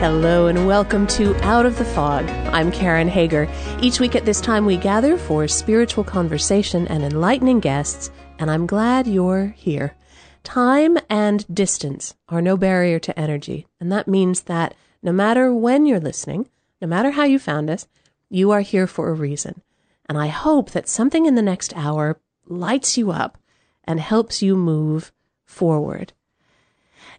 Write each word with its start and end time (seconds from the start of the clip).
Hello 0.00 0.46
and 0.46 0.66
welcome 0.66 1.06
to 1.08 1.36
Out 1.44 1.66
of 1.66 1.76
the 1.76 1.84
Fog. 1.84 2.26
I'm 2.54 2.72
Karen 2.72 3.06
Hager. 3.06 3.46
Each 3.82 4.00
week 4.00 4.16
at 4.16 4.24
this 4.24 4.40
time, 4.40 4.64
we 4.64 4.78
gather 4.78 5.18
for 5.18 5.46
spiritual 5.46 6.04
conversation 6.04 6.88
and 6.88 7.04
enlightening 7.04 7.60
guests, 7.60 8.10
and 8.38 8.50
I'm 8.50 8.66
glad 8.66 9.06
you're 9.06 9.48
here. 9.58 9.94
Time 10.42 10.96
and 11.10 11.44
distance 11.54 12.14
are 12.30 12.40
no 12.40 12.56
barrier 12.56 12.98
to 12.98 13.20
energy, 13.20 13.66
and 13.78 13.92
that 13.92 14.08
means 14.08 14.44
that 14.44 14.74
no 15.02 15.12
matter 15.12 15.52
when 15.52 15.84
you're 15.84 16.00
listening, 16.00 16.48
no 16.80 16.88
matter 16.88 17.10
how 17.10 17.24
you 17.24 17.38
found 17.38 17.68
us, 17.68 17.86
you 18.30 18.50
are 18.52 18.62
here 18.62 18.86
for 18.86 19.10
a 19.10 19.14
reason. 19.14 19.60
And 20.08 20.16
I 20.16 20.28
hope 20.28 20.70
that 20.70 20.88
something 20.88 21.26
in 21.26 21.34
the 21.34 21.42
next 21.42 21.76
hour 21.76 22.18
lights 22.46 22.96
you 22.96 23.10
up 23.10 23.36
and 23.84 24.00
helps 24.00 24.40
you 24.40 24.56
move 24.56 25.12
forward. 25.44 26.14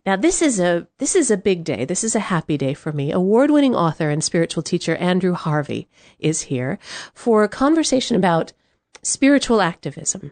Now 0.05 0.15
this 0.15 0.41
is 0.41 0.59
a 0.59 0.87
this 0.97 1.15
is 1.15 1.29
a 1.29 1.37
big 1.37 1.63
day. 1.63 1.85
This 1.85 2.03
is 2.03 2.15
a 2.15 2.19
happy 2.19 2.57
day 2.57 2.73
for 2.73 2.91
me. 2.91 3.11
Award-winning 3.11 3.75
author 3.75 4.09
and 4.09 4.23
spiritual 4.23 4.63
teacher 4.63 4.95
Andrew 4.95 5.33
Harvey 5.33 5.87
is 6.17 6.43
here 6.43 6.79
for 7.13 7.43
a 7.43 7.49
conversation 7.49 8.15
about 8.15 8.53
spiritual 9.03 9.61
activism. 9.61 10.31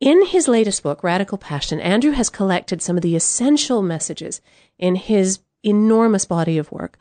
In 0.00 0.26
his 0.26 0.48
latest 0.48 0.82
book, 0.82 1.04
Radical 1.04 1.38
Passion, 1.38 1.78
Andrew 1.78 2.12
has 2.12 2.30
collected 2.30 2.80
some 2.80 2.96
of 2.96 3.02
the 3.02 3.14
essential 3.14 3.82
messages 3.82 4.40
in 4.78 4.94
his 4.94 5.40
enormous 5.62 6.24
body 6.24 6.56
of 6.58 6.72
work. 6.72 6.98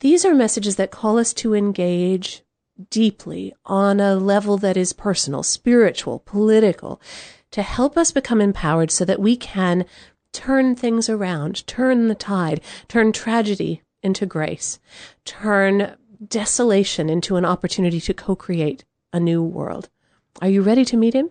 These 0.00 0.24
are 0.24 0.34
messages 0.34 0.76
that 0.76 0.92
call 0.92 1.18
us 1.18 1.34
to 1.34 1.54
engage 1.54 2.42
deeply 2.90 3.54
on 3.64 3.98
a 3.98 4.14
level 4.14 4.56
that 4.58 4.76
is 4.76 4.92
personal, 4.92 5.42
spiritual, 5.42 6.20
political, 6.20 7.00
to 7.50 7.62
help 7.62 7.98
us 7.98 8.12
become 8.12 8.40
empowered 8.40 8.92
so 8.92 9.04
that 9.04 9.20
we 9.20 9.36
can 9.36 9.84
turn 10.32 10.74
things 10.74 11.08
around, 11.08 11.66
turn 11.66 12.08
the 12.08 12.14
tide, 12.14 12.60
turn 12.88 13.12
tragedy 13.12 13.82
into 14.02 14.26
grace, 14.26 14.78
turn 15.24 15.96
desolation 16.26 17.08
into 17.08 17.36
an 17.36 17.44
opportunity 17.44 18.00
to 18.00 18.14
co-create 18.14 18.84
a 19.12 19.20
new 19.20 19.42
world. 19.42 19.88
Are 20.40 20.48
you 20.48 20.62
ready 20.62 20.84
to 20.86 20.96
meet 20.96 21.14
him? 21.14 21.30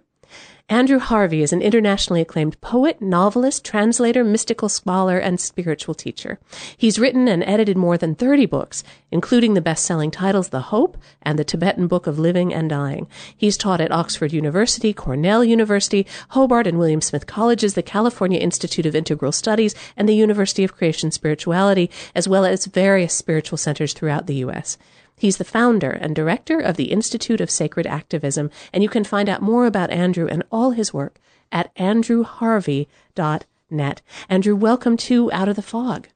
Andrew 0.69 0.99
Harvey 0.99 1.41
is 1.41 1.53
an 1.53 1.61
internationally 1.61 2.19
acclaimed 2.19 2.59
poet, 2.59 3.01
novelist, 3.01 3.63
translator, 3.63 4.21
mystical 4.21 4.67
scholar, 4.67 5.17
and 5.17 5.39
spiritual 5.39 5.95
teacher. 5.95 6.39
He's 6.75 6.99
written 6.99 7.29
and 7.29 7.41
edited 7.45 7.77
more 7.77 7.97
than 7.97 8.15
30 8.15 8.47
books, 8.47 8.83
including 9.09 9.53
the 9.53 9.61
best-selling 9.61 10.11
titles 10.11 10.49
The 10.49 10.63
Hope 10.63 10.97
and 11.21 11.39
the 11.39 11.45
Tibetan 11.45 11.87
Book 11.87 12.05
of 12.05 12.19
Living 12.19 12.53
and 12.53 12.69
Dying. 12.69 13.07
He's 13.37 13.55
taught 13.55 13.79
at 13.79 13.93
Oxford 13.93 14.33
University, 14.33 14.91
Cornell 14.91 15.41
University, 15.41 16.05
Hobart 16.31 16.67
and 16.67 16.77
William 16.77 16.99
Smith 16.99 17.27
Colleges, 17.27 17.75
the 17.75 17.81
California 17.81 18.37
Institute 18.39 18.85
of 18.85 18.93
Integral 18.93 19.31
Studies, 19.31 19.73
and 19.95 20.09
the 20.09 20.15
University 20.17 20.65
of 20.65 20.75
Creation 20.75 21.11
Spirituality, 21.11 21.89
as 22.13 22.27
well 22.27 22.43
as 22.43 22.65
various 22.65 23.13
spiritual 23.13 23.57
centers 23.57 23.93
throughout 23.93 24.27
the 24.27 24.35
U.S. 24.35 24.77
He's 25.19 25.37
the 25.37 25.43
founder 25.43 25.89
and 25.89 26.15
director 26.15 26.59
of 26.59 26.77
the 26.77 26.91
Institute 26.91 27.41
of 27.41 27.49
Sacred 27.49 27.87
Activism, 27.87 28.51
and 28.71 28.83
you 28.83 28.89
can 28.89 29.03
find 29.03 29.27
out 29.27 29.41
more 29.41 29.65
about 29.65 29.89
Andrew 29.89 30.27
and 30.27 30.43
all 30.51 30.69
his 30.71 30.93
work 30.93 31.17
at 31.51 31.73
andrewharvey.net. 31.73 34.01
Andrew, 34.29 34.55
welcome 34.55 34.97
to 34.97 35.31
Out 35.31 35.49
of 35.49 35.55
the 35.55 35.63
Fog. 35.63 36.09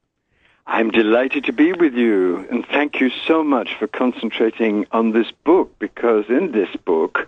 I'm 0.67 0.91
delighted 0.91 1.45
to 1.45 1.51
be 1.51 1.73
with 1.73 1.95
you, 1.95 2.45
and 2.51 2.63
thank 2.63 2.99
you 2.99 3.09
so 3.09 3.43
much 3.43 3.73
for 3.73 3.87
concentrating 3.87 4.85
on 4.91 5.13
this 5.13 5.31
book, 5.31 5.79
because 5.79 6.25
in 6.29 6.51
this 6.51 6.69
book, 6.85 7.27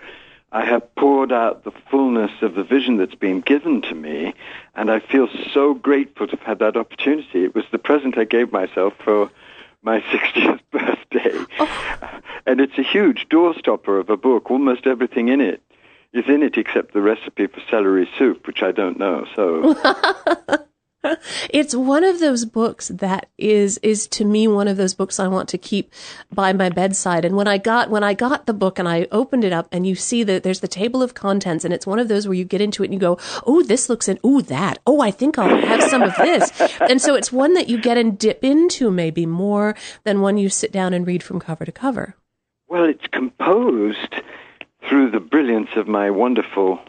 I 0.52 0.66
have 0.66 0.94
poured 0.94 1.32
out 1.32 1.64
the 1.64 1.74
fullness 1.90 2.44
of 2.44 2.54
the 2.54 2.64
vision 2.64 2.98
that's 2.98 3.16
been 3.16 3.42
given 3.42 3.82
to 3.82 3.96
me, 3.96 4.36
and 4.76 4.92
I 4.92 5.00
feel 5.00 5.28
so 5.52 5.74
grateful 5.74 6.28
to 6.28 6.36
have 6.36 6.46
had 6.46 6.60
that 6.60 6.78
opportunity. 6.78 7.44
It 7.44 7.56
was 7.56 7.66
the 7.72 7.80
present 7.80 8.16
I 8.16 8.26
gave 8.26 8.52
myself 8.52 8.94
for 9.04 9.32
my 9.84 10.00
60th 10.12 10.60
birthday. 10.72 11.46
Oh. 11.60 12.20
And 12.46 12.60
it's 12.60 12.78
a 12.78 12.84
huge 12.84 13.28
doorstopper 13.30 14.00
of 14.00 14.10
a 14.10 14.18
book. 14.18 14.50
Almost 14.50 14.88
everything 14.88 15.30
in 15.30 15.40
it 15.42 15.62
is 16.14 16.26
in 16.28 16.44
it 16.44 16.58
except 16.58 16.94
the 16.94 17.02
recipe 17.02 17.48
for 17.48 17.62
celery 17.70 18.10
soup, 18.18 18.48
which 18.48 18.62
I 18.62 18.72
don't 18.72 19.00
know. 19.00 19.26
So 19.36 19.74
it's 21.50 21.76
one 21.76 22.04
of 22.04 22.20
those 22.20 22.46
books 22.46 22.88
that 22.90 23.30
is 23.38 23.78
is 23.80 24.08
to 24.08 24.26
me 24.26 24.48
one 24.48 24.68
of 24.68 24.78
those 24.78 24.94
books 24.94 25.20
I 25.20 25.28
want 25.28 25.50
to 25.50 25.58
keep 25.58 25.92
by 26.32 26.54
my 26.54 26.70
bedside. 26.70 27.26
And 27.26 27.36
when 27.36 27.48
I 27.48 27.58
got 27.58 27.90
when 27.90 28.04
I 28.04 28.14
got 28.14 28.46
the 28.46 28.54
book 28.54 28.80
and 28.80 28.88
I 28.88 29.08
opened 29.12 29.44
it 29.44 29.54
up 29.54 29.68
and 29.72 29.86
you 29.86 29.96
see 29.96 30.24
that 30.24 30.44
there's 30.44 30.62
the 30.62 30.68
table 30.68 31.02
of 31.02 31.14
contents 31.14 31.66
and 31.66 31.74
it's 31.74 31.88
one 31.88 32.00
of 32.00 32.08
those 32.08 32.28
where 32.28 32.36
you 32.36 32.46
get 32.46 32.62
into 32.62 32.84
it 32.84 32.88
and 32.88 32.94
you 32.94 33.00
go, 33.00 33.18
oh, 33.46 33.64
this 33.64 33.90
looks 33.90 34.08
in, 34.08 34.20
oh, 34.24 34.42
that, 34.42 34.80
oh, 34.86 35.02
I 35.02 35.12
think 35.12 35.38
I'll 35.38 35.66
have 35.66 35.84
some 35.84 36.02
of 36.04 36.16
this. 36.16 36.52
and 36.82 37.02
so 37.02 37.16
it's 37.16 37.32
one 37.32 37.54
that 37.54 37.70
you 37.70 37.80
get 37.80 37.98
and 37.98 38.18
dip 38.18 38.44
into 38.44 38.90
maybe 38.90 39.26
more 39.26 39.76
than 40.04 40.22
one 40.22 40.38
you 40.38 40.50
sit 40.50 40.72
down 40.72 40.94
and 40.94 41.06
read 41.06 41.24
from 41.24 41.40
cover 41.40 41.66
to 41.66 41.72
cover. 41.72 42.16
Well, 42.68 42.86
it's 42.86 43.06
composed 43.12 44.16
through 44.88 45.12
the 45.12 45.20
brilliance 45.20 45.70
of 45.76 45.88
my 45.88 46.10
wonderful 46.10 46.80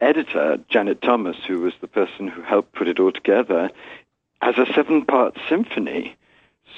editor, 0.00 0.58
Janet 0.68 1.02
Thomas, 1.02 1.36
who 1.46 1.60
was 1.60 1.74
the 1.80 1.88
person 1.88 2.28
who 2.28 2.42
helped 2.42 2.72
put 2.72 2.88
it 2.88 3.00
all 3.00 3.12
together, 3.12 3.70
as 4.40 4.56
a 4.58 4.66
seven 4.72 5.04
part 5.04 5.36
symphony. 5.48 6.16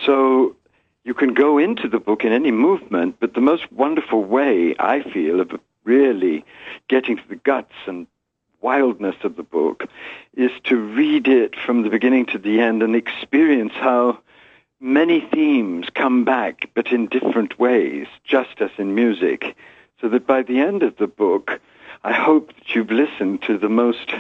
So 0.05 0.57
you 1.05 1.15
can 1.15 1.35
go 1.35 1.59
into 1.59 1.89
the 1.89 1.99
book 1.99 2.25
in 2.25 2.33
any 2.33 2.51
movement, 2.51 3.17
but 3.21 3.35
the 3.35 3.41
most 3.41 3.71
wonderful 3.73 4.25
way, 4.25 4.75
I 4.79 5.03
feel, 5.03 5.41
of 5.41 5.59
really 5.85 6.45
getting 6.89 7.17
to 7.17 7.29
the 7.29 7.37
guts 7.37 7.75
and 7.87 8.07
wildness 8.61 9.17
of 9.23 9.37
the 9.37 9.43
book 9.43 9.87
is 10.35 10.51
to 10.65 10.77
read 10.77 11.27
it 11.27 11.57
from 11.57 11.83
the 11.83 11.91
beginning 11.91 12.27
to 12.27 12.39
the 12.39 12.61
end 12.61 12.83
and 12.83 12.95
experience 12.95 13.73
how 13.75 14.19
many 14.81 15.21
themes 15.21 15.89
come 15.95 16.25
back, 16.25 16.71
but 16.75 16.93
in 16.93 17.07
different 17.07 17.59
ways, 17.59 18.07
just 18.25 18.61
as 18.61 18.71
in 18.79 18.95
music. 18.95 19.57
So 20.01 20.09
that 20.09 20.27
by 20.27 20.43
the 20.43 20.61
end 20.61 20.83
of 20.83 20.97
the 20.97 21.07
book, 21.07 21.60
I 22.03 22.13
hope 22.13 22.55
that 22.55 22.75
you've 22.75 22.91
listened 22.91 23.43
to 23.43 23.59
the 23.59 23.69
most 23.69 24.13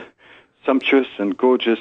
sumptuous 0.66 1.08
and 1.18 1.36
gorgeous 1.36 1.78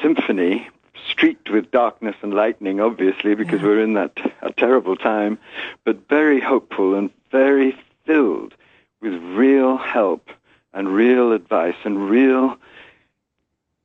symphony, 0.00 0.68
streaked 1.08 1.50
with 1.50 1.70
darkness 1.70 2.16
and 2.22 2.32
lightning, 2.32 2.80
obviously, 2.80 3.34
because 3.34 3.60
yeah. 3.60 3.66
we're 3.66 3.82
in 3.82 3.94
that 3.94 4.18
a 4.42 4.52
terrible 4.52 4.96
time, 4.96 5.38
but 5.84 6.08
very 6.08 6.40
hopeful 6.40 6.94
and 6.94 7.10
very 7.30 7.76
filled 8.04 8.54
with 9.00 9.14
real 9.14 9.76
help 9.76 10.30
and 10.72 10.88
real 10.88 11.32
advice 11.32 11.76
and 11.84 12.10
real 12.10 12.56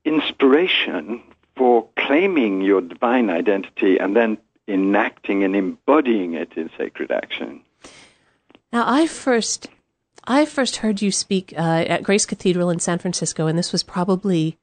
inspiration 0.05 1.21
for 1.55 1.87
claiming 1.95 2.61
your 2.61 2.81
divine 2.81 3.29
identity 3.29 3.97
and 3.97 4.15
then 4.15 4.37
enacting 4.67 5.43
and 5.43 5.55
embodying 5.55 6.33
it 6.33 6.53
in 6.55 6.69
sacred 6.77 7.11
action. 7.11 7.61
Now, 8.71 8.85
I 8.87 9.05
first 9.05 9.67
I 10.25 10.45
first 10.45 10.77
heard 10.77 11.01
you 11.01 11.11
speak 11.11 11.53
uh, 11.57 11.85
at 11.87 12.03
Grace 12.03 12.25
Cathedral 12.25 12.69
in 12.69 12.79
San 12.79 12.99
Francisco, 12.99 13.47
and 13.47 13.57
this 13.57 13.71
was 13.71 13.83
probably 13.83 14.57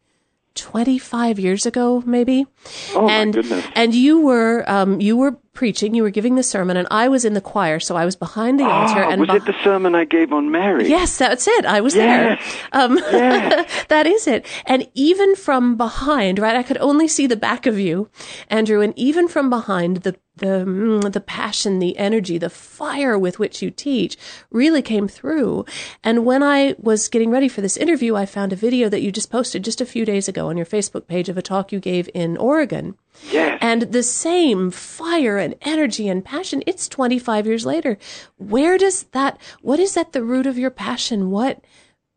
25 0.55 1.39
years 1.39 1.67
ago, 1.67 2.03
maybe. 2.07 2.47
Oh, 2.95 3.09
and, 3.09 3.35
my 3.35 3.43
goodness. 3.43 3.67
And 3.75 3.95
you 3.95 4.21
were, 4.21 4.65
um, 4.71 5.01
you 5.01 5.17
were 5.17 5.39
preaching, 5.59 5.93
you 5.93 6.05
were 6.05 6.11
giving 6.11 6.37
the 6.37 6.43
sermon, 6.45 6.77
and 6.77 6.87
I 6.89 7.09
was 7.09 7.25
in 7.25 7.35
the 7.35 7.41
choir, 7.41 7.81
so 7.81 7.97
I 7.97 8.05
was 8.05 8.15
behind 8.15 8.61
the 8.61 8.65
oh, 8.65 8.71
altar. 8.71 9.03
And 9.03 9.23
was 9.23 9.31
it 9.31 9.45
the 9.45 9.57
sermon 9.65 9.93
I 9.93 10.05
gave 10.05 10.33
on 10.33 10.53
Mary? 10.53 10.89
Yes, 10.89 11.19
that's 11.19 11.49
it. 11.49 11.67
I 11.67 11.81
was 11.81 11.97
yes. 11.97 12.39
there. 12.39 12.81
Um, 12.81 12.97
yes. 13.11 13.85
that 13.89 14.07
is 14.07 14.29
it. 14.29 14.47
And 14.67 14.89
even 14.95 15.35
from 15.35 15.77
behind, 15.77 16.39
right, 16.39 16.55
I 16.55 16.63
could 16.63 16.79
only 16.79 17.09
see 17.09 17.27
the 17.27 17.37
back 17.37 17.67
of 17.67 17.77
you, 17.77 18.09
Andrew, 18.49 18.81
and 18.81 18.97
even 18.97 19.27
from 19.27 19.51
behind, 19.51 19.99
the 19.99 20.15
the 20.37 20.65
mm, 20.65 21.13
the 21.13 21.21
passion, 21.21 21.81
the 21.81 21.99
energy, 21.99 22.39
the 22.39 22.49
fire 22.49 23.19
with 23.19 23.41
which 23.41 23.61
you 23.61 23.73
teach 23.73 24.17
really 24.53 24.81
came 24.81 25.09
through. 25.09 25.65
And 26.05 26.25
when 26.25 26.45
I 26.45 26.77
was 26.79 27.09
getting 27.09 27.31
ready 27.31 27.49
for 27.49 27.63
this 27.63 27.77
interview, 27.77 28.15
I 28.15 28.27
found 28.27 28.53
a 28.53 28.57
video 28.57 28.89
that 28.89 29.03
you 29.03 29.11
just 29.11 29.33
posted 29.33 29.65
just 29.65 29.81
a 29.81 29.87
few 29.87 30.05
days 30.05 30.29
ago 30.29 30.49
on 30.49 30.57
your 30.57 30.67
Facebook 30.67 31.09
page 31.09 31.29
of 31.29 31.37
a 31.37 31.43
talk 31.43 31.73
you 31.73 31.81
gave 31.81 32.09
in 32.15 32.37
Oregon. 32.37 32.97
Yes. 33.31 33.59
And 33.61 33.83
the 33.83 34.03
same 34.03 34.71
fire 34.71 35.39
and 35.39 35.55
energy 35.63 36.09
and 36.09 36.25
passion, 36.25 36.63
it's 36.67 36.89
25 36.89 37.47
years 37.47 37.67
later. 37.67 37.99
Where 38.37 38.79
does 38.79 39.05
that, 39.13 39.39
what 39.61 39.81
is 39.81 39.97
at 39.97 40.13
the 40.13 40.23
root 40.23 40.47
of 40.47 40.59
your 40.59 40.71
passion? 40.71 41.31
What, 41.31 41.63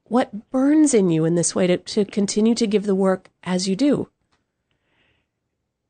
what 0.03 0.49
burns 0.51 0.93
in 0.93 1.09
you 1.09 1.25
in 1.25 1.35
this 1.35 1.55
way 1.55 1.67
to, 1.67 1.77
to 1.77 2.05
continue 2.05 2.55
to 2.55 2.67
give 2.67 2.83
the 2.83 2.95
work 2.95 3.29
as 3.43 3.67
you 3.67 3.75
do? 3.75 4.09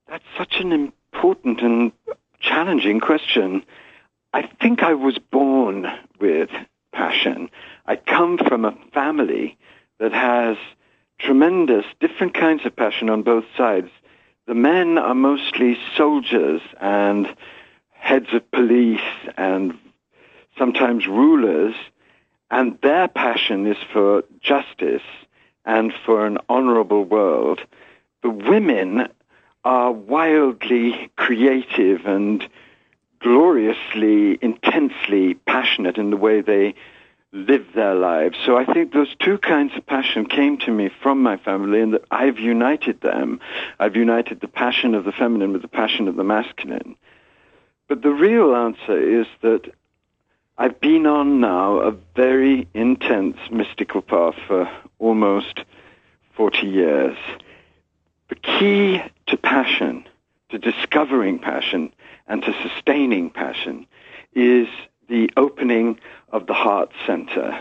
That's 0.07 0.23
such 0.37 0.55
an 0.59 0.71
important 0.71 1.61
and 1.61 1.91
challenging 2.39 2.99
question. 2.99 3.63
I 4.33 4.49
think 4.61 4.83
I 4.83 4.93
was 4.93 5.17
born 5.17 5.87
with 6.19 6.49
passion. 6.93 7.49
I 7.85 7.95
come 7.95 8.37
from 8.37 8.65
a 8.65 8.77
family 8.93 9.57
that 9.99 10.13
has 10.13 10.57
tremendous 11.19 11.85
different 11.99 12.33
kinds 12.33 12.65
of 12.65 12.75
passion 12.75 13.09
on 13.09 13.21
both 13.21 13.45
sides. 13.55 13.89
The 14.47 14.55
men 14.55 14.97
are 14.97 15.13
mostly 15.13 15.77
soldiers 15.95 16.61
and 16.79 17.33
heads 17.91 18.33
of 18.33 18.49
police 18.51 18.99
and 19.37 19.77
sometimes 20.57 21.05
rulers, 21.05 21.75
and 22.49 22.77
their 22.81 23.07
passion 23.07 23.67
is 23.67 23.77
for 23.93 24.23
justice 24.39 25.03
and 25.63 25.93
for 26.05 26.25
an 26.25 26.39
honorable 26.49 27.03
world. 27.03 27.61
The 28.23 28.31
women 28.31 29.07
are 29.63 29.91
wildly 29.91 31.11
creative 31.15 32.07
and 32.07 32.47
gloriously, 33.19 34.39
intensely 34.41 35.35
passionate 35.35 35.97
in 35.97 36.09
the 36.09 36.17
way 36.17 36.41
they 36.41 36.73
live 37.33 37.65
their 37.73 37.95
lives. 37.95 38.37
So 38.45 38.57
I 38.57 38.65
think 38.65 38.91
those 38.91 39.15
two 39.19 39.37
kinds 39.37 39.73
of 39.75 39.85
passion 39.85 40.25
came 40.25 40.57
to 40.59 40.71
me 40.71 40.89
from 41.01 41.23
my 41.23 41.37
family 41.37 41.79
and 41.79 41.93
that 41.93 42.03
I've 42.11 42.39
united 42.39 43.01
them. 43.01 43.39
I've 43.79 43.95
united 43.95 44.41
the 44.41 44.47
passion 44.47 44.95
of 44.95 45.05
the 45.05 45.13
feminine 45.13 45.53
with 45.53 45.61
the 45.61 45.67
passion 45.67 46.07
of 46.07 46.17
the 46.17 46.23
masculine. 46.23 46.95
But 47.87 48.01
the 48.01 48.11
real 48.11 48.53
answer 48.55 48.97
is 48.97 49.27
that 49.41 49.73
I've 50.57 50.79
been 50.79 51.05
on 51.05 51.39
now 51.39 51.79
a 51.79 51.91
very 52.15 52.67
intense 52.73 53.37
mystical 53.49 54.01
path 54.01 54.35
for 54.47 54.69
almost 54.99 55.61
40 56.35 56.67
years. 56.67 57.17
The 58.29 58.35
key 58.35 59.01
to 59.27 59.37
passion, 59.37 60.05
to 60.49 60.59
discovering 60.59 61.39
passion, 61.39 61.93
and 62.27 62.43
to 62.43 62.53
sustaining 62.61 63.29
passion 63.29 63.87
is 64.33 64.67
the 65.11 65.29
opening 65.35 65.99
of 66.29 66.47
the 66.47 66.53
heart 66.53 66.89
center. 67.05 67.59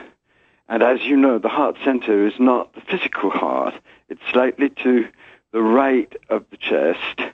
And 0.69 0.85
as 0.85 1.01
you 1.03 1.17
know, 1.17 1.41
the 1.41 1.49
heart 1.49 1.77
center 1.85 2.25
is 2.25 2.35
not 2.39 2.73
the 2.75 2.81
physical 2.81 3.29
heart. 3.29 3.75
It's 4.09 4.23
slightly 4.31 4.71
to 4.85 5.09
the 5.53 5.61
right 5.61 6.15
of 6.29 6.45
the 6.53 6.57
chest. 6.57 7.33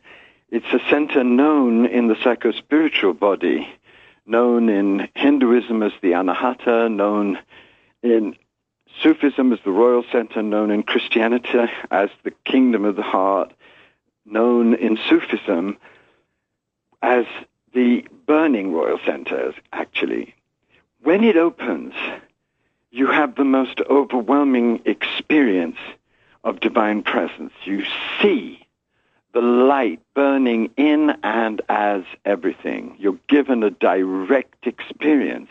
It's 0.48 0.72
a 0.72 0.80
center 0.88 1.22
known 1.22 1.84
in 1.84 2.08
the 2.08 2.14
psychospiritual 2.14 3.18
body, 3.18 3.68
known 4.24 4.70
in 4.70 5.06
Hinduism 5.14 5.82
as 5.82 5.92
the 6.00 6.12
Anahata, 6.12 6.90
known 6.90 7.38
in 8.02 8.36
Sufism 9.02 9.52
as 9.52 9.58
the 9.66 9.70
royal 9.70 10.04
center, 10.10 10.42
known 10.42 10.70
in 10.70 10.82
Christianity 10.82 11.70
as 11.90 12.08
the 12.24 12.32
kingdom 12.46 12.86
of 12.86 12.96
the 12.96 13.02
heart, 13.02 13.52
known 14.24 14.72
in 14.72 14.96
Sufism 15.10 15.76
as 17.02 17.26
the 17.72 18.04
burning 18.26 18.72
royal 18.72 18.98
centers, 19.04 19.54
actually. 19.72 20.34
When 21.02 21.24
it 21.24 21.36
opens, 21.36 21.94
you 22.90 23.06
have 23.08 23.34
the 23.34 23.44
most 23.44 23.80
overwhelming 23.90 24.82
experience 24.84 25.78
of 26.44 26.60
divine 26.60 27.02
presence. 27.02 27.52
You 27.64 27.84
see 28.20 28.66
the 29.32 29.42
light 29.42 30.00
burning 30.14 30.70
in 30.76 31.10
and 31.22 31.60
as 31.68 32.04
everything. 32.24 32.96
You're 32.98 33.18
given 33.28 33.62
a 33.62 33.70
direct 33.70 34.66
experience 34.66 35.50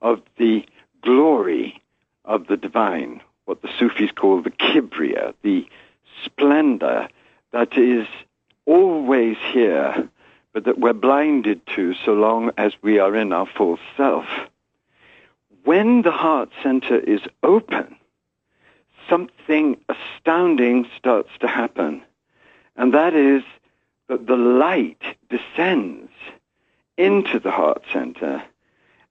of 0.00 0.22
the 0.36 0.64
glory 1.02 1.82
of 2.24 2.46
the 2.46 2.56
divine, 2.56 3.20
what 3.46 3.62
the 3.62 3.70
Sufis 3.78 4.12
call 4.12 4.42
the 4.42 4.50
kibriya, 4.50 5.34
the 5.42 5.66
splendor 6.24 7.08
that 7.52 7.76
is 7.76 8.06
always 8.66 9.36
here 9.52 10.08
but 10.52 10.64
that 10.64 10.78
we're 10.78 10.92
blinded 10.92 11.60
to 11.74 11.94
so 11.94 12.12
long 12.12 12.50
as 12.58 12.72
we 12.82 12.98
are 12.98 13.14
in 13.14 13.32
our 13.32 13.46
full 13.46 13.78
self. 13.96 14.26
When 15.64 16.02
the 16.02 16.10
heart 16.10 16.50
center 16.62 16.98
is 16.98 17.20
open, 17.42 17.96
something 19.08 19.76
astounding 19.88 20.88
starts 20.96 21.30
to 21.40 21.46
happen. 21.46 22.02
And 22.76 22.94
that 22.94 23.14
is 23.14 23.42
that 24.08 24.26
the 24.26 24.36
light 24.36 25.02
descends 25.28 26.10
into 26.96 27.38
the 27.38 27.50
heart 27.50 27.82
center. 27.92 28.42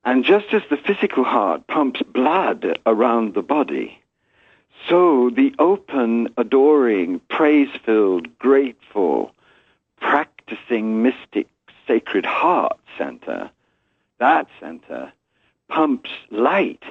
And 0.04 0.24
just 0.24 0.54
as 0.54 0.64
the 0.70 0.78
physical 0.78 1.24
heart 1.24 1.68
pumps 1.68 2.02
blood 2.02 2.80
around 2.86 3.34
the 3.34 3.42
body, 3.42 4.00
so 4.88 5.30
the 5.30 5.54
open, 5.60 6.30
adoring, 6.38 7.20
praise-filled, 7.30 8.40
grateful, 8.40 9.34
mystic 11.02 11.48
sacred 11.88 12.26
heart 12.26 12.78
center, 12.98 13.50
that 14.20 14.48
center 14.60 15.12
pumps 15.68 16.10
light 16.30 16.84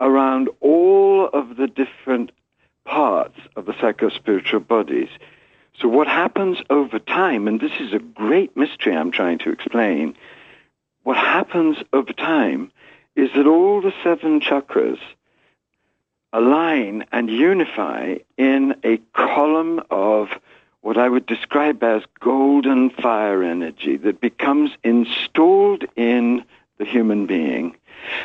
around 0.00 0.48
all 0.60 1.28
of 1.32 1.56
the 1.56 1.66
different 1.66 2.30
parts 2.84 3.38
of 3.56 3.66
the 3.66 3.72
psychospiritual 3.72 4.66
bodies. 4.66 5.08
So 5.80 5.88
what 5.88 6.06
happens 6.06 6.58
over 6.70 6.98
time, 6.98 7.46
and 7.46 7.60
this 7.60 7.72
is 7.80 7.92
a 7.92 7.98
great 7.98 8.56
mystery 8.56 8.96
I'm 8.96 9.12
trying 9.12 9.38
to 9.40 9.50
explain, 9.50 10.14
what 11.02 11.16
happens 11.16 11.78
over 11.92 12.12
time 12.12 12.72
is 13.14 13.30
that 13.34 13.46
all 13.46 13.80
the 13.80 13.92
seven 14.02 14.40
chakras 14.40 14.98
align 16.32 17.04
and 17.12 17.30
unify 17.30 18.16
in 18.36 18.76
a 18.84 18.98
column 19.12 19.80
of 19.90 20.28
what 20.80 20.96
I 20.96 21.08
would 21.08 21.26
describe 21.26 21.82
as 21.82 22.02
golden 22.20 22.90
fire 22.90 23.42
energy 23.42 23.96
that 23.98 24.20
becomes 24.20 24.70
installed 24.84 25.84
in 25.96 26.44
the 26.78 26.84
human 26.84 27.26
being 27.26 27.76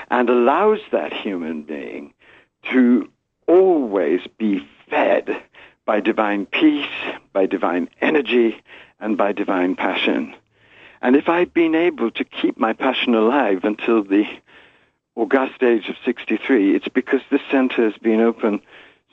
and 0.10 0.30
allows 0.30 0.80
that 0.92 1.14
human 1.14 1.64
being 1.64 2.14
to 2.72 3.10
always 3.48 4.22
be 4.38 4.66
fed 4.90 5.42
by 5.86 6.00
divine 6.00 6.46
peace, 6.46 6.86
by 7.34 7.46
divine 7.46 7.90
energy, 8.02 8.62
and 9.00 9.18
by 9.18 9.32
divine 9.34 9.76
passion. 9.76 10.34
And 11.02 11.16
if 11.16 11.28
I'd 11.28 11.54
been 11.54 11.76
able 11.76 12.12
to 12.12 12.24
keep 12.24 12.58
my 12.58 12.72
passion 12.72 13.14
alive 13.16 13.66
until 13.66 14.04
the 14.04 14.26
august 15.16 15.62
age 15.62 15.90
of 15.90 15.96
63, 16.06 16.76
it's 16.76 16.88
because 16.88 17.22
this 17.30 17.42
center 17.52 17.84
has 17.84 17.98
been 17.98 18.22
open 18.22 18.62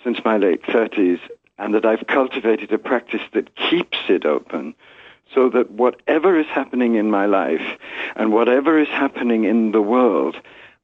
since 0.04 0.24
my 0.24 0.36
late 0.36 0.62
30s 0.62 1.18
and 1.60 1.74
that 1.74 1.84
I've 1.84 2.06
cultivated 2.06 2.72
a 2.72 2.78
practice 2.78 3.20
that 3.34 3.54
keeps 3.54 3.98
it 4.08 4.24
open 4.24 4.74
so 5.34 5.50
that 5.50 5.70
whatever 5.70 6.40
is 6.40 6.46
happening 6.46 6.94
in 6.94 7.10
my 7.10 7.26
life 7.26 7.78
and 8.16 8.32
whatever 8.32 8.78
is 8.78 8.88
happening 8.88 9.44
in 9.44 9.70
the 9.72 9.82
world, 9.82 10.36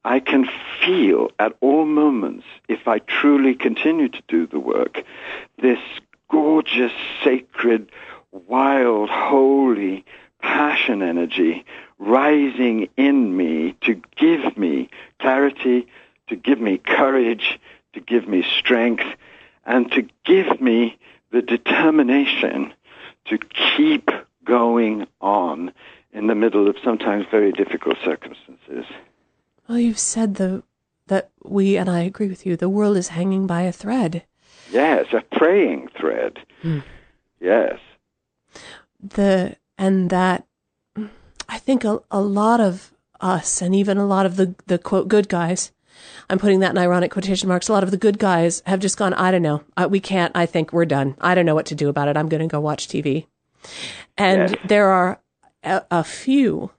I 0.05 0.20
can 0.20 0.46
feel 0.84 1.31
at 1.38 1.56
all 1.62 1.87
moments, 1.87 2.44
if 2.69 2.87
I 2.87 2.99
truly 2.99 3.55
continue 3.55 4.11
to 4.11 4.23
do 4.28 4.47
the 4.47 4.61
work, 4.61 5.02
this 5.61 5.80
gorgeous, 6.30 6.92
sacred, 7.25 7.90
wild, 8.30 9.09
holy 9.09 10.04
passion 10.42 11.02
energy 11.02 11.64
rising 11.99 12.88
in 12.99 13.35
me 13.35 13.75
to 13.80 14.00
give 14.16 14.59
me 14.59 14.90
clarity, 15.21 15.87
to 16.28 16.37
give 16.37 16.61
me 16.61 16.76
courage, 16.76 17.59
to 17.95 18.00
give 18.00 18.28
me 18.28 18.45
strength, 18.59 19.06
and 19.66 19.90
to 19.92 20.08
give 20.25 20.61
me 20.61 20.99
the 21.32 21.42
determination 21.42 22.73
to 23.26 23.38
keep 23.76 24.11
going 24.44 25.06
on 25.20 25.73
in 26.12 26.28
the 26.28 26.35
middle 26.35 26.68
of 26.68 26.76
sometimes 26.82 27.26
very 27.30 27.52
difficult 27.52 27.96
circumstances. 28.02 28.87
Well, 29.68 29.78
you've 29.78 29.99
said 29.99 30.37
the 30.37 30.62
that 31.08 31.30
we 31.44 31.76
and 31.76 31.90
I 31.90 32.00
agree 32.00 32.28
with 32.28 32.46
you. 32.46 32.56
The 32.56 32.68
world 32.68 32.96
is 32.96 33.08
hanging 33.08 33.46
by 33.46 33.62
a 33.62 33.73
thread. 33.73 34.25
Yes, 34.70 35.06
a 35.12 35.20
praying 35.37 35.88
thread. 35.99 36.38
Hmm. 36.62 36.80
Yes. 37.40 37.78
The 39.00 39.56
and 39.76 40.11
that 40.11 40.46
I 41.49 41.58
think 41.58 41.85
a, 41.85 42.00
a 42.11 42.20
lot 42.20 42.61
of 42.61 42.92
us 43.20 43.61
and 43.62 43.75
even 43.75 43.99
a 43.99 44.06
lot 44.06 44.26
of 44.26 44.37
the 44.37 44.54
the 44.66 44.78
quote 44.78 45.08
good 45.08 45.28
guys 45.28 45.73
I'm 46.29 46.38
putting 46.38 46.61
that 46.61 46.71
in 46.71 46.79
ironic 46.79 47.11
quotation 47.11 47.49
marks. 47.49 47.69
A 47.69 47.73
lot 47.73 47.85
of 47.85 47.91
the 47.91 47.97
good 47.97 48.19
guys 48.19 48.62
have 48.67 48.81
just 48.81 48.97
gone, 48.97 49.15
I 49.15 49.31
don't 49.31 49.43
know. 49.43 49.62
Uh, 49.76 49.88
we 49.91 50.00
can't. 50.00 50.33
I 50.35 50.47
think 50.47 50.73
we're 50.73 50.85
done. 50.85 51.17
I 51.21 51.35
don't 51.35 51.47
know 51.47 51.55
what 51.55 51.67
to 51.67 51.75
do 51.75 51.88
about 51.88 52.09
it. 52.09 52.17
I'm 52.17 52.29
going 52.29 52.43
to 52.43 52.49
go 52.49 52.61
watch 52.61 52.88
TV. 52.88 53.26
And 54.17 54.50
yes. 54.50 54.61
there 54.67 54.88
are 54.88 55.21
a, 55.62 55.83
a 55.91 56.05
few, 56.05 56.71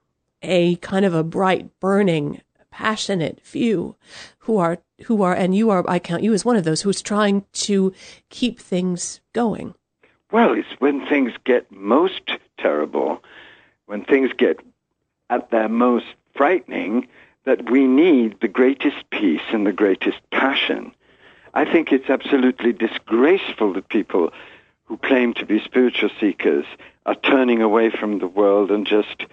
a 0.41 0.75
kind 0.77 1.05
of 1.05 1.13
a 1.13 1.23
bright, 1.23 1.79
burning, 1.79 2.41
passionate 2.71 3.39
few 3.41 3.95
who 4.39 4.57
are, 4.57 4.79
who 5.05 5.21
are, 5.21 5.33
and 5.33 5.55
you 5.55 5.69
are, 5.69 5.83
I 5.89 5.99
count 5.99 6.23
you 6.23 6.33
as 6.33 6.45
one 6.45 6.55
of 6.55 6.63
those 6.63 6.81
who's 6.81 7.01
trying 7.01 7.45
to 7.53 7.93
keep 8.29 8.59
things 8.59 9.19
going. 9.33 9.73
Well, 10.31 10.53
it's 10.53 10.67
when 10.79 11.05
things 11.07 11.31
get 11.45 11.71
most 11.71 12.21
terrible, 12.59 13.23
when 13.85 14.03
things 14.03 14.31
get 14.37 14.59
at 15.29 15.49
their 15.51 15.69
most 15.69 16.05
frightening, 16.35 17.07
that 17.47 17.71
we 17.71 17.87
need 17.87 18.37
the 18.41 18.47
greatest 18.49 19.09
peace 19.09 19.53
and 19.53 19.65
the 19.65 19.71
greatest 19.71 20.17
passion. 20.31 20.91
I 21.53 21.63
think 21.63 21.93
it's 21.93 22.09
absolutely 22.09 22.73
disgraceful 22.73 23.71
that 23.73 23.87
people 23.87 24.33
who 24.83 24.97
claim 24.97 25.33
to 25.35 25.45
be 25.45 25.63
spiritual 25.63 26.09
seekers 26.19 26.65
are 27.05 27.15
turning 27.15 27.61
away 27.61 27.89
from 27.89 28.19
the 28.19 28.27
world 28.27 28.69
and 28.69 28.85
just 28.85 29.23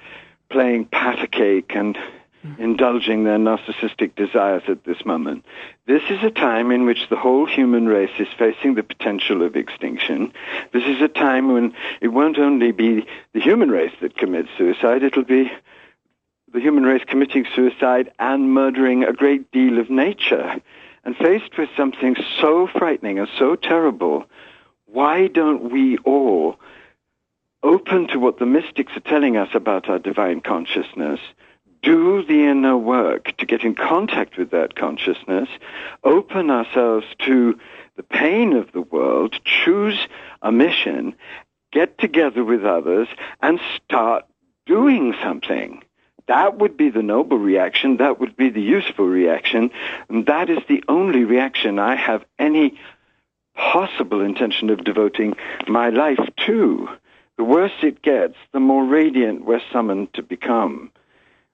playing 0.48 0.84
pat 0.84 1.24
a 1.24 1.26
cake 1.26 1.72
and 1.74 1.98
hmm. 2.42 2.52
indulging 2.62 3.24
their 3.24 3.38
narcissistic 3.38 4.14
desires 4.14 4.62
at 4.68 4.84
this 4.84 5.04
moment. 5.04 5.44
This 5.86 6.04
is 6.08 6.22
a 6.22 6.30
time 6.30 6.70
in 6.70 6.86
which 6.86 7.08
the 7.10 7.16
whole 7.16 7.46
human 7.46 7.88
race 7.88 8.14
is 8.20 8.28
facing 8.38 8.76
the 8.76 8.84
potential 8.84 9.42
of 9.42 9.56
extinction. 9.56 10.32
This 10.72 10.84
is 10.84 11.02
a 11.02 11.08
time 11.08 11.52
when 11.52 11.74
it 12.00 12.08
won't 12.08 12.38
only 12.38 12.70
be 12.70 13.08
the 13.32 13.40
human 13.40 13.72
race 13.72 13.94
that 14.02 14.16
commits 14.16 14.50
suicide, 14.56 15.02
it'll 15.02 15.24
be 15.24 15.50
the 16.54 16.60
human 16.60 16.84
race 16.84 17.02
committing 17.04 17.44
suicide 17.52 18.12
and 18.20 18.54
murdering 18.54 19.02
a 19.02 19.12
great 19.12 19.50
deal 19.50 19.78
of 19.78 19.90
nature. 19.90 20.62
And 21.04 21.16
faced 21.16 21.58
with 21.58 21.68
something 21.76 22.16
so 22.40 22.66
frightening 22.68 23.18
and 23.18 23.28
so 23.38 23.56
terrible, 23.56 24.24
why 24.86 25.26
don't 25.26 25.70
we 25.70 25.98
all 25.98 26.56
open 27.62 28.06
to 28.08 28.18
what 28.20 28.38
the 28.38 28.46
mystics 28.46 28.96
are 28.96 29.00
telling 29.00 29.36
us 29.36 29.48
about 29.52 29.88
our 29.88 29.98
divine 29.98 30.40
consciousness, 30.40 31.20
do 31.82 32.24
the 32.24 32.44
inner 32.44 32.76
work 32.78 33.36
to 33.36 33.46
get 33.46 33.64
in 33.64 33.74
contact 33.74 34.38
with 34.38 34.50
that 34.52 34.76
consciousness, 34.76 35.48
open 36.04 36.50
ourselves 36.50 37.06
to 37.18 37.58
the 37.96 38.02
pain 38.02 38.54
of 38.54 38.70
the 38.72 38.80
world, 38.80 39.38
choose 39.44 40.06
a 40.40 40.52
mission, 40.52 41.14
get 41.72 41.98
together 41.98 42.44
with 42.44 42.64
others, 42.64 43.08
and 43.42 43.60
start 43.76 44.24
doing 44.66 45.14
something. 45.22 45.83
That 46.26 46.58
would 46.58 46.76
be 46.76 46.88
the 46.88 47.02
noble 47.02 47.38
reaction. 47.38 47.98
That 47.98 48.18
would 48.18 48.36
be 48.36 48.48
the 48.48 48.62
useful 48.62 49.06
reaction. 49.06 49.70
And 50.08 50.26
that 50.26 50.48
is 50.48 50.58
the 50.68 50.82
only 50.88 51.24
reaction 51.24 51.78
I 51.78 51.96
have 51.96 52.24
any 52.38 52.78
possible 53.54 54.20
intention 54.20 54.70
of 54.70 54.84
devoting 54.84 55.36
my 55.68 55.90
life 55.90 56.28
to. 56.46 56.88
The 57.36 57.44
worse 57.44 57.72
it 57.82 58.02
gets, 58.02 58.36
the 58.52 58.60
more 58.60 58.84
radiant 58.84 59.44
we're 59.44 59.60
summoned 59.72 60.14
to 60.14 60.22
become. 60.22 60.92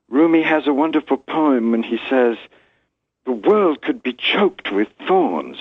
Rumi 0.08 0.42
has 0.42 0.66
a 0.66 0.74
wonderful 0.74 1.16
poem 1.16 1.70
when 1.70 1.82
he 1.82 1.98
says, 2.08 2.36
The 3.24 3.32
world 3.32 3.80
could 3.80 4.02
be 4.02 4.12
choked 4.12 4.70
with 4.70 4.88
thorns, 5.06 5.56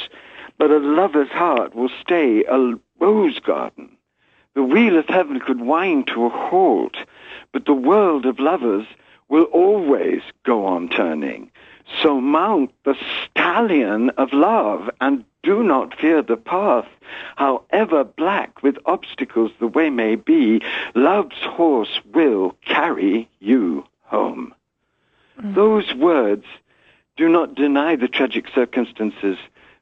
but 0.57 0.71
a 0.71 0.77
lover's 0.77 1.29
heart 1.29 1.73
will 1.75 1.91
stay 2.01 2.43
a 2.45 2.75
rose 2.99 3.39
garden. 3.39 3.97
The 4.55 4.63
wheel 4.63 4.97
of 4.97 5.07
heaven 5.07 5.39
could 5.39 5.61
wind 5.61 6.07
to 6.07 6.25
a 6.25 6.29
halt, 6.29 6.97
but 7.53 7.65
the 7.65 7.73
world 7.73 8.25
of 8.25 8.39
lovers 8.39 8.87
will 9.29 9.43
always 9.45 10.21
go 10.43 10.65
on 10.65 10.89
turning. 10.89 11.49
So 12.03 12.19
mount 12.19 12.71
the 12.83 12.95
stallion 13.23 14.09
of 14.11 14.33
love 14.33 14.89
and 15.01 15.23
do 15.41 15.63
not 15.63 15.97
fear 15.97 16.21
the 16.21 16.37
path. 16.37 16.87
However 17.35 18.03
black 18.03 18.61
with 18.61 18.77
obstacles 18.85 19.51
the 19.59 19.67
way 19.67 19.89
may 19.89 20.15
be, 20.15 20.61
love's 20.93 21.41
horse 21.41 22.01
will 22.13 22.55
carry 22.65 23.29
you 23.39 23.85
home. 24.01 24.53
Mm. 25.39 25.55
Those 25.55 25.93
words 25.93 26.45
do 27.15 27.29
not 27.29 27.55
deny 27.55 27.95
the 27.95 28.07
tragic 28.07 28.45
circumstances 28.53 29.37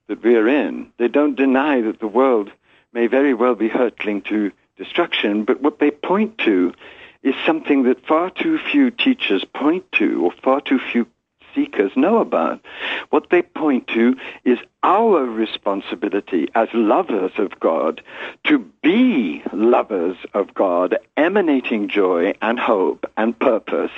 that 0.08 0.24
we 0.24 0.36
are 0.36 0.48
in. 0.48 0.92
They 0.98 1.08
don't 1.08 1.36
deny 1.36 1.82
that 1.82 2.00
the 2.00 2.08
world 2.08 2.52
may 2.94 3.08
very 3.08 3.34
well 3.34 3.56
be 3.56 3.68
hurtling 3.68 4.22
to 4.24 4.52
destruction, 4.78 5.44
but 5.44 5.62
what 5.62 5.80
they 5.80 5.92
point 5.92 6.38
to 6.40 6.74
is 7.24 7.36
something 7.46 7.84
that 7.84 8.06
far 8.06 8.30
too 8.30 8.58
few 8.72 8.92
teachers 8.92 9.44
point 9.54 9.92
to, 9.94 10.26
or 10.26 10.32
far 10.44 10.62
too 10.62 10.80
few 10.80 11.08
seekers 11.58 11.92
know 11.96 12.20
about. 12.20 12.64
What 13.10 13.30
they 13.32 13.42
point 13.42 13.88
to 13.88 14.16
is 14.46 14.60
our 14.84 15.24
responsibility 15.24 16.48
as 16.54 16.70
lovers 16.74 17.32
of 17.38 17.60
God 17.60 18.02
to 18.46 18.60
be 18.84 19.42
lovers 19.52 20.18
of 20.34 20.54
God, 20.54 20.98
emanating 21.18 21.90
joy 21.90 22.34
and 22.42 22.60
hope 22.60 23.10
and 23.18 23.38
purpose, 23.38 23.92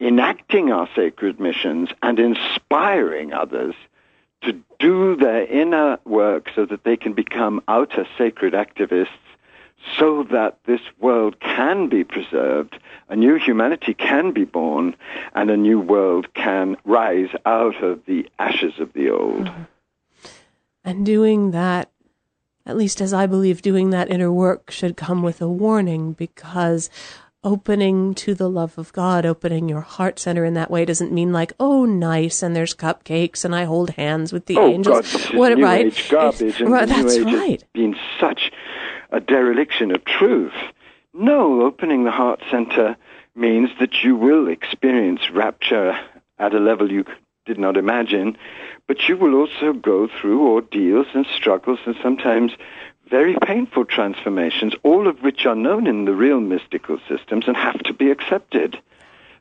enacting 0.00 0.70
our 0.70 0.88
sacred 0.94 1.40
missions 1.40 1.88
and 2.02 2.18
inspiring 2.18 3.32
others 3.32 3.74
to 4.42 4.60
do 4.78 5.16
their 5.16 5.46
inner 5.46 5.98
work 6.04 6.48
so 6.54 6.64
that 6.66 6.84
they 6.84 6.96
can 6.96 7.12
become 7.12 7.62
outer 7.66 8.06
sacred 8.16 8.52
activists 8.52 9.08
so 9.98 10.24
that 10.30 10.58
this 10.66 10.80
world 10.98 11.38
can 11.40 11.88
be 11.88 12.04
preserved, 12.04 12.78
a 13.08 13.16
new 13.16 13.36
humanity 13.36 13.94
can 13.94 14.32
be 14.32 14.44
born, 14.44 14.96
and 15.34 15.50
a 15.50 15.56
new 15.56 15.80
world 15.80 16.32
can 16.34 16.76
rise 16.84 17.30
out 17.44 17.82
of 17.82 18.04
the 18.06 18.28
ashes 18.38 18.78
of 18.78 18.92
the 18.92 19.10
old. 19.10 19.46
Mm-hmm. 19.46 19.62
And 20.84 21.06
doing 21.06 21.50
that, 21.50 21.90
at 22.64 22.76
least 22.76 23.00
as 23.00 23.12
I 23.12 23.26
believe, 23.26 23.62
doing 23.62 23.90
that 23.90 24.10
inner 24.10 24.32
work 24.32 24.70
should 24.70 24.96
come 24.96 25.22
with 25.22 25.40
a 25.40 25.48
warning 25.48 26.12
because 26.12 26.90
opening 27.46 28.12
to 28.12 28.34
the 28.34 28.50
love 28.50 28.76
of 28.76 28.92
God, 28.92 29.24
opening 29.24 29.68
your 29.68 29.80
heart 29.80 30.18
center 30.18 30.44
in 30.44 30.54
that 30.54 30.70
way 30.70 30.84
doesn't 30.84 31.12
mean 31.12 31.32
like, 31.32 31.52
oh, 31.60 31.84
nice, 31.84 32.42
and 32.42 32.56
there's 32.56 32.74
cupcakes 32.74 33.44
and 33.44 33.54
I 33.54 33.64
hold 33.64 33.90
hands 33.90 34.32
with 34.32 34.46
the 34.46 34.56
oh, 34.56 34.66
angels. 34.66 35.12
God, 35.12 35.36
what, 35.36 35.56
new 35.56 35.64
right? 35.64 35.86
Age 35.86 36.08
garbage, 36.08 36.60
and 36.60 36.72
right, 36.72 36.88
that's 36.88 37.16
new 37.16 37.28
age 37.28 37.34
right. 37.34 37.64
Been 37.72 37.96
such 38.18 38.50
a 39.10 39.20
dereliction 39.20 39.90
of 39.90 40.04
truth. 40.04 40.54
No, 41.14 41.62
opening 41.62 42.04
the 42.04 42.10
heart 42.10 42.42
center 42.50 42.96
means 43.34 43.70
that 43.80 44.02
you 44.02 44.16
will 44.16 44.48
experience 44.48 45.30
rapture 45.30 45.98
at 46.38 46.54
a 46.54 46.58
level 46.58 46.90
you 46.90 47.04
did 47.46 47.58
not 47.58 47.76
imagine, 47.76 48.36
but 48.86 49.08
you 49.08 49.16
will 49.16 49.34
also 49.34 49.72
go 49.72 50.08
through 50.08 50.46
ordeals 50.46 51.06
and 51.14 51.26
struggles 51.34 51.78
and 51.86 51.96
sometimes 52.02 52.52
very 53.08 53.36
painful 53.42 53.84
transformations, 53.84 54.74
all 54.82 55.06
of 55.06 55.22
which 55.22 55.46
are 55.46 55.54
known 55.54 55.86
in 55.86 56.04
the 56.04 56.14
real 56.14 56.40
mystical 56.40 56.98
systems 57.08 57.44
and 57.46 57.56
have 57.56 57.78
to 57.84 57.94
be 57.94 58.10
accepted. 58.10 58.78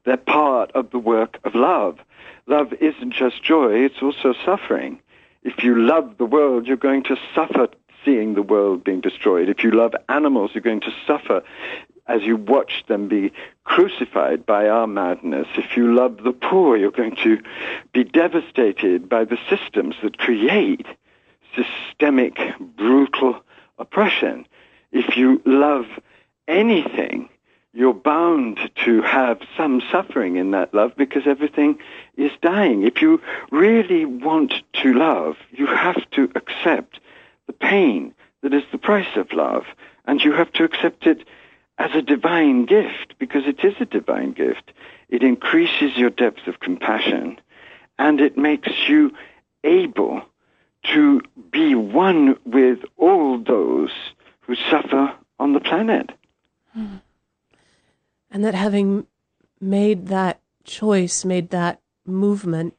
They're 0.06 0.18
part 0.18 0.72
of 0.74 0.92
the 0.92 1.00
work 1.00 1.40
of 1.44 1.56
love. 1.56 1.98
Love 2.46 2.74
isn't 2.74 3.14
just 3.14 3.44
joy, 3.44 3.84
it's 3.86 4.02
also 4.02 4.34
suffering. 4.46 5.00
If 5.44 5.64
you 5.64 5.80
love 5.80 6.18
the 6.18 6.26
world, 6.26 6.68
you're 6.68 6.78
going 6.78 7.04
to 7.04 7.18
suffer 7.34 7.68
seeing 8.06 8.36
the 8.36 8.42
world 8.42 8.84
being 8.84 9.02
destroyed. 9.02 9.50
If 9.50 9.64
you 9.64 9.72
love 9.72 9.96
animals, 10.08 10.52
you're 10.54 10.62
going 10.62 10.82
to 10.82 10.94
suffer 11.06 11.44
as 12.08 12.22
you 12.22 12.38
watch 12.38 12.84
them 12.88 13.08
be 13.08 13.32
crucified 13.64 14.46
by 14.46 14.70
our 14.70 14.86
madness. 14.86 15.48
If 15.56 15.76
you 15.76 15.94
love 15.94 16.24
the 16.24 16.32
poor, 16.32 16.78
you're 16.78 16.92
going 16.92 17.16
to 17.24 17.42
be 17.94 18.04
devastated 18.04 19.10
by 19.10 19.26
the 19.26 19.40
systems 19.50 19.96
that 20.04 20.20
create 20.20 20.86
systemic, 21.56 22.38
brutal 22.60 23.42
oppression. 23.80 24.46
If 24.92 25.18
you 25.18 25.42
love 25.46 25.86
anything, 26.48 27.30
you're 27.74 27.94
bound 27.94 28.60
to 28.86 29.02
have 29.02 29.42
some 29.58 29.82
suffering 29.92 30.38
in 30.38 30.52
that 30.52 30.74
love 30.74 30.94
because 30.96 31.24
everything 31.26 31.78
is 32.16 32.32
dying. 32.42 32.84
If 32.84 33.02
you 33.02 33.22
really 33.52 34.06
want 34.06 34.54
to 34.82 34.94
love, 34.94 35.36
you 35.52 35.66
have 35.66 36.10
to 36.12 36.32
accept 36.36 37.00
the 37.48 37.54
pain 37.54 38.14
that 38.42 38.54
is 38.54 38.64
the 38.72 38.78
price 38.78 39.16
of 39.16 39.32
love. 39.34 39.64
And 40.06 40.22
you 40.22 40.34
have 40.34 40.52
to 40.54 40.64
accept 40.64 41.08
it 41.08 41.26
as 41.78 41.92
a 41.94 42.02
divine 42.02 42.66
gift 42.66 43.16
because 43.20 43.44
it 43.46 43.64
is 43.64 43.76
a 43.80 43.86
divine 43.86 44.34
gift. 44.34 44.72
It 45.10 45.24
increases 45.24 45.98
your 45.98 46.10
depth 46.10 46.48
of 46.48 46.60
compassion 46.60 47.40
and 47.98 48.22
it 48.22 48.38
makes 48.38 48.72
you 48.88 49.12
able 49.64 50.22
to 50.94 51.22
be 51.52 51.76
one 51.76 52.38
with 52.46 52.80
all 52.98 53.40
those 53.40 53.92
who 54.42 54.56
suffer 54.56 55.14
on 55.40 55.54
the 55.54 55.60
planet. 55.60 56.12
Hmm. 56.74 56.98
And 58.30 58.44
that 58.44 58.54
having 58.54 59.08
made 59.60 60.08
that 60.08 60.42
choice, 60.64 61.26
made 61.26 61.50
that 61.50 61.82
movement, 62.06 62.76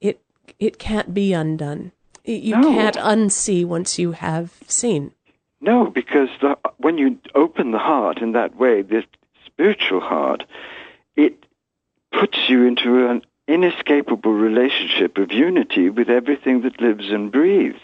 it 0.00 0.20
it 0.58 0.78
can't 0.78 1.14
be 1.14 1.32
undone. 1.32 1.92
You 2.24 2.56
no. 2.56 2.70
can't 2.72 2.96
unsee 2.96 3.64
once 3.64 3.98
you 3.98 4.12
have 4.12 4.52
seen. 4.66 5.12
No, 5.60 5.86
because 5.86 6.28
the, 6.40 6.58
when 6.78 6.98
you 6.98 7.18
open 7.34 7.70
the 7.70 7.78
heart 7.78 8.18
in 8.18 8.32
that 8.32 8.56
way, 8.56 8.82
this 8.82 9.04
spiritual 9.46 10.00
heart, 10.00 10.44
it 11.16 11.46
puts 12.12 12.48
you 12.48 12.66
into 12.66 13.08
an 13.08 13.22
inescapable 13.46 14.32
relationship 14.32 15.18
of 15.18 15.32
unity 15.32 15.90
with 15.90 16.08
everything 16.08 16.62
that 16.62 16.80
lives 16.80 17.10
and 17.10 17.30
breathes. 17.30 17.80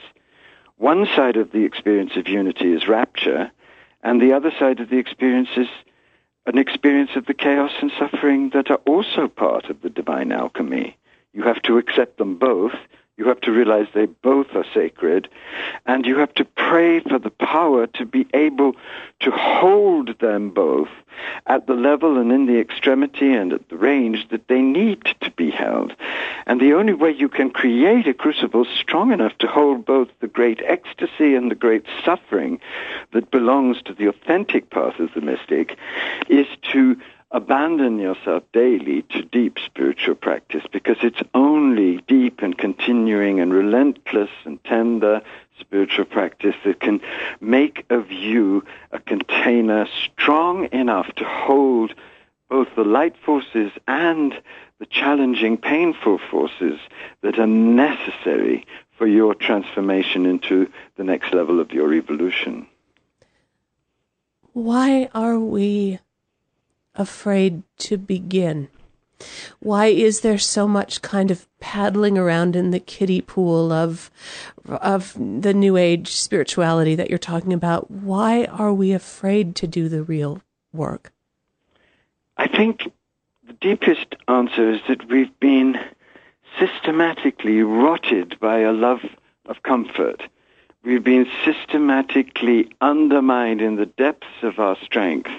One 0.77 1.07
side 1.15 1.37
of 1.37 1.53
the 1.53 1.65
experience 1.65 2.17
of 2.17 2.29
unity 2.29 2.73
is 2.73 2.89
rapture, 2.89 3.51
and 4.03 4.21
the 4.21 4.33
other 4.33 4.53
side 4.59 4.81
of 4.81 4.89
the 4.89 4.97
experience 4.97 5.51
is 5.57 5.69
an 6.47 6.57
experience 6.57 7.11
of 7.17 7.27
the 7.27 7.35
chaos 7.35 7.73
and 7.83 7.93
suffering 7.99 8.51
that 8.55 8.71
are 8.71 8.81
also 8.87 9.29
part 9.29 9.67
of 9.67 9.83
the 9.83 9.91
divine 9.91 10.33
alchemy. 10.33 10.97
You 11.35 11.43
have 11.43 11.61
to 11.63 11.77
accept 11.77 12.17
them 12.17 12.37
both 12.37 12.73
you 13.21 13.29
have 13.29 13.43
to 13.43 13.53
realize 13.53 13.87
they 13.93 14.07
both 14.07 14.47
are 14.55 14.65
sacred. 14.73 15.29
And 15.85 16.07
you 16.07 16.17
have 16.17 16.33
to 16.35 16.45
pray 16.47 17.01
for 17.01 17.19
the 17.19 17.29
power 17.29 17.87
to 17.87 18.07
be 18.07 18.27
able 18.33 18.77
to 19.21 19.31
hold 19.31 20.19
them 20.21 20.49
both 20.49 20.89
at 21.47 21.67
the 21.67 21.75
level 21.75 22.17
and 22.17 22.33
in 22.33 22.47
the 22.47 22.59
extremity 22.59 23.31
and 23.31 23.53
at 23.53 23.69
the 23.69 23.77
range 23.77 24.27
that 24.31 24.49
they 24.49 24.63
need 24.63 25.05
to 25.21 25.31
be 25.33 25.51
held. 25.51 25.93
And 26.47 26.63
the 26.63 26.73
only 26.73 26.95
way 26.95 27.11
you 27.11 27.29
can 27.29 27.51
create 27.51 28.09
a 28.09 28.15
crucible 28.15 28.65
strong 28.65 29.13
enough 29.13 29.37
to 29.41 29.47
hold 29.47 29.85
both 29.85 30.09
the 30.21 30.27
great 30.27 30.63
ecstasy 30.65 31.35
and 31.35 31.51
the 31.51 31.55
great 31.55 31.85
suffering 32.03 32.59
that 33.13 33.31
belongs 33.31 33.83
to 33.83 33.93
the 33.93 34.07
authentic 34.07 34.71
path 34.71 34.99
of 34.99 35.13
the 35.15 35.21
mystic 35.21 35.77
is 36.31 36.47
to 36.73 36.97
abandon 37.33 37.99
yourself 37.99 38.43
daily 38.53 39.03
to 39.03 39.23
deep 39.23 39.59
spiritual 39.65 40.17
practice 40.17 40.65
because 40.73 40.97
it's 41.03 41.23
only 41.33 41.99
deep 42.09 42.43
and 42.43 42.59
continuing 42.59 43.39
and 43.39 43.53
relentless 43.53 44.31
and 44.45 44.63
tender 44.65 45.23
spiritual 45.59 46.05
practice 46.05 46.57
that 46.65 46.81
can 46.81 47.01
make 47.41 47.85
of 47.91 48.11
you 48.11 48.65
a 48.91 48.99
container 48.99 49.87
strong 50.05 50.69
enough 50.73 51.07
to 51.15 51.25
hold 51.25 51.95
both 52.49 52.69
the 52.75 52.85
light 52.85 53.15
forces 53.25 53.71
and 53.87 54.35
the 54.81 54.87
challenging, 54.87 55.57
painful 55.57 56.19
forces 56.31 56.81
that 57.23 57.39
are 57.39 57.47
necessary 57.47 58.67
for 58.99 59.07
your 59.07 59.35
transformation 59.35 60.27
into 60.27 60.69
the 60.97 61.05
next 61.05 61.33
level 61.33 61.61
of 61.61 61.71
your 61.71 61.95
evolution. 61.95 62.67
Why 64.53 65.09
are 65.15 65.39
we 65.39 66.01
afraid 66.95 67.63
to 67.79 67.97
begin? 67.97 68.69
Why 69.59 69.87
is 69.87 70.21
there 70.21 70.39
so 70.39 70.67
much 70.67 71.03
kind 71.03 71.31
of 71.31 71.47
paddling 71.61 72.17
around 72.17 72.57
in 72.57 72.71
the 72.71 72.81
kiddie 72.81 73.21
pool 73.21 73.73
of 73.73 74.11
of 74.67 75.15
the 75.15 75.53
new 75.53 75.77
age 75.77 76.13
spirituality 76.13 76.95
that 76.95 77.11
you're 77.11 77.19
talking 77.19 77.53
about? 77.53 77.91
Why 77.91 78.45
are 78.47 78.73
we 78.73 78.93
afraid 78.93 79.55
to 79.57 79.67
do 79.67 79.89
the 79.89 80.03
real 80.03 80.41
work? 80.73 81.13
I 82.37 82.49
think 82.49 82.91
the 83.47 83.53
deepest 83.55 84.17
answer 84.29 84.71
is 84.71 84.81
that 84.89 85.09
we've 85.09 85.39
been 85.41 85.79
systematically 86.59 87.63
rotted 87.63 88.39
by 88.41 88.61
a 88.61 88.73
love 88.73 89.01
of 89.47 89.63
comfort. 89.63 90.23
We've 90.83 91.05
been 91.05 91.29
systematically 91.45 92.71
undermined 92.81 93.61
in 93.61 93.77
the 93.77 93.87
depths 93.87 94.43
of 94.43 94.59
our 94.59 94.77
strength 94.83 95.31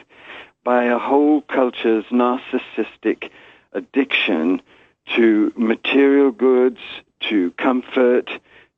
by 0.63 0.85
a 0.85 0.97
whole 0.99 1.41
culture's 1.41 2.05
narcissistic 2.05 3.29
addiction 3.73 4.61
to 5.15 5.51
material 5.55 6.31
goods, 6.31 6.79
to 7.29 7.51
comfort, 7.51 8.29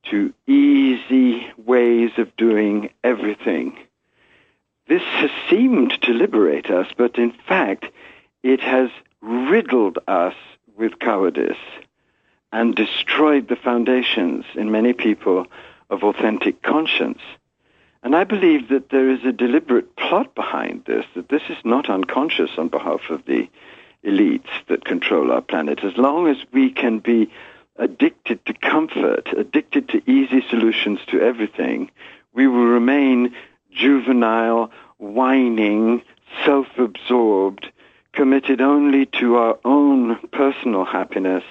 to 0.10 0.34
easy 0.48 1.48
ways 1.58 2.12
of 2.18 2.36
doing 2.36 2.90
everything. 3.04 3.78
This 4.88 5.02
has 5.02 5.32
seemed 5.50 6.02
to 6.02 6.13
liberate 6.13 6.70
us, 6.70 6.88
but 6.98 7.18
in 7.18 7.32
fact, 7.48 7.86
it 8.44 8.60
has 8.60 8.90
riddled 9.22 10.00
us 10.08 10.36
with 10.75 11.00
cowardice 11.00 11.58
and 12.52 12.75
destroyed 12.75 13.48
the 13.48 13.56
foundations 13.56 14.46
in 14.56 14.72
many 14.72 14.94
people 14.94 15.48
of 15.90 16.04
authentic 16.04 16.62
conscience. 16.62 17.22
And 18.03 18.17
I 18.17 18.25
believe 18.25 18.67
that 18.67 18.89
there 18.89 19.10
is 19.10 19.24
a 19.24 19.31
deliberate 19.31 19.95
plot 19.95 20.36
behind 20.36 20.83
this, 20.86 21.05
that 21.15 21.29
this 21.29 21.43
is 21.50 21.57
not 21.63 21.89
unconscious 21.89 22.51
on 22.57 22.67
behalf 22.67 23.10
of 23.10 23.25
the 23.25 23.48
elites 24.03 24.50
that 24.67 24.83
control 24.83 25.31
our 25.31 25.41
planet. 25.41 25.86
As 25.86 25.95
long 25.95 26.27
as 26.27 26.38
we 26.51 26.69
can 26.69 27.00
be 27.00 27.31
addicted 27.77 28.45
to 28.45 28.53
comfort, 28.53 29.29
addicted 29.36 29.88
to 29.89 30.12
easy 30.12 30.43
solutions 30.50 31.00
to 31.07 31.22
everything, 31.22 31.89
we 32.33 32.45
will 32.45 32.65
remain 32.65 33.33
juvenile, 33.72 34.69
whining, 34.98 36.01
self-absorbed, 36.45 37.72
committed 38.12 38.60
only 38.60 39.05
to 39.05 39.38
our 39.38 39.57
own 39.63 40.19
personal 40.33 40.83
happiness, 40.83 41.43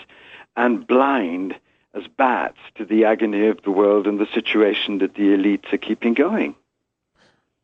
and 0.54 0.86
blind 0.86 1.54
as 1.94 2.04
bats 2.16 2.58
to 2.76 2.84
the 2.84 3.04
agony 3.04 3.48
of 3.48 3.62
the 3.62 3.70
world 3.70 4.06
and 4.06 4.18
the 4.18 4.28
situation 4.32 4.98
that 4.98 5.14
the 5.14 5.22
elites 5.22 5.72
are 5.72 5.78
keeping 5.78 6.14
going. 6.14 6.54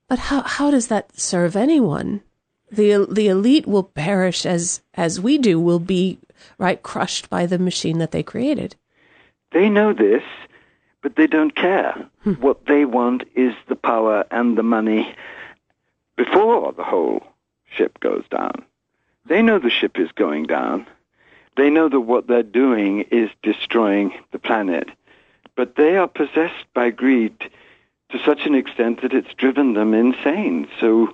But 0.09 0.19
how, 0.19 0.43
how 0.43 0.71
does 0.71 0.89
that 0.89 1.19
serve 1.19 1.57
anyone? 1.57 2.23
The, 2.71 3.07
the 3.11 3.29
elite 3.29 3.67
will 3.67 3.85
perish 3.85 4.45
as, 4.45 4.83
as 4.95 5.21
we 5.21 5.39
do, 5.39 5.59
will 5.59 5.79
be, 5.79 6.19
right, 6.59 6.83
crushed 6.83 7.31
by 7.31 7.47
the 7.47 7.59
machine 7.59 7.99
that 7.99 8.11
they 8.11 8.23
created. 8.23 8.77
They 9.53 9.71
know 9.71 9.95
this, 9.95 10.23
but 11.03 11.17
they 11.17 11.27
don't 11.27 11.55
care. 11.55 12.09
Hmm. 12.25 12.35
What 12.35 12.67
they 12.67 12.85
want 12.85 13.25
is 13.35 13.55
the 13.69 13.77
power 13.77 14.25
and 14.31 14.59
the 14.59 14.63
money 14.63 15.15
before 16.17 16.73
the 16.73 16.85
whole 16.85 17.23
ship 17.71 18.01
goes 18.01 18.25
down. 18.31 18.65
They 19.27 19.41
know 19.41 19.59
the 19.59 19.71
ship 19.71 19.99
is 19.99 20.11
going 20.13 20.45
down. 20.45 20.87
They 21.59 21.71
know 21.71 21.89
that 21.89 22.01
what 22.03 22.29
they're 22.29 22.45
doing 22.45 23.01
is 23.11 23.31
destroying 23.43 24.15
the 24.31 24.39
planet. 24.39 24.91
But 25.57 25.75
they 25.75 25.97
are 25.97 26.07
possessed 26.07 26.73
by 26.73 26.91
greed 26.91 27.37
to 28.11 28.19
such 28.25 28.47
an 28.47 28.55
extent 28.55 29.03
that 29.03 29.13
it's 29.13 29.35
driven 29.35 29.75
them 29.75 29.93
insane. 29.93 30.69
So 30.79 31.09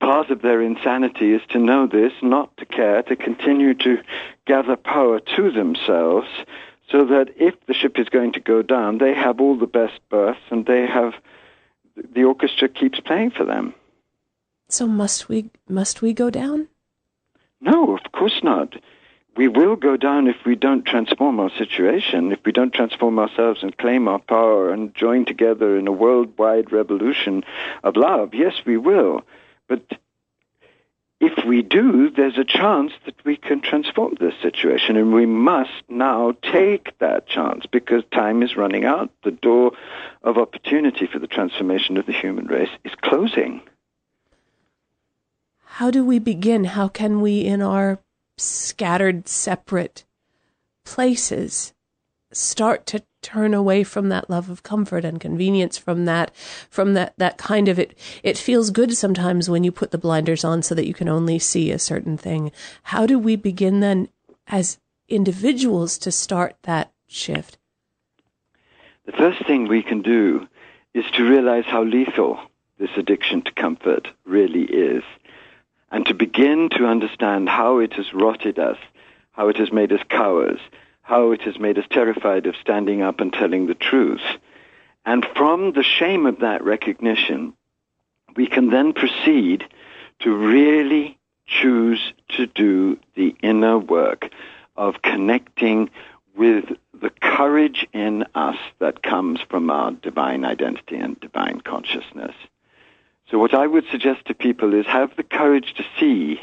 part 0.00 0.30
of 0.30 0.40
their 0.40 0.62
insanity 0.62 1.34
is 1.34 1.42
to 1.50 1.58
know 1.58 1.86
this, 1.86 2.14
not 2.22 2.56
to 2.56 2.64
care, 2.64 3.02
to 3.02 3.16
continue 3.16 3.74
to 3.74 3.98
gather 4.46 4.76
power 4.76 5.20
to 5.36 5.50
themselves 5.50 6.28
so 6.90 7.04
that 7.04 7.28
if 7.36 7.54
the 7.66 7.74
ship 7.74 7.98
is 7.98 8.08
going 8.08 8.32
to 8.32 8.40
go 8.40 8.62
down, 8.62 8.96
they 8.96 9.12
have 9.12 9.42
all 9.42 9.58
the 9.58 9.66
best 9.66 10.00
berths 10.08 10.40
and 10.48 10.64
they 10.64 10.86
have 10.86 11.12
the 12.14 12.24
orchestra 12.24 12.66
keeps 12.66 12.98
playing 12.98 13.32
for 13.32 13.44
them. 13.44 13.74
So 14.70 14.86
must 14.86 15.28
we 15.28 15.50
must 15.68 16.00
we 16.00 16.14
go 16.14 16.30
down? 16.30 16.68
No, 17.60 17.94
of 17.94 18.10
course 18.12 18.40
not 18.42 18.74
we 19.36 19.48
will 19.48 19.76
go 19.76 19.96
down 19.96 20.26
if 20.26 20.36
we 20.44 20.56
don't 20.56 20.84
transform 20.84 21.40
our 21.40 21.50
situation, 21.50 22.32
if 22.32 22.40
we 22.44 22.52
don't 22.52 22.74
transform 22.74 23.18
ourselves 23.18 23.62
and 23.62 23.76
claim 23.76 24.08
our 24.08 24.18
power 24.18 24.70
and 24.70 24.94
join 24.94 25.24
together 25.24 25.76
in 25.78 25.86
a 25.86 25.92
worldwide 25.92 26.72
revolution 26.72 27.44
of 27.82 27.96
love. 27.96 28.34
Yes, 28.34 28.54
we 28.66 28.76
will. 28.76 29.22
But 29.68 29.82
if 31.20 31.44
we 31.44 31.62
do, 31.62 32.10
there's 32.10 32.38
a 32.38 32.44
chance 32.44 32.92
that 33.04 33.14
we 33.24 33.36
can 33.36 33.60
transform 33.60 34.16
this 34.18 34.34
situation, 34.40 34.96
and 34.96 35.12
we 35.12 35.26
must 35.26 35.82
now 35.88 36.32
take 36.42 36.98
that 36.98 37.26
chance 37.26 37.66
because 37.66 38.02
time 38.12 38.42
is 38.42 38.56
running 38.56 38.84
out. 38.84 39.10
The 39.22 39.30
door 39.30 39.72
of 40.22 40.38
opportunity 40.38 41.06
for 41.06 41.18
the 41.18 41.26
transformation 41.26 41.98
of 41.98 42.06
the 42.06 42.12
human 42.12 42.46
race 42.46 42.70
is 42.84 42.92
closing. 43.02 43.60
How 45.64 45.90
do 45.90 46.04
we 46.04 46.18
begin? 46.18 46.64
How 46.64 46.88
can 46.88 47.20
we, 47.20 47.44
in 47.44 47.62
our 47.62 48.00
scattered, 48.40 49.28
separate 49.28 50.04
places 50.84 51.74
start 52.32 52.86
to 52.86 53.02
turn 53.22 53.52
away 53.54 53.82
from 53.84 54.08
that 54.08 54.30
love 54.30 54.48
of 54.48 54.62
comfort 54.62 55.04
and 55.04 55.20
convenience 55.20 55.76
from 55.76 56.04
that 56.04 56.34
from 56.70 56.94
that 56.94 57.12
that 57.18 57.36
kind 57.36 57.68
of 57.68 57.78
it 57.78 57.98
it 58.22 58.38
feels 58.38 58.70
good 58.70 58.96
sometimes 58.96 59.50
when 59.50 59.64
you 59.64 59.72
put 59.72 59.90
the 59.90 59.98
blinders 59.98 60.44
on 60.44 60.62
so 60.62 60.74
that 60.74 60.86
you 60.86 60.94
can 60.94 61.08
only 61.08 61.38
see 61.38 61.70
a 61.70 61.78
certain 61.78 62.16
thing. 62.16 62.52
How 62.84 63.06
do 63.06 63.18
we 63.18 63.36
begin 63.36 63.80
then 63.80 64.08
as 64.46 64.78
individuals 65.08 65.98
to 65.98 66.12
start 66.12 66.56
that 66.62 66.92
shift? 67.08 67.58
The 69.06 69.12
first 69.12 69.44
thing 69.46 69.66
we 69.66 69.82
can 69.82 70.02
do 70.02 70.46
is 70.94 71.04
to 71.16 71.28
realize 71.28 71.64
how 71.66 71.82
lethal 71.82 72.38
this 72.78 72.90
addiction 72.96 73.42
to 73.42 73.52
comfort 73.52 74.08
really 74.24 74.62
is 74.62 75.02
and 75.90 76.06
to 76.06 76.14
begin 76.14 76.68
to 76.70 76.86
understand 76.86 77.48
how 77.48 77.78
it 77.78 77.92
has 77.94 78.12
rotted 78.14 78.58
us, 78.58 78.78
how 79.32 79.48
it 79.48 79.56
has 79.56 79.72
made 79.72 79.92
us 79.92 80.02
cowards, 80.08 80.60
how 81.02 81.32
it 81.32 81.42
has 81.42 81.58
made 81.58 81.78
us 81.78 81.84
terrified 81.90 82.46
of 82.46 82.54
standing 82.56 83.02
up 83.02 83.20
and 83.20 83.32
telling 83.32 83.66
the 83.66 83.74
truth. 83.74 84.22
And 85.04 85.26
from 85.36 85.72
the 85.72 85.82
shame 85.82 86.26
of 86.26 86.40
that 86.40 86.62
recognition, 86.62 87.54
we 88.36 88.46
can 88.46 88.70
then 88.70 88.92
proceed 88.92 89.64
to 90.20 90.32
really 90.32 91.18
choose 91.46 92.12
to 92.28 92.46
do 92.46 92.98
the 93.16 93.34
inner 93.42 93.78
work 93.78 94.30
of 94.76 95.02
connecting 95.02 95.90
with 96.36 96.64
the 97.00 97.10
courage 97.20 97.86
in 97.92 98.24
us 98.34 98.56
that 98.78 99.02
comes 99.02 99.40
from 99.48 99.70
our 99.70 99.90
divine 99.90 100.44
identity 100.44 100.96
and 100.96 101.18
divine 101.18 101.60
consciousness. 101.60 102.34
So 103.30 103.38
what 103.38 103.54
I 103.54 103.66
would 103.66 103.84
suggest 103.90 104.24
to 104.26 104.34
people 104.34 104.74
is 104.74 104.86
have 104.86 105.14
the 105.16 105.22
courage 105.22 105.74
to 105.74 105.84
see 105.98 106.40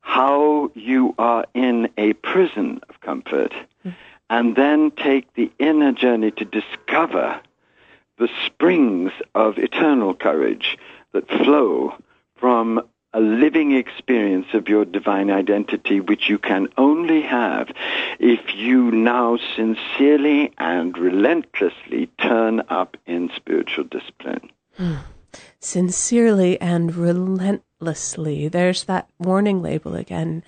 how 0.00 0.70
you 0.74 1.14
are 1.18 1.44
in 1.54 1.88
a 1.98 2.12
prison 2.14 2.80
of 2.88 3.00
comfort 3.00 3.52
mm. 3.84 3.94
and 4.28 4.54
then 4.54 4.92
take 4.92 5.32
the 5.34 5.50
inner 5.58 5.92
journey 5.92 6.30
to 6.32 6.44
discover 6.44 7.40
the 8.18 8.28
springs 8.46 9.10
of 9.34 9.58
eternal 9.58 10.14
courage 10.14 10.78
that 11.12 11.28
flow 11.28 11.94
from 12.36 12.80
a 13.12 13.20
living 13.20 13.72
experience 13.72 14.46
of 14.54 14.68
your 14.68 14.84
divine 14.84 15.30
identity, 15.30 15.98
which 15.98 16.28
you 16.28 16.38
can 16.38 16.68
only 16.76 17.22
have 17.22 17.68
if 18.20 18.54
you 18.54 18.92
now 18.92 19.36
sincerely 19.56 20.52
and 20.58 20.96
relentlessly 20.96 22.08
turn 22.18 22.62
up 22.68 22.96
in 23.06 23.30
spiritual 23.34 23.84
discipline. 23.84 24.48
Mm 24.78 24.98
sincerely 25.58 26.60
and 26.60 26.94
relentlessly. 26.94 28.48
There's 28.48 28.84
that 28.84 29.08
warning 29.18 29.62
label 29.62 29.94
again, 29.94 30.42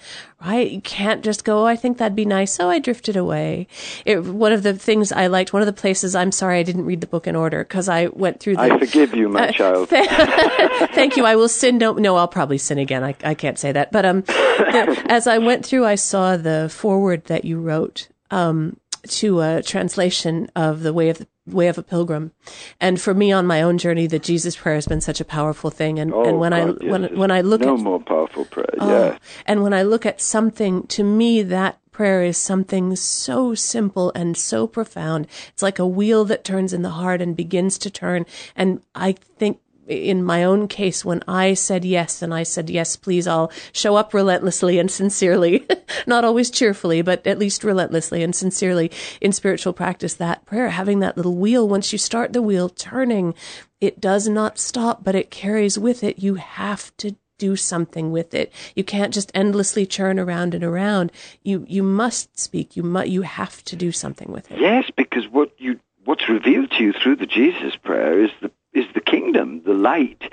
right? 0.45 0.71
You 0.71 0.81
can't 0.81 1.23
just 1.23 1.45
go, 1.45 1.62
oh, 1.62 1.66
I 1.66 1.77
think 1.77 1.99
that'd 1.99 2.16
be 2.16 2.25
nice. 2.25 2.53
So 2.53 2.68
I 2.71 2.79
drifted 2.79 3.16
away. 3.16 3.66
It, 4.05 4.25
one 4.25 4.53
of 4.53 4.62
the 4.62 4.75
things 4.75 5.12
I 5.12 5.27
liked, 5.27 5.53
one 5.53 5.62
of 5.62 5.66
the 5.66 5.73
places, 5.73 6.14
I'm 6.14 6.33
sorry 6.33 6.59
I 6.59 6.62
didn't 6.62 6.87
read 6.87 7.01
the 7.01 7.07
book 7.07 7.27
in 7.27 7.37
order 7.37 7.64
because 7.64 7.88
I 7.88 8.07
went 8.07 8.40
through 8.40 8.57
the. 8.57 8.62
I 8.62 8.79
forgive 8.79 9.14
you, 9.14 9.29
my 9.29 9.49
uh, 9.49 9.53
child. 9.53 9.88
thank 9.88 11.16
you. 11.16 11.25
I 11.25 11.37
will 11.37 11.49
sin. 11.49 11.79
No, 11.79 11.92
no, 11.92 12.16
I'll 12.16 12.29
probably 12.29 12.59
sin 12.59 12.79
again. 12.79 13.05
I, 13.05 13.14
I 13.25 13.35
can't 13.35 13.59
say 13.59 13.73
that. 13.73 13.92
But 13.92 14.05
um, 14.05 14.25
as 14.29 15.27
I 15.27 15.38
went 15.38 15.64
through, 15.64 15.87
I 15.87 15.95
saw 15.95 16.37
the 16.37 16.68
foreword 16.73 17.25
that 17.27 17.45
you 17.45 17.61
wrote 17.61 18.09
um, 18.31 18.79
to 19.09 19.40
a 19.40 19.62
translation 19.62 20.51
of 20.55 20.83
the 20.83 20.92
Way 20.92 21.09
of 21.09 21.18
the 21.18 21.27
way 21.47 21.69
of 21.69 21.79
a 21.79 21.83
pilgrim. 21.83 22.33
And 22.81 23.01
for 23.01 23.15
me 23.15 23.33
on 23.33 23.47
my 23.47 23.63
own 23.63 23.79
journey 23.79 24.07
the 24.07 24.19
jesus 24.19 24.57
prayer 24.57 24.77
has 24.77 24.87
been 24.87 25.01
such 25.01 25.21
a 25.21 25.25
powerful 25.25 25.71
thing. 25.71 25.99
And, 25.99 26.13
oh, 26.13 26.25
and 26.25 26.39
when 26.39 26.53
God, 26.53 26.61
i 26.61 26.85
yes, 26.85 26.91
when 26.91 27.17
when 27.17 27.31
i 27.31 27.41
look 27.41 27.61
no 27.61 27.75
at 27.75 27.81
more 27.81 28.01
powerful 28.01 28.45
prayer 28.45 28.75
oh, 28.79 28.91
yeah. 28.91 29.19
and 29.47 29.63
when 29.63 29.73
i 29.73 29.83
look 29.83 30.07
at 30.07 30.21
something 30.21 30.87
to 30.89 31.03
me 31.03 31.43
that 31.43 31.79
prayer 31.91 32.23
is 32.23 32.39
something 32.39 32.97
so 32.97 33.55
simple 33.55 34.11
and 34.15 34.37
so 34.37 34.67
profound. 34.67 35.27
It's 35.49 35.63
like 35.63 35.79
a 35.79 35.87
wheel 35.87 36.25
that 36.25 36.43
turns 36.43 36.73
in 36.73 36.81
the 36.81 36.91
heart 36.91 37.21
and 37.21 37.37
begins 37.37 37.79
to 37.79 37.91
turn. 37.91 38.25
And 38.57 38.83
i 38.95 39.13
think 39.13 39.61
in 39.87 40.23
my 40.23 40.45
own 40.45 40.68
case, 40.68 41.05
when 41.05 41.23
I 41.27 41.55
said 41.55 41.85
yes, 41.85 42.23
and 42.23 42.33
I 42.33 42.42
said, 42.45 42.71
yes, 42.71 42.97
please, 42.97 43.27
I'll 43.27 43.51
show 43.73 43.97
up 43.97 44.14
relentlessly 44.14 44.79
and 44.79 44.90
sincerely, 44.90 45.66
not 46.07 46.25
always 46.25 46.51
cheerfully, 46.51 47.03
but 47.03 47.27
at 47.27 47.38
least 47.38 47.64
relentlessly 47.64 48.23
and 48.23 48.35
sincerely 48.35 48.90
in 49.21 49.33
spiritual 49.33 49.73
practice, 49.73 50.14
that 50.14 50.45
prayer, 50.47 50.71
having 50.71 51.01
that 51.01 51.16
little 51.16 51.37
wheel, 51.37 51.68
once 51.68 51.92
you 51.92 51.99
start 51.99 52.33
the 52.33 52.42
wheel 52.42 52.68
turning, 52.68 53.35
it 53.81 54.01
does 54.01 54.29
not 54.29 54.59
stop, 54.59 55.03
but 55.03 55.14
it 55.14 55.31
carries 55.31 55.79
with 55.79 56.05
it. 56.05 56.18
You 56.18 56.37
have 56.37 56.97
to 56.99 57.16
do 57.38 57.57
something 57.57 58.12
with 58.12 58.35
it. 58.35 58.53
You 58.77 58.85
can't 58.85 59.12
just 59.12 59.33
endlessly 59.35 59.85
churn 59.85 60.21
around 60.21 60.55
and 60.55 60.62
around. 60.62 61.11
You, 61.42 61.66
you 61.68 61.83
must 61.83 62.38
speak. 62.38 62.77
You 62.77 62.85
mu- 62.85 63.03
you 63.03 63.23
have 63.23 63.64
to 63.64 63.75
do 63.75 63.90
something 63.90 64.31
with 64.31 64.49
it. 64.53 64.61
Yes, 64.61 64.88
because 64.97 65.27
what 65.27 65.51
you, 65.59 65.81
what's 66.05 66.29
revealed 66.29 66.71
to 66.71 66.85
you 66.85 66.92
through 66.92 67.16
the 67.16 67.27
Jesus 67.27 67.75
prayer 67.75 68.23
is 68.23 68.31
the 68.40 68.53
is 68.73 68.87
the 68.95 69.01
kingdom, 69.01 69.63
the 69.65 69.75
light 69.75 70.33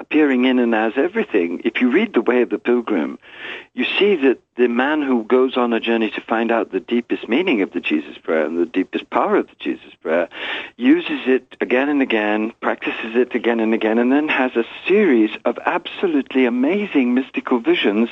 appearing 0.00 0.46
in 0.46 0.58
and 0.58 0.74
as 0.74 0.94
everything. 0.96 1.60
If 1.62 1.80
you 1.82 1.90
read 1.90 2.14
The 2.14 2.22
Way 2.22 2.40
of 2.40 2.48
the 2.48 2.58
Pilgrim, 2.58 3.18
you 3.74 3.84
see 3.84 4.16
that 4.16 4.38
the 4.56 4.66
man 4.66 5.02
who 5.02 5.24
goes 5.24 5.58
on 5.58 5.74
a 5.74 5.78
journey 5.78 6.10
to 6.12 6.22
find 6.22 6.50
out 6.50 6.72
the 6.72 6.80
deepest 6.80 7.28
meaning 7.28 7.60
of 7.60 7.72
the 7.72 7.80
Jesus 7.80 8.16
prayer 8.16 8.46
and 8.46 8.58
the 8.58 8.64
deepest 8.64 9.10
power 9.10 9.36
of 9.36 9.48
the 9.48 9.56
Jesus 9.58 9.92
prayer 10.02 10.28
uses 10.78 11.20
it 11.26 11.54
again 11.60 11.90
and 11.90 12.00
again, 12.00 12.52
practices 12.62 13.14
it 13.14 13.34
again 13.34 13.60
and 13.60 13.74
again, 13.74 13.98
and 13.98 14.10
then 14.10 14.28
has 14.28 14.56
a 14.56 14.64
series 14.88 15.30
of 15.44 15.58
absolutely 15.66 16.46
amazing 16.46 17.12
mystical 17.12 17.60
visions, 17.60 18.08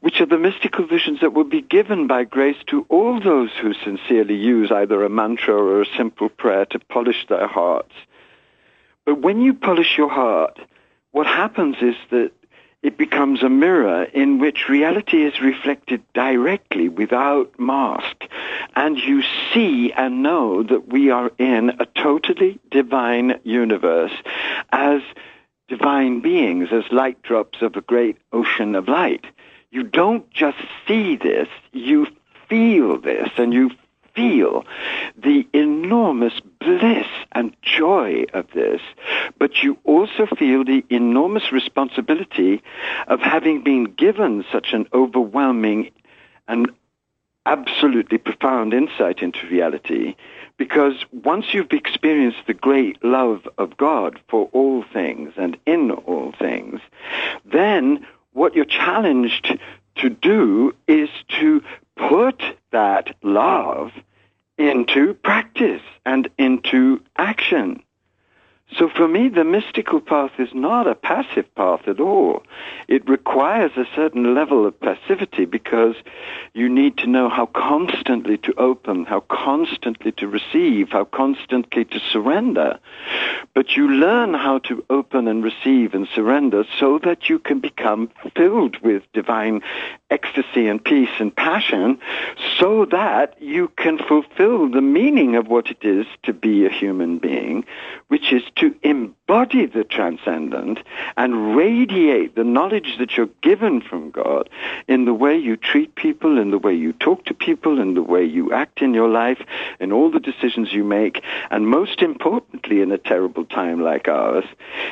which 0.00 0.20
are 0.20 0.26
the 0.26 0.38
mystical 0.38 0.86
visions 0.86 1.20
that 1.20 1.32
will 1.32 1.44
be 1.44 1.60
given 1.60 2.06
by 2.06 2.22
grace 2.22 2.62
to 2.68 2.86
all 2.88 3.20
those 3.20 3.50
who 3.60 3.74
sincerely 3.74 4.36
use 4.36 4.70
either 4.70 5.04
a 5.04 5.10
mantra 5.10 5.54
or 5.54 5.82
a 5.82 5.96
simple 5.96 6.28
prayer 6.28 6.66
to 6.66 6.78
polish 6.78 7.26
their 7.28 7.48
hearts 7.48 7.94
but 9.06 9.22
when 9.22 9.40
you 9.40 9.54
polish 9.54 9.96
your 9.96 10.10
heart, 10.10 10.58
what 11.12 11.26
happens 11.26 11.76
is 11.80 11.94
that 12.10 12.32
it 12.82 12.98
becomes 12.98 13.42
a 13.42 13.48
mirror 13.48 14.04
in 14.04 14.38
which 14.38 14.68
reality 14.68 15.24
is 15.24 15.40
reflected 15.40 16.02
directly 16.12 16.88
without 16.88 17.58
mask. 17.58 18.24
And 18.74 18.98
you 18.98 19.22
see 19.52 19.92
and 19.92 20.22
know 20.22 20.62
that 20.62 20.88
we 20.88 21.10
are 21.10 21.32
in 21.38 21.70
a 21.80 21.86
totally 21.86 22.60
divine 22.70 23.40
universe 23.44 24.12
as 24.70 25.00
divine 25.68 26.20
beings, 26.20 26.68
as 26.70 26.84
light 26.92 27.20
drops 27.22 27.62
of 27.62 27.76
a 27.76 27.80
great 27.80 28.18
ocean 28.32 28.74
of 28.74 28.88
light. 28.88 29.24
You 29.70 29.82
don't 29.82 30.30
just 30.30 30.58
see 30.86 31.16
this, 31.16 31.48
you 31.72 32.06
feel 32.48 33.00
this 33.00 33.30
and 33.36 33.52
you 33.52 33.70
feel 34.16 34.64
the 35.16 35.46
enormous 35.52 36.40
bliss 36.58 37.06
and 37.32 37.54
joy 37.62 38.24
of 38.32 38.46
this, 38.52 38.80
but 39.38 39.62
you 39.62 39.78
also 39.84 40.26
feel 40.38 40.64
the 40.64 40.84
enormous 40.90 41.52
responsibility 41.52 42.62
of 43.06 43.20
having 43.20 43.62
been 43.62 43.84
given 43.84 44.44
such 44.50 44.72
an 44.72 44.88
overwhelming 44.92 45.90
and 46.48 46.70
absolutely 47.44 48.18
profound 48.18 48.74
insight 48.74 49.22
into 49.22 49.46
reality 49.46 50.16
because 50.56 51.04
once 51.12 51.52
you've 51.52 51.72
experienced 51.72 52.40
the 52.46 52.54
great 52.54 53.02
love 53.04 53.46
of 53.58 53.76
God 53.76 54.18
for 54.28 54.48
all 54.52 54.84
things 54.92 55.32
and 55.36 55.56
in 55.66 55.90
all 55.92 56.32
things, 56.38 56.80
then 57.44 58.04
what 58.32 58.54
you're 58.54 58.64
challenged 58.64 59.58
to 59.96 60.10
do 60.10 60.74
is 60.88 61.08
to 61.40 61.62
put 61.96 62.42
that 62.72 63.14
love 63.22 63.92
into 64.58 65.14
practice 65.14 65.82
and 66.04 66.28
into 66.38 67.02
action. 67.16 67.82
So 68.74 68.88
for 68.88 69.06
me, 69.06 69.28
the 69.28 69.44
mystical 69.44 70.00
path 70.00 70.32
is 70.38 70.48
not 70.52 70.88
a 70.88 70.96
passive 70.96 71.54
path 71.54 71.86
at 71.86 72.00
all. 72.00 72.42
It 72.88 73.08
requires 73.08 73.70
a 73.76 73.86
certain 73.94 74.34
level 74.34 74.66
of 74.66 74.78
passivity 74.80 75.44
because 75.44 75.94
you 76.52 76.68
need 76.68 76.98
to 76.98 77.06
know 77.06 77.28
how 77.28 77.46
constantly 77.46 78.36
to 78.38 78.52
open, 78.58 79.04
how 79.04 79.20
constantly 79.20 80.10
to 80.12 80.26
receive, 80.26 80.88
how 80.90 81.04
constantly 81.04 81.84
to 81.84 82.00
surrender. 82.00 82.80
But 83.54 83.76
you 83.76 83.88
learn 83.88 84.34
how 84.34 84.58
to 84.60 84.84
open 84.90 85.28
and 85.28 85.44
receive 85.44 85.94
and 85.94 86.08
surrender 86.12 86.64
so 86.78 86.98
that 87.04 87.30
you 87.30 87.38
can 87.38 87.60
become 87.60 88.10
filled 88.34 88.78
with 88.80 89.04
divine 89.12 89.62
ecstasy 90.10 90.68
and 90.68 90.84
peace 90.84 91.10
and 91.18 91.34
passion 91.34 91.98
so 92.58 92.84
that 92.86 93.40
you 93.40 93.68
can 93.76 93.98
fulfill 93.98 94.70
the 94.70 94.80
meaning 94.80 95.36
of 95.36 95.48
what 95.48 95.70
it 95.70 95.82
is 95.82 96.06
to 96.22 96.32
be 96.32 96.64
a 96.64 96.70
human 96.70 97.18
being, 97.18 97.64
which 98.08 98.32
is 98.32 98.42
to 98.56 98.74
embody 99.28 99.66
the 99.66 99.82
transcendent 99.82 100.78
and 101.16 101.56
radiate 101.56 102.36
the 102.36 102.44
knowledge 102.44 102.96
that 102.98 103.16
you're 103.16 103.28
given 103.42 103.80
from 103.80 104.10
God 104.10 104.48
in 104.86 105.04
the 105.04 105.14
way 105.14 105.36
you 105.36 105.56
treat 105.56 105.96
people, 105.96 106.38
in 106.38 106.52
the 106.52 106.58
way 106.58 106.74
you 106.74 106.92
talk 106.92 107.24
to 107.24 107.34
people, 107.34 107.80
in 107.80 107.94
the 107.94 108.02
way 108.02 108.24
you 108.24 108.52
act 108.52 108.82
in 108.82 108.94
your 108.94 109.08
life, 109.08 109.40
in 109.80 109.90
all 109.90 110.10
the 110.10 110.20
decisions 110.20 110.72
you 110.72 110.84
make, 110.84 111.22
and 111.50 111.66
most 111.66 112.02
importantly 112.02 112.80
in 112.80 112.92
a 112.92 112.98
terrible 112.98 113.44
time 113.44 113.82
like 113.82 114.06
ours, 114.06 114.44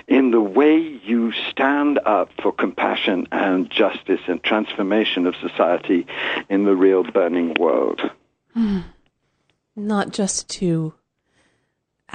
in 0.09 0.33
the 0.33 0.40
way 0.40 0.79
you 0.79 1.31
stand 1.51 2.01
up 2.05 2.31
for 2.42 2.53
compassion 2.53 3.29
and 3.31 3.70
justice 3.70 4.20
and 4.27 4.42
transformation 4.42 5.27
of 5.27 5.37
society 5.37 6.07
in 6.49 6.64
the 6.64 6.75
real 6.75 7.05
burning 7.05 7.55
world. 7.55 8.01
Not 9.77 10.12
just 10.12 10.49
to 10.51 10.94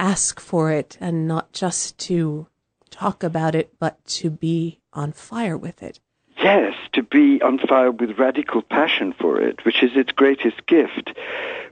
ask 0.00 0.40
for 0.40 0.72
it 0.72 0.96
and 1.00 1.28
not 1.28 1.52
just 1.52 1.98
to 1.98 2.46
talk 2.90 3.22
about 3.22 3.54
it, 3.54 3.74
but 3.78 4.02
to 4.06 4.30
be 4.30 4.80
on 4.94 5.12
fire 5.12 5.56
with 5.56 5.82
it. 5.82 6.00
Yes, 6.42 6.74
to 6.94 7.02
be 7.02 7.42
on 7.42 7.58
fire 7.58 7.90
with 7.90 8.18
radical 8.18 8.62
passion 8.62 9.12
for 9.12 9.40
it, 9.40 9.64
which 9.64 9.82
is 9.82 9.90
its 9.94 10.10
greatest 10.10 10.66
gift. 10.66 11.12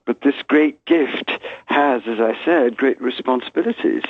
But 0.04 0.20
this 0.20 0.34
great 0.46 0.84
gift 0.84 1.30
has, 1.66 2.02
as 2.06 2.20
I 2.20 2.38
said, 2.44 2.76
great 2.76 3.00
responsibilities 3.00 4.04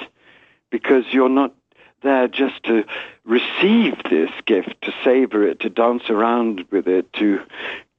because 0.71 1.05
you're 1.13 1.29
not 1.29 1.55
there 2.03 2.27
just 2.29 2.63
to 2.65 2.85
receive 3.25 3.95
this 4.11 4.31
gift, 4.47 4.75
to 4.83 4.93
savor 5.05 5.47
it, 5.47 5.61
to 5.61 5.71
dance 5.71 6.11
around 6.11 6.65
with 6.71 6.89
it, 6.89 7.13
to 7.15 7.41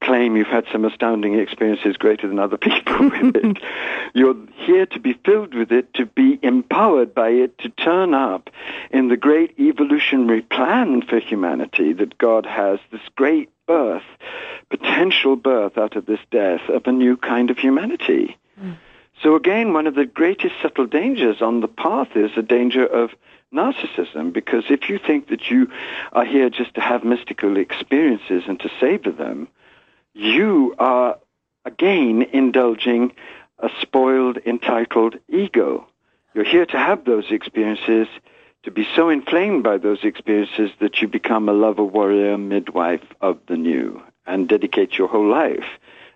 claim 0.01 0.37
you've 0.37 0.47
had 0.47 0.65
some 0.71 0.85
astounding 0.85 1.37
experiences 1.37 1.97
greater 1.97 2.27
than 2.27 2.39
other 2.39 2.57
people 2.69 3.09
with 3.09 3.35
it. 3.35 3.57
You're 4.13 4.35
here 4.55 4.85
to 4.87 4.99
be 4.99 5.13
filled 5.25 5.53
with 5.53 5.71
it, 5.71 5.93
to 5.95 6.05
be 6.05 6.39
empowered 6.41 7.13
by 7.13 7.29
it, 7.29 7.57
to 7.59 7.69
turn 7.69 8.13
up 8.13 8.49
in 8.91 9.09
the 9.09 9.17
great 9.17 9.59
evolutionary 9.59 10.41
plan 10.41 11.01
for 11.01 11.19
humanity 11.19 11.93
that 11.93 12.17
God 12.17 12.45
has, 12.45 12.79
this 12.91 13.01
great 13.15 13.49
birth, 13.67 14.03
potential 14.69 15.35
birth 15.35 15.77
out 15.77 15.95
of 15.95 16.05
this 16.05 16.19
death 16.31 16.61
of 16.69 16.87
a 16.87 16.91
new 16.91 17.17
kind 17.17 17.51
of 17.51 17.57
humanity. 17.57 18.37
Mm. 18.59 18.77
So 19.21 19.35
again, 19.35 19.73
one 19.73 19.85
of 19.85 19.95
the 19.95 20.05
greatest 20.05 20.55
subtle 20.61 20.87
dangers 20.87 21.41
on 21.41 21.59
the 21.59 21.67
path 21.67 22.15
is 22.15 22.31
a 22.37 22.41
danger 22.41 22.85
of 22.85 23.11
narcissism 23.53 24.31
because 24.31 24.65
if 24.69 24.89
you 24.89 24.97
think 24.97 25.27
that 25.27 25.49
you 25.49 25.69
are 26.13 26.25
here 26.25 26.49
just 26.49 26.73
to 26.75 26.81
have 26.81 27.03
mystical 27.03 27.57
experiences 27.57 28.43
and 28.47 28.59
to 28.61 28.69
savor 28.79 29.11
them, 29.11 29.47
you 30.13 30.75
are 30.79 31.17
again 31.65 32.23
indulging 32.33 33.13
a 33.59 33.69
spoiled, 33.81 34.37
entitled 34.45 35.15
ego. 35.27 35.87
You're 36.33 36.45
here 36.45 36.65
to 36.65 36.77
have 36.77 37.05
those 37.05 37.31
experiences, 37.31 38.07
to 38.63 38.71
be 38.71 38.87
so 38.95 39.09
inflamed 39.09 39.63
by 39.63 39.77
those 39.77 40.03
experiences 40.03 40.71
that 40.79 41.01
you 41.01 41.07
become 41.07 41.49
a 41.49 41.53
lover, 41.53 41.83
warrior, 41.83 42.37
midwife 42.37 43.03
of 43.21 43.39
the 43.47 43.57
new 43.57 44.01
and 44.25 44.47
dedicate 44.47 44.97
your 44.97 45.07
whole 45.07 45.27
life 45.27 45.65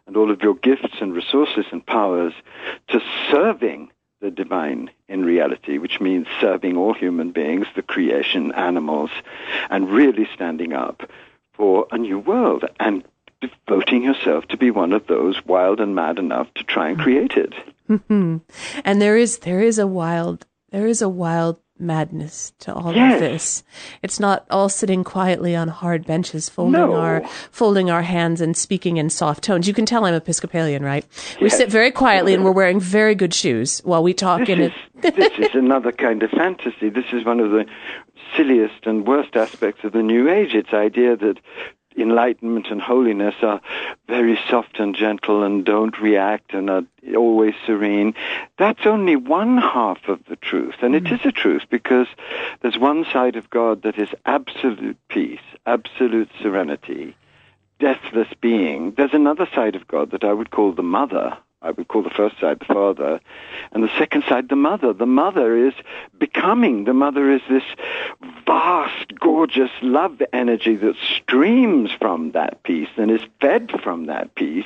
and 0.06 0.18
all 0.18 0.32
of 0.32 0.42
your 0.42 0.56
gifts 0.56 0.96
and 1.02 1.14
resources 1.14 1.66
and 1.72 1.86
powers 1.86 2.34
to 2.90 3.02
serving 3.32 3.90
the 4.22 4.32
divine 4.32 4.90
in 5.08 5.26
reality, 5.26 5.78
which 5.78 6.00
means 6.00 6.28
serving 6.40 6.78
all 6.78 6.94
human 6.94 7.32
beings, 7.32 7.68
the 7.76 7.82
creation, 7.82 8.52
animals, 8.54 9.10
and 9.70 9.90
really 9.90 10.28
standing 10.34 10.74
up 10.74 11.04
for 11.54 11.88
a 11.92 11.98
new 11.98 12.20
world 12.20 12.66
and 12.80 13.04
devoting 13.50 14.04
yourself 14.04 14.48
to 14.48 14.58
be 14.58 14.72
one 14.72 14.94
of 14.94 15.08
those 15.08 15.46
wild 15.46 15.80
and 15.80 15.96
mad 15.96 16.20
enough 16.20 16.54
to 16.56 16.64
try 16.64 16.90
and 16.90 17.00
create 17.00 17.34
it. 17.34 17.54
Mm-hmm. 17.90 18.38
and 18.86 19.02
there 19.02 19.18
is 19.18 19.40
there 19.40 19.60
is 19.60 19.78
a 19.78 19.86
wild 19.86 20.46
there 20.72 20.88
is 20.88 21.02
a 21.02 21.10
wild 21.10 21.60
madness 21.80 22.54
to 22.60 22.74
all 22.74 22.94
yes. 22.94 23.16
of 23.16 23.20
this. 23.20 23.64
It's 24.02 24.20
not 24.20 24.46
all 24.50 24.70
sitting 24.70 25.04
quietly 25.04 25.56
on 25.56 25.68
hard 25.68 26.06
benches, 26.06 26.50
folding 26.50 26.74
no. 26.74 26.96
our 26.96 27.28
folding 27.52 27.90
our 27.90 28.02
hands 28.02 28.42
and 28.42 28.56
speaking 28.56 28.98
in 28.98 29.10
soft 29.10 29.44
tones. 29.44 29.68
You 29.68 29.74
can 29.74 29.86
tell 29.86 30.06
I'm 30.06 30.14
Episcopalian, 30.14 30.84
right? 30.84 31.06
Yes. 31.34 31.42
We 31.42 31.50
sit 31.50 31.70
very 31.70 31.92
quietly 31.92 32.34
and 32.34 32.44
we're 32.44 32.52
wearing 32.52 32.80
very 32.80 33.16
good 33.16 33.34
shoes 33.34 33.82
while 33.84 34.04
we 34.04 34.14
talk. 34.14 34.42
This 34.42 34.50
in 34.50 34.62
is, 34.62 34.72
this 35.02 35.40
is 35.40 35.56
another 35.56 35.92
kind 35.92 36.24
of 36.24 36.32
fantasy. 36.32 36.90
This 36.90 37.06
is 37.12 37.26
one 37.26 37.40
of 37.40 37.52
the 37.52 37.66
silliest 38.36 38.86
and 38.86 39.06
worst 39.06 39.36
aspects 39.36 39.84
of 39.84 39.92
the 39.92 40.04
New 40.04 40.30
Age. 40.30 40.54
It's 40.54 40.74
idea 40.74 41.16
that 41.18 41.40
enlightenment 41.98 42.68
and 42.70 42.82
holiness 42.82 43.36
are 43.42 43.62
very 44.08 44.40
soft 44.50 44.80
and 44.80 44.96
gentle 44.96 45.44
and 45.44 45.66
don't 45.66 46.00
react 46.00 46.54
and 46.54 46.70
are 46.70 46.84
always 47.16 47.54
serene. 47.66 48.14
That's 48.58 48.86
only 48.86 49.16
one 49.16 49.58
half 49.58 50.08
of 50.08 50.20
the 50.30 50.36
truth. 50.36 50.76
And 50.82 50.96
it 50.96 51.06
mm. 51.06 51.14
is 51.14 51.26
a 51.26 51.32
truth 51.32 51.64
because 51.70 52.08
there's 52.62 52.78
one 52.78 53.06
side 53.12 53.36
of 53.36 53.50
God 53.50 53.84
that 53.84 53.98
is 53.98 54.10
absolute 54.26 54.98
peace, 55.10 55.40
absolute 55.66 56.30
serenity, 56.42 57.16
deathless 57.80 58.30
being. 58.42 58.92
There's 58.92 59.14
another 59.14 59.48
side 59.54 59.76
of 59.76 59.88
God 59.88 60.12
that 60.12 60.24
I 60.24 60.34
would 60.34 60.52
call 60.52 60.72
the 60.72 60.84
mother 60.84 61.38
I 61.64 61.72
would 61.72 61.88
call 61.88 62.04
the 62.04 62.10
first 62.10 62.40
side 62.40 62.60
the 62.60 62.66
father, 62.66 63.22
and 63.72 63.84
the 63.84 63.92
second 63.98 64.26
side 64.28 64.50
the 64.50 64.56
mother. 64.56 64.92
The 64.92 65.06
mother 65.06 65.56
is 65.56 65.74
becoming. 66.20 66.84
The 66.84 66.94
mother 66.94 67.32
is 67.32 67.42
this 67.50 67.64
vast, 68.46 69.18
gorgeous 69.20 69.72
love 69.82 70.22
energy 70.34 70.76
that 70.76 70.96
streams 71.16 71.90
from 71.98 72.32
that 72.32 72.64
peace 72.64 72.90
and 72.98 73.10
is 73.10 73.22
fed 73.40 73.72
from 73.82 74.08
that 74.08 74.36
peace, 74.36 74.66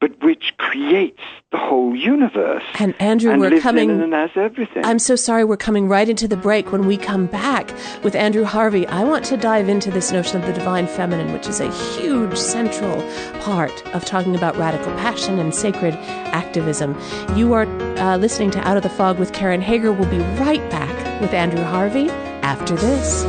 but 0.00 0.22
which 0.24 0.54
creates 0.58 1.22
the 1.52 1.58
whole 1.58 1.94
universe. 1.94 2.64
And 2.80 3.00
Andrew, 3.00 3.30
and 3.30 3.40
we're 3.40 3.60
coming. 3.60 3.90
and 3.90 4.12
has 4.12 4.30
everything. 4.34 4.84
I'm 4.84 4.98
so 4.98 5.14
sorry. 5.14 5.44
We're 5.44 5.56
coming 5.56 5.86
right 5.88 6.08
into 6.08 6.26
the 6.26 6.36
break. 6.36 6.72
When 6.72 6.86
we 6.86 6.96
come 6.96 7.26
back 7.26 7.72
with 8.02 8.16
Andrew 8.16 8.44
Harvey, 8.44 8.88
I 8.88 9.04
want 9.04 9.24
to 9.26 9.36
dive 9.36 9.68
into 9.68 9.92
this 9.92 10.10
notion 10.10 10.40
of 10.40 10.46
the 10.46 10.52
divine 10.52 10.88
feminine, 10.88 11.32
which 11.32 11.46
is 11.46 11.60
a 11.60 11.70
huge 11.70 12.36
central 12.36 13.00
part 13.40 13.86
of 13.94 14.04
talking 14.04 14.34
about 14.34 14.56
radical 14.56 14.92
passion 14.94 15.38
and 15.38 15.54
sacred 15.54 15.94
activism. 16.26 16.98
You 17.36 17.52
are 17.52 17.66
uh, 17.98 18.16
listening 18.16 18.50
to 18.52 18.66
Out 18.66 18.76
of 18.76 18.82
the 18.82 18.88
Fog 18.88 19.18
with 19.18 19.32
Karen 19.32 19.60
Hager. 19.60 19.92
We'll 19.92 20.10
be 20.10 20.18
right 20.38 20.68
back 20.70 21.20
with 21.20 21.32
Andrew 21.32 21.62
Harvey 21.62 22.08
after 22.42 22.74
this. 22.76 23.24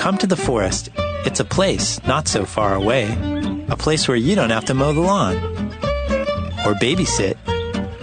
Come 0.00 0.18
to 0.18 0.26
the 0.26 0.36
forest. 0.36 0.88
It's 1.26 1.40
a 1.40 1.44
place 1.44 2.02
not 2.04 2.26
so 2.26 2.44
far 2.44 2.74
away. 2.74 3.04
A 3.68 3.76
place 3.76 4.08
where 4.08 4.16
you 4.16 4.34
don't 4.34 4.50
have 4.50 4.64
to 4.64 4.74
mow 4.74 4.92
the 4.92 5.00
lawn 5.00 5.36
or 6.66 6.74
babysit 6.74 7.36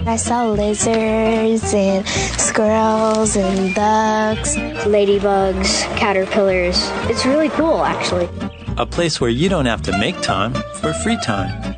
I 0.08 0.16
saw 0.16 0.48
lizards 0.48 1.74
and 1.74 2.08
squirrels 2.08 3.36
and 3.36 3.76
ducks, 3.76 4.56
ladybugs, 4.86 5.84
caterpillars. 5.98 6.78
It's 7.10 7.26
really 7.26 7.50
cool, 7.50 7.84
actually. 7.84 8.30
A 8.78 8.86
place 8.86 9.20
where 9.20 9.30
you 9.30 9.50
don't 9.50 9.66
have 9.66 9.82
to 9.82 9.98
make 10.00 10.22
time 10.22 10.54
for 10.76 10.94
free 10.94 11.18
time. 11.22 11.76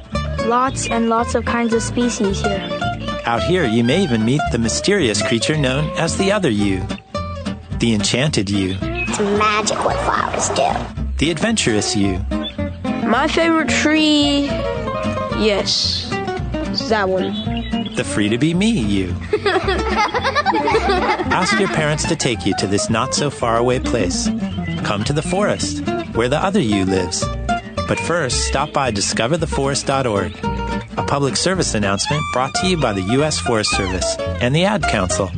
Lots 0.47 0.87
and 0.87 1.09
lots 1.09 1.33
of 1.33 1.45
kinds 1.45 1.73
of 1.73 1.81
species 1.81 2.39
here. 2.41 2.69
Out 3.25 3.41
here, 3.41 3.65
you 3.65 3.83
may 3.83 4.03
even 4.03 4.23
meet 4.23 4.41
the 4.51 4.59
mysterious 4.59 5.23
creature 5.23 5.57
known 5.57 5.89
as 5.97 6.15
the 6.15 6.31
other 6.31 6.51
you, 6.51 6.85
the 7.79 7.95
enchanted 7.95 8.47
you. 8.47 8.77
It's 8.79 9.19
magic 9.19 9.83
what 9.83 9.97
flowers 10.05 10.49
do. 10.49 11.15
The 11.17 11.31
adventurous 11.31 11.95
you. 11.95 12.19
My 13.09 13.27
favorite 13.27 13.69
tree, 13.69 14.45
yes, 15.41 16.07
that 16.89 17.09
one 17.09 17.58
the 17.99 18.05
free 18.05 18.29
to 18.29 18.37
be 18.37 18.53
me 18.53 18.69
you. 18.69 19.13
Ask 21.35 21.59
your 21.59 21.67
parents 21.67 22.07
to 22.07 22.15
take 22.15 22.45
you 22.45 22.53
to 22.55 22.65
this 22.65 22.89
not 22.89 23.13
so 23.13 23.29
far 23.29 23.57
away 23.57 23.81
place. 23.81 24.29
Come 24.85 25.03
to 25.03 25.11
the 25.11 25.21
forest, 25.21 25.85
where 26.15 26.29
the 26.29 26.41
other 26.41 26.61
you 26.61 26.85
lives. 26.85 27.25
But 27.89 27.99
first, 27.99 28.47
stop 28.47 28.71
by 28.71 28.93
discovertheforest.org, 28.93 30.31
a 30.97 31.03
public 31.07 31.35
service 31.35 31.75
announcement 31.75 32.23
brought 32.31 32.53
to 32.61 32.67
you 32.67 32.77
by 32.77 32.93
the 32.93 33.01
U.S. 33.17 33.37
Forest 33.37 33.71
Service 33.75 34.15
and 34.17 34.55
the 34.55 34.63
Ad 34.63 34.83
Council. 34.83 35.29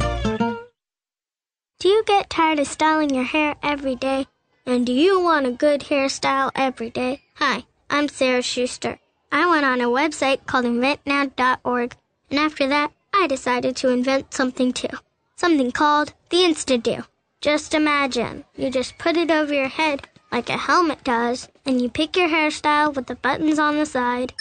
Do 1.80 1.88
you 1.88 2.04
get 2.06 2.30
tired 2.30 2.60
of 2.60 2.68
styling 2.68 3.10
your 3.10 3.24
hair 3.24 3.56
every 3.64 3.96
day? 3.96 4.28
And 4.68 4.86
do 4.86 4.94
you 4.94 5.20
want 5.20 5.48
a 5.48 5.52
good 5.52 5.82
hairstyle 5.82 6.52
every 6.54 6.92
day? 6.92 7.24
Hi, 7.38 7.66
I'm 7.90 8.08
Sarah 8.08 8.44
Schuster. 8.44 9.00
I 9.32 9.50
went 9.50 9.66
on 9.66 9.82
a 9.82 9.86
website 9.86 10.46
called 10.46 10.66
inventnow.org 10.66 11.96
and 12.32 12.40
after 12.40 12.68
that, 12.70 12.92
I 13.14 13.28
decided 13.28 13.76
to 13.78 13.90
invent 13.90 14.34
something 14.34 14.74
too. 14.74 14.88
Something 15.36 15.72
called 15.72 16.14
the 16.30 16.38
Insta-Do. 16.38 17.04
Just 17.42 17.74
imagine, 17.74 18.46
you 18.56 18.72
just 18.72 18.98
put 18.98 19.18
it 19.18 19.30
over 19.30 19.54
your 19.54 19.68
head 19.68 20.08
like 20.32 20.50
a 20.50 20.58
helmet 20.58 21.04
does, 21.04 21.50
and 21.66 21.82
you 21.82 21.90
pick 21.90 22.16
your 22.16 22.30
hairstyle 22.30 22.96
with 22.96 23.08
the 23.08 23.16
buttons 23.16 23.60
on 23.60 23.76
the 23.76 23.86
side. 23.86 24.34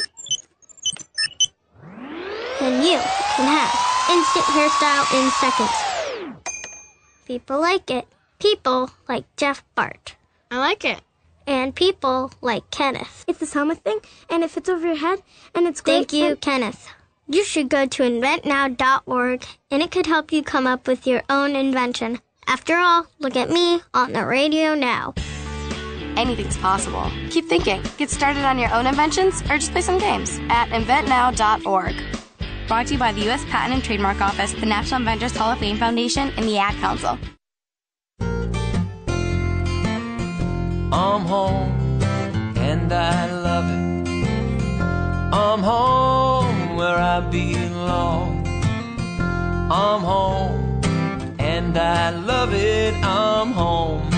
Then 2.61 2.83
you 2.83 2.99
can 3.35 3.49
have 3.49 3.75
instant 4.09 4.45
hairstyle 4.45 5.05
in 5.19 5.31
seconds. 5.33 6.37
People 7.27 7.61
like 7.61 7.91
it. 7.91 8.07
People 8.39 8.91
like 9.09 9.25
Jeff 9.37 9.65
Bart. 9.75 10.15
I 10.51 10.59
like 10.59 10.85
it. 10.85 11.01
And 11.47 11.75
people 11.75 12.31
like 12.41 12.71
Kenneth. 12.71 13.25
It's 13.27 13.41
this 13.41 13.55
helmet 13.55 13.79
thing, 13.79 13.99
and 14.29 14.45
it 14.45 14.51
fits 14.51 14.69
over 14.69 14.87
your 14.87 14.97
head, 14.97 15.23
and 15.55 15.67
it's 15.67 15.81
great. 15.81 16.09
Thank 16.09 16.13
you, 16.13 16.37
Kenneth. 16.37 16.89
You 17.33 17.45
should 17.45 17.69
go 17.69 17.87
to 17.87 18.03
inventnow.org 18.03 19.45
and 19.71 19.83
it 19.85 19.93
could 19.93 20.07
help 20.07 20.33
you 20.33 20.43
come 20.43 20.67
up 20.67 20.89
with 20.89 21.07
your 21.07 21.23
own 21.31 21.55
invention. 21.55 22.19
After 22.49 22.77
all, 22.77 23.07
look 23.21 23.37
at 23.37 23.51
me 23.51 23.81
on 23.95 24.13
the 24.13 24.27
radio 24.27 24.75
now. 24.75 25.15
Anything's 26.17 26.57
possible. 26.57 27.09
Keep 27.31 27.45
thinking. 27.45 27.85
Get 27.99 28.11
started 28.11 28.45
on 28.45 28.59
your 28.59 28.75
own 28.75 28.89
inventions 28.89 29.43
or 29.43 29.59
just 29.59 29.71
play 29.71 29.81
some 29.81 29.99
games 29.99 30.41
at 30.49 30.71
inventnow.org. 30.71 31.95
Brought 32.67 32.89
to 32.89 32.95
you 32.95 32.99
by 32.99 33.13
the 33.13 33.21
U.S. 33.27 33.45
Patent 33.45 33.75
and 33.75 33.85
Trademark 33.85 34.21
Office, 34.21 34.53
the 34.55 34.67
National 34.67 34.99
Inventors 34.99 35.37
Hall 35.37 35.53
of 35.53 35.61
Fame 35.61 35.77
Foundation, 35.77 36.33
and 36.37 36.49
the 36.49 36.59
Ad 36.59 36.75
Council. 36.81 37.17
I'm 40.93 41.21
home 41.27 42.03
and 42.59 42.93
I 42.93 43.31
love 43.31 43.67
it. 43.71 43.81
I'm 45.33 45.61
home 45.61 46.20
where 46.20 46.20
I 47.01 47.21
belong. 47.21 48.47
I'm 49.73 50.01
home, 50.01 50.81
and 51.39 51.77
I 51.79 52.11
love 52.11 52.53
it. 52.53 52.95
I'm 53.03 53.53
home, 53.53 54.11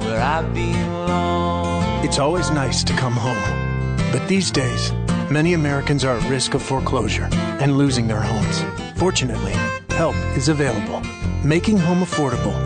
where 0.00 0.22
I 0.22 0.42
belong. 0.54 2.04
It's 2.04 2.18
always 2.18 2.50
nice 2.50 2.82
to 2.84 2.94
come 2.94 3.12
home. 3.12 3.98
But 4.10 4.26
these 4.26 4.50
days, 4.50 4.92
many 5.30 5.52
Americans 5.52 6.04
are 6.04 6.16
at 6.16 6.30
risk 6.30 6.54
of 6.54 6.62
foreclosure 6.62 7.28
and 7.60 7.76
losing 7.76 8.08
their 8.08 8.20
homes. 8.20 8.64
Fortunately, 8.98 9.52
help 9.90 10.16
is 10.36 10.48
available. 10.48 11.02
Making 11.44 11.76
Home 11.78 12.00
Affordable 12.00 12.56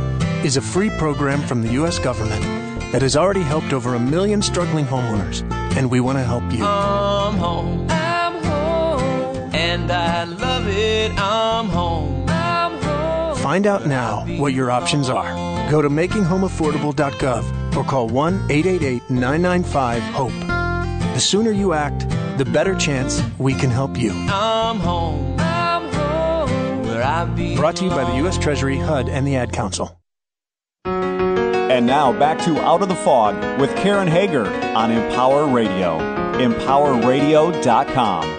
is 0.45 0.57
a 0.57 0.63
free 0.63 0.91
program 0.91 1.43
from 1.43 1.63
the 1.63 1.73
U.S. 1.73 1.99
government 1.99 2.43
that 2.93 3.03
has 3.03 3.17
already 3.17 3.43
helped 3.43 3.73
over 3.73 3.97
a 3.97 4.01
million 4.01 4.41
struggling 4.41 4.85
homeowners, 4.85 5.43
and 5.77 5.91
we 5.91 5.99
want 5.99 6.19
to 6.19 6.25
help 6.25 6.45
you. 6.53 6.65
I'm 9.79 9.79
home 9.79 9.79
and 9.79 9.93
I 9.93 10.25
love 10.25 10.67
it. 10.69 11.13
I'm 11.19 11.69
home. 11.69 12.25
I'm 12.29 12.83
home. 12.83 13.37
Find 13.37 13.67
out 13.67 13.87
now 13.87 14.27
what 14.39 14.53
your 14.53 14.71
options 14.71 15.09
are. 15.09 15.71
Go 15.71 15.83
to 15.83 15.89
makinghomeaffordable.gov 15.89 17.77
or 17.77 17.85
call 17.85 18.09
1 18.09 18.35
888 18.51 19.11
995 19.11 20.03
HOPE. 20.03 20.41
The 21.15 21.21
sooner 21.21 21.51
you 21.51 21.73
act, 21.73 22.09
the 22.39 22.45
better 22.45 22.75
chance 22.75 23.23
we 23.39 23.55
can 23.55 23.71
help 23.71 23.97
you. 23.97 24.13
I'm 24.13 24.79
home. 24.79 25.37
I'm 25.39 25.93
home. 25.93 26.83
Where 26.85 27.05
I 27.05 27.25
Brought 27.57 27.77
to 27.77 27.85
you 27.85 27.91
by 27.91 28.05
the 28.05 28.17
U.S. 28.19 28.39
Treasury, 28.39 28.79
HUD, 28.79 29.09
and 29.09 29.27
the 29.27 29.37
Ad 29.37 29.53
Council. 29.53 30.01
And 30.85 31.87
now 31.87 32.13
back 32.19 32.39
to 32.45 32.61
Out 32.63 32.83
of 32.83 32.89
the 32.89 32.95
Fog 32.95 33.61
with 33.61 33.75
Karen 33.77 34.09
Hager 34.09 34.47
on 34.75 34.91
Empower 34.91 35.47
Radio. 35.47 35.99
EmpowerRadio.com. 36.39 38.38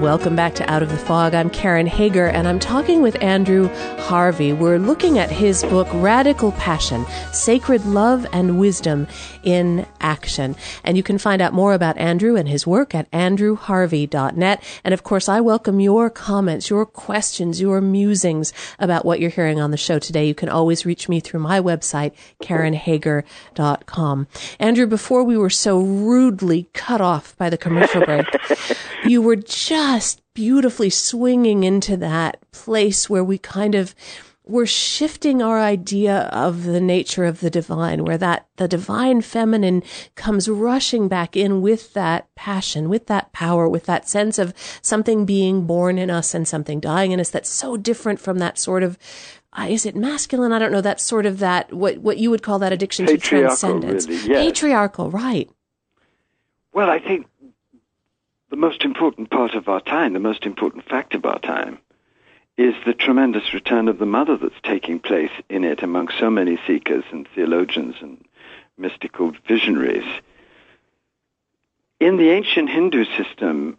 Welcome 0.00 0.36
back 0.36 0.54
to 0.54 0.70
Out 0.70 0.84
of 0.84 0.90
the 0.90 0.96
Fog. 0.96 1.34
I'm 1.34 1.50
Karen 1.50 1.88
Hager, 1.88 2.26
and 2.26 2.46
I'm 2.46 2.60
talking 2.60 3.02
with 3.02 3.20
Andrew 3.20 3.68
Harvey. 3.98 4.52
We're 4.52 4.78
looking 4.78 5.18
at 5.18 5.28
his 5.28 5.64
book, 5.64 5.88
Radical 5.92 6.52
Passion 6.52 7.04
Sacred 7.32 7.84
Love 7.84 8.24
and 8.32 8.60
Wisdom 8.60 9.08
in 9.42 9.86
Action. 10.00 10.54
And 10.84 10.96
you 10.96 11.02
can 11.02 11.18
find 11.18 11.42
out 11.42 11.52
more 11.52 11.74
about 11.74 11.98
Andrew 11.98 12.36
and 12.36 12.48
his 12.48 12.64
work 12.64 12.94
at 12.94 13.10
andrewharvey.net. 13.10 14.62
And 14.84 14.94
of 14.94 15.02
course, 15.02 15.28
I 15.28 15.40
welcome 15.40 15.80
your 15.80 16.10
comments, 16.10 16.70
your 16.70 16.86
questions, 16.86 17.60
your 17.60 17.80
musings 17.80 18.52
about 18.78 19.04
what 19.04 19.18
you're 19.18 19.30
hearing 19.30 19.60
on 19.60 19.72
the 19.72 19.76
show 19.76 19.98
today. 19.98 20.28
You 20.28 20.34
can 20.34 20.48
always 20.48 20.86
reach 20.86 21.08
me 21.08 21.18
through 21.18 21.40
my 21.40 21.60
website, 21.60 22.12
karenhager.com. 22.40 24.28
Andrew, 24.60 24.86
before 24.86 25.24
we 25.24 25.36
were 25.36 25.50
so 25.50 25.80
rudely 25.80 26.68
cut 26.72 27.00
off 27.00 27.36
by 27.36 27.50
the 27.50 27.58
commercial 27.58 28.04
break, 28.04 28.26
you 29.04 29.20
were 29.20 29.36
just 29.36 29.87
beautifully 30.34 30.90
swinging 30.90 31.64
into 31.64 31.96
that 31.96 32.38
place 32.52 33.10
where 33.10 33.24
we 33.24 33.38
kind 33.38 33.74
of 33.74 33.94
we're 34.48 34.66
shifting 34.66 35.42
our 35.42 35.60
idea 35.60 36.20
of 36.32 36.64
the 36.64 36.80
nature 36.80 37.24
of 37.24 37.40
the 37.40 37.50
divine, 37.50 38.04
where 38.04 38.16
that 38.16 38.46
the 38.56 38.66
divine 38.66 39.20
feminine 39.20 39.82
comes 40.14 40.48
rushing 40.48 41.06
back 41.06 41.36
in 41.36 41.60
with 41.60 41.92
that 41.92 42.34
passion, 42.34 42.88
with 42.88 43.06
that 43.08 43.30
power, 43.32 43.68
with 43.68 43.84
that 43.84 44.08
sense 44.08 44.38
of 44.38 44.54
something 44.80 45.26
being 45.26 45.66
born 45.66 45.98
in 45.98 46.08
us 46.10 46.34
and 46.34 46.48
something 46.48 46.80
dying 46.80 47.12
in 47.12 47.20
us 47.20 47.28
that's 47.28 47.50
so 47.50 47.76
different 47.76 48.20
from 48.20 48.38
that 48.38 48.58
sort 48.58 48.82
of 48.82 48.96
uh, 49.52 49.66
is 49.68 49.84
it 49.84 49.96
masculine? 49.96 50.52
I 50.52 50.58
don't 50.58 50.72
know. 50.72 50.80
That 50.80 51.00
sort 51.00 51.26
of 51.26 51.38
that 51.38 51.72
what 51.72 51.98
what 51.98 52.18
you 52.18 52.30
would 52.30 52.42
call 52.42 52.58
that 52.60 52.72
addiction 52.72 53.06
to 53.06 53.18
transcendence. 53.18 54.06
Really, 54.06 54.28
yes. 54.28 54.44
Patriarchal, 54.44 55.10
right? 55.10 55.50
Well, 56.72 56.90
I 56.90 57.00
think 57.00 57.26
the 58.50 58.56
most 58.56 58.84
important 58.84 59.30
part 59.30 59.54
of 59.54 59.68
our 59.68 59.80
time, 59.80 60.12
the 60.12 60.18
most 60.18 60.46
important 60.46 60.88
fact 60.88 61.14
of 61.14 61.24
our 61.24 61.38
time, 61.38 61.78
is 62.56 62.74
the 62.84 62.94
tremendous 62.94 63.54
return 63.54 63.88
of 63.88 63.98
the 63.98 64.06
mother 64.06 64.36
that's 64.36 64.60
taking 64.62 64.98
place 64.98 65.30
in 65.48 65.64
it 65.64 65.82
among 65.82 66.08
so 66.08 66.30
many 66.30 66.58
seekers 66.66 67.04
and 67.12 67.28
theologians 67.34 67.94
and 68.00 68.24
mystical 68.76 69.32
visionaries. 69.46 70.06
In 72.00 72.16
the 72.16 72.30
ancient 72.30 72.70
Hindu 72.70 73.04
system, 73.16 73.76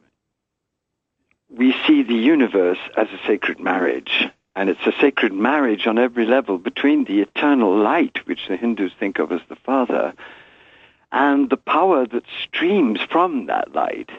we 1.49 1.73
see 1.87 2.03
the 2.03 2.13
universe 2.13 2.79
as 2.95 3.07
a 3.09 3.27
sacred 3.27 3.59
marriage. 3.59 4.27
And 4.55 4.69
it's 4.69 4.85
a 4.85 4.99
sacred 4.99 5.31
marriage 5.31 5.87
on 5.87 5.97
every 5.97 6.25
level 6.25 6.57
between 6.57 7.05
the 7.05 7.21
eternal 7.21 7.77
light, 7.77 8.27
which 8.27 8.47
the 8.47 8.57
Hindus 8.57 8.91
think 8.99 9.19
of 9.19 9.31
as 9.31 9.41
the 9.47 9.55
Father, 9.55 10.13
and 11.11 11.49
the 11.49 11.57
power 11.57 12.05
that 12.05 12.23
streams 12.43 12.99
from 13.09 13.45
that 13.45 13.73
light 13.73 14.09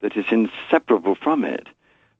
that 0.00 0.16
is 0.16 0.26
inseparable 0.30 1.14
from 1.14 1.44
it. 1.44 1.66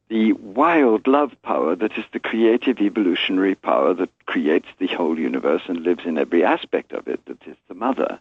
The 0.09 0.33
wild 0.33 1.07
love 1.07 1.37
power 1.43 1.77
that 1.77 1.99
is 1.99 2.05
the 2.12 2.21
creative 2.21 2.81
evolutionary 2.81 3.55
power 3.55 3.93
that 3.95 4.11
creates 4.27 4.69
the 4.79 4.87
whole 4.87 5.19
universe 5.19 5.62
and 5.69 5.81
lives 5.83 6.07
in 6.07 6.17
every 6.17 6.45
aspect 6.45 6.93
of 6.93 7.07
it, 7.09 7.25
that 7.27 7.47
is 7.47 7.57
the 7.69 7.75
mother. 7.75 8.19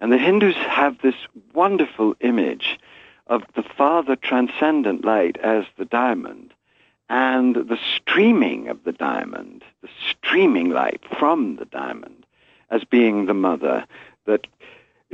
And 0.00 0.12
the 0.12 0.18
Hindus 0.18 0.56
have 0.56 1.00
this 1.02 1.16
wonderful 1.52 2.14
image 2.20 2.78
of 3.26 3.42
the 3.54 3.62
Father 3.62 4.16
transcendent 4.16 5.04
light 5.04 5.36
as 5.38 5.64
the 5.76 5.84
diamond 5.84 6.52
and 7.08 7.54
the 7.54 7.78
streaming 7.96 8.68
of 8.68 8.84
the 8.84 8.92
diamond, 8.92 9.62
the 9.82 9.88
streaming 10.10 10.70
light 10.70 11.02
from 11.18 11.56
the 11.56 11.64
diamond 11.66 12.24
as 12.70 12.84
being 12.84 13.26
the 13.26 13.34
mother 13.34 13.84
that 14.26 14.46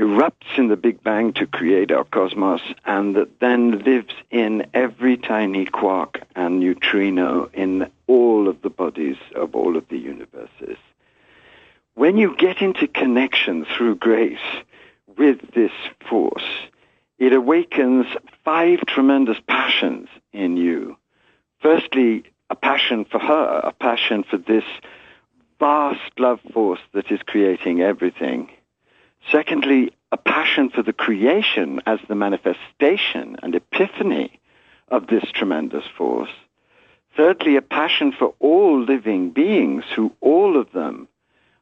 erupts 0.01 0.57
in 0.57 0.69
the 0.69 0.77
Big 0.77 1.03
Bang 1.05 1.35
to 1.35 1.47
create 1.47 1.93
our 1.93 2.05
cosmos 2.05 2.63
and 2.87 3.15
that 3.17 3.39
then 3.39 3.81
lives 3.85 4.15
in 4.31 4.67
every 4.73 5.19
tiny 5.19 5.67
quark 5.67 6.23
and 6.35 6.59
neutrino 6.59 7.51
in 7.53 7.91
all 8.07 8.49
of 8.49 8.63
the 8.63 8.71
bodies 8.71 9.19
of 9.37 9.55
all 9.55 9.77
of 9.77 9.87
the 9.91 9.99
universes. 9.99 10.79
When 11.95 12.17
you 12.17 12.35
get 12.35 12.63
into 12.63 12.89
connection 12.89 13.67
through 13.67 13.97
grace 13.97 14.39
with 15.19 15.39
this 15.55 15.73
force, 16.09 16.49
it 17.19 17.35
awakens 17.35 18.07
five 18.43 18.81
tremendous 18.87 19.39
passions 19.47 20.09
in 20.33 20.57
you. 20.57 20.97
Firstly, 21.61 22.25
a 22.49 22.55
passion 22.57 23.05
for 23.05 23.19
her, 23.19 23.61
a 23.63 23.73
passion 23.73 24.25
for 24.25 24.39
this 24.39 24.65
vast 25.59 26.19
love 26.19 26.41
force 26.55 26.81
that 26.95 27.13
is 27.13 27.21
creating 27.27 27.83
everything 27.83 28.49
Secondly, 29.31 29.93
a 30.13 30.17
passion 30.17 30.71
for 30.71 30.83
the 30.83 30.93
creation 30.93 31.81
as 31.87 32.01
the 32.09 32.15
manifestation 32.15 33.37
and 33.43 33.55
epiphany 33.55 34.41
of 34.89 35.07
this 35.07 35.25
tremendous 35.33 35.85
force. 35.97 36.31
Thirdly, 37.17 37.57
a 37.57 37.63
passion 37.63 38.13
for 38.13 38.35
all 38.39 38.81
living 38.81 39.31
beings 39.31 39.85
who 39.95 40.13
all 40.21 40.57
of 40.57 40.73
them 40.73 41.09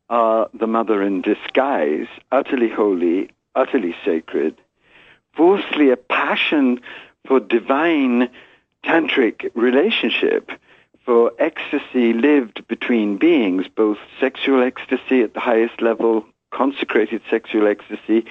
are 0.09 0.49
the 0.55 0.67
mother 0.67 1.03
in 1.03 1.21
disguise, 1.21 2.07
utterly 2.33 2.71
holy, 2.71 3.31
utterly 3.55 3.95
sacred. 4.05 4.57
Fourthly, 5.35 5.91
a 5.91 5.97
passion 5.97 6.81
for 7.27 7.41
divine 7.41 8.31
tantric 8.85 9.51
relationship, 9.55 10.51
for 11.05 11.33
ecstasy 11.39 12.13
lived 12.13 12.67
between 12.69 13.19
beings, 13.19 13.67
both 13.75 13.99
sexual 14.21 14.63
ecstasy 14.63 15.23
at 15.23 15.35
the 15.35 15.41
highest 15.41 15.81
level, 15.81 16.27
consecrated 16.51 17.23
sexual 17.31 17.67
ecstasy, 17.67 18.25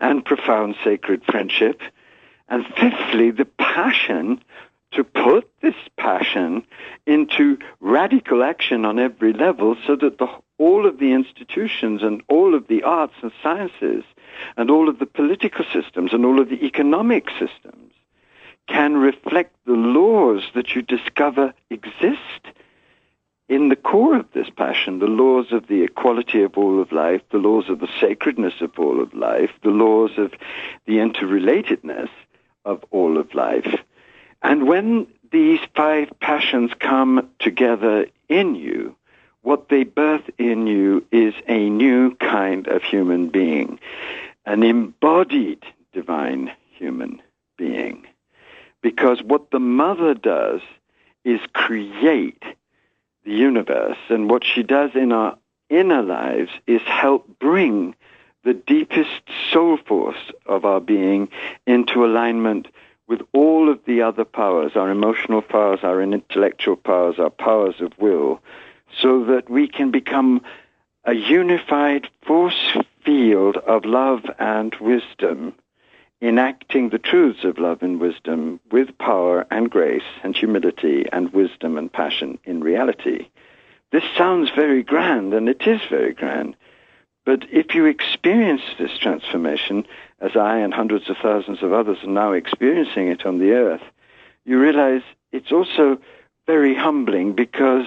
and 0.00 0.24
profound 0.24 0.76
sacred 0.84 1.24
friendship. 1.24 1.80
And 2.48 2.64
fifthly, 2.66 3.30
the 3.30 3.44
passion 3.58 4.40
to 4.92 5.04
put 5.04 5.50
this 5.60 5.74
passion 5.96 6.64
into 7.06 7.58
radical 7.80 8.42
action 8.42 8.84
on 8.84 8.98
every 8.98 9.32
level 9.32 9.76
so 9.86 9.96
that 9.96 10.18
the, 10.18 10.28
all 10.58 10.86
of 10.86 10.98
the 10.98 11.12
institutions 11.12 12.02
and 12.02 12.22
all 12.28 12.54
of 12.54 12.66
the 12.68 12.82
arts 12.82 13.14
and 13.22 13.32
sciences 13.42 14.04
and 14.56 14.70
all 14.70 14.88
of 14.88 14.98
the 14.98 15.06
political 15.06 15.64
systems 15.72 16.12
and 16.12 16.24
all 16.24 16.40
of 16.40 16.48
the 16.48 16.64
economic 16.64 17.28
systems 17.30 17.92
can 18.68 18.96
reflect 18.96 19.54
the 19.66 19.72
laws 19.72 20.42
that 20.54 20.74
you 20.74 20.82
discover 20.82 21.52
exist 21.70 22.46
in 23.48 23.68
the 23.68 23.76
core 23.76 24.16
of 24.16 24.26
this 24.32 24.50
passion, 24.50 24.98
the 24.98 25.06
laws 25.06 25.52
of 25.52 25.68
the 25.68 25.82
equality 25.82 26.42
of 26.42 26.58
all 26.58 26.80
of 26.80 26.90
life, 26.90 27.22
the 27.30 27.38
laws 27.38 27.68
of 27.68 27.78
the 27.78 27.88
sacredness 28.00 28.54
of 28.60 28.76
all 28.78 29.00
of 29.00 29.14
life, 29.14 29.50
the 29.62 29.70
laws 29.70 30.12
of 30.16 30.32
the 30.86 30.94
interrelatedness 30.94 32.08
of 32.64 32.84
all 32.90 33.18
of 33.18 33.34
life. 33.34 33.80
And 34.42 34.66
when 34.66 35.06
these 35.30 35.60
five 35.74 36.10
passions 36.20 36.72
come 36.78 37.30
together 37.38 38.06
in 38.28 38.56
you, 38.56 38.96
what 39.42 39.68
they 39.68 39.84
birth 39.84 40.28
in 40.38 40.66
you 40.66 41.06
is 41.12 41.32
a 41.46 41.70
new 41.70 42.16
kind 42.16 42.66
of 42.66 42.82
human 42.82 43.28
being, 43.28 43.78
an 44.44 44.64
embodied 44.64 45.64
divine 45.92 46.50
human 46.72 47.22
being. 47.56 48.06
Because 48.82 49.22
what 49.22 49.52
the 49.52 49.60
mother 49.60 50.14
does 50.14 50.60
is 51.24 51.40
create 51.52 52.42
the 53.26 53.32
universe. 53.32 53.98
And 54.08 54.30
what 54.30 54.44
she 54.44 54.62
does 54.62 54.92
in 54.94 55.12
our 55.12 55.36
inner 55.68 56.02
lives 56.02 56.50
is 56.66 56.80
help 56.82 57.38
bring 57.38 57.94
the 58.44 58.54
deepest 58.54 59.22
soul 59.52 59.76
force 59.76 60.32
of 60.46 60.64
our 60.64 60.80
being 60.80 61.28
into 61.66 62.04
alignment 62.04 62.68
with 63.08 63.20
all 63.32 63.68
of 63.68 63.80
the 63.86 64.02
other 64.02 64.24
powers, 64.24 64.72
our 64.74 64.90
emotional 64.90 65.42
powers, 65.42 65.80
our 65.82 66.00
intellectual 66.00 66.76
powers, 66.76 67.16
our 67.18 67.30
powers 67.30 67.74
of 67.80 67.92
will, 67.98 68.40
so 69.00 69.24
that 69.24 69.50
we 69.50 69.68
can 69.68 69.90
become 69.90 70.40
a 71.04 71.14
unified 71.14 72.08
force 72.26 72.76
field 73.04 73.56
of 73.58 73.84
love 73.84 74.24
and 74.38 74.74
wisdom 74.80 75.52
enacting 76.22 76.88
the 76.88 76.98
truths 76.98 77.44
of 77.44 77.58
love 77.58 77.82
and 77.82 78.00
wisdom 78.00 78.58
with 78.70 78.96
power 78.98 79.46
and 79.50 79.70
grace 79.70 80.02
and 80.22 80.36
humility 80.36 81.04
and 81.12 81.32
wisdom 81.32 81.76
and 81.76 81.92
passion 81.92 82.38
in 82.44 82.62
reality. 82.62 83.28
This 83.92 84.04
sounds 84.16 84.50
very 84.50 84.82
grand, 84.82 85.34
and 85.34 85.48
it 85.48 85.62
is 85.66 85.80
very 85.88 86.14
grand. 86.14 86.56
But 87.24 87.44
if 87.50 87.74
you 87.74 87.86
experience 87.86 88.62
this 88.78 88.96
transformation, 88.98 89.86
as 90.20 90.36
I 90.36 90.58
and 90.58 90.72
hundreds 90.72 91.10
of 91.10 91.16
thousands 91.18 91.62
of 91.62 91.72
others 91.72 91.98
are 92.02 92.08
now 92.08 92.32
experiencing 92.32 93.08
it 93.08 93.26
on 93.26 93.38
the 93.38 93.52
earth, 93.52 93.82
you 94.44 94.60
realize 94.60 95.02
it's 95.32 95.52
also 95.52 95.98
very 96.46 96.74
humbling 96.74 97.32
because 97.34 97.86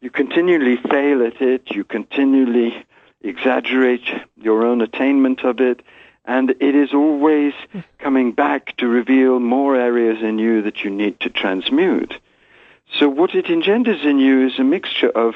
you 0.00 0.10
continually 0.10 0.76
fail 0.76 1.26
at 1.26 1.40
it, 1.40 1.70
you 1.70 1.84
continually 1.84 2.84
exaggerate 3.22 4.04
your 4.36 4.64
own 4.64 4.82
attainment 4.82 5.42
of 5.42 5.58
it, 5.60 5.80
and 6.26 6.50
it 6.50 6.74
is 6.74 6.92
always 6.92 7.54
coming 7.98 8.32
back 8.32 8.76
to 8.78 8.86
reveal 8.86 9.38
more 9.38 9.76
areas 9.76 10.22
in 10.22 10.38
you 10.38 10.62
that 10.62 10.82
you 10.82 10.90
need 10.90 11.20
to 11.20 11.30
transmute. 11.30 12.14
So 12.98 13.08
what 13.08 13.34
it 13.34 13.48
engenders 13.48 14.04
in 14.04 14.18
you 14.18 14.46
is 14.46 14.58
a 14.58 14.64
mixture 14.64 15.10
of 15.10 15.34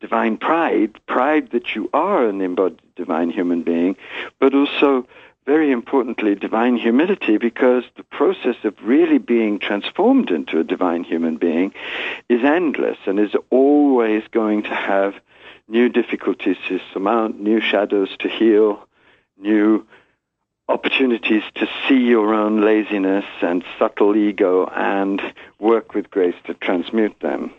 divine 0.00 0.36
pride, 0.36 0.98
pride 1.06 1.50
that 1.52 1.74
you 1.74 1.88
are 1.94 2.26
an 2.26 2.40
embodied 2.40 2.80
divine 2.96 3.30
human 3.30 3.62
being, 3.62 3.96
but 4.40 4.54
also 4.54 5.06
very 5.46 5.72
importantly, 5.72 6.34
divine 6.34 6.76
humility, 6.76 7.36
because 7.36 7.84
the 7.96 8.04
process 8.04 8.56
of 8.64 8.74
really 8.82 9.18
being 9.18 9.58
transformed 9.58 10.30
into 10.30 10.60
a 10.60 10.64
divine 10.64 11.02
human 11.02 11.36
being 11.36 11.72
is 12.28 12.44
endless 12.44 12.98
and 13.06 13.18
is 13.18 13.34
always 13.50 14.22
going 14.30 14.62
to 14.62 14.74
have 14.74 15.14
new 15.68 15.88
difficulties 15.88 16.56
to 16.68 16.78
surmount, 16.92 17.40
new 17.40 17.60
shadows 17.60 18.10
to 18.18 18.28
heal, 18.28 18.86
new 19.38 19.84
opportunities 20.72 21.42
to 21.54 21.66
see 21.86 21.98
your 21.98 22.32
own 22.32 22.64
laziness 22.64 23.26
and 23.42 23.62
subtle 23.78 24.16
ego 24.16 24.66
and 24.74 25.20
work 25.58 25.94
with 25.94 26.10
grace 26.10 26.34
to 26.46 26.54
transmute 26.54 27.18
them 27.20 27.52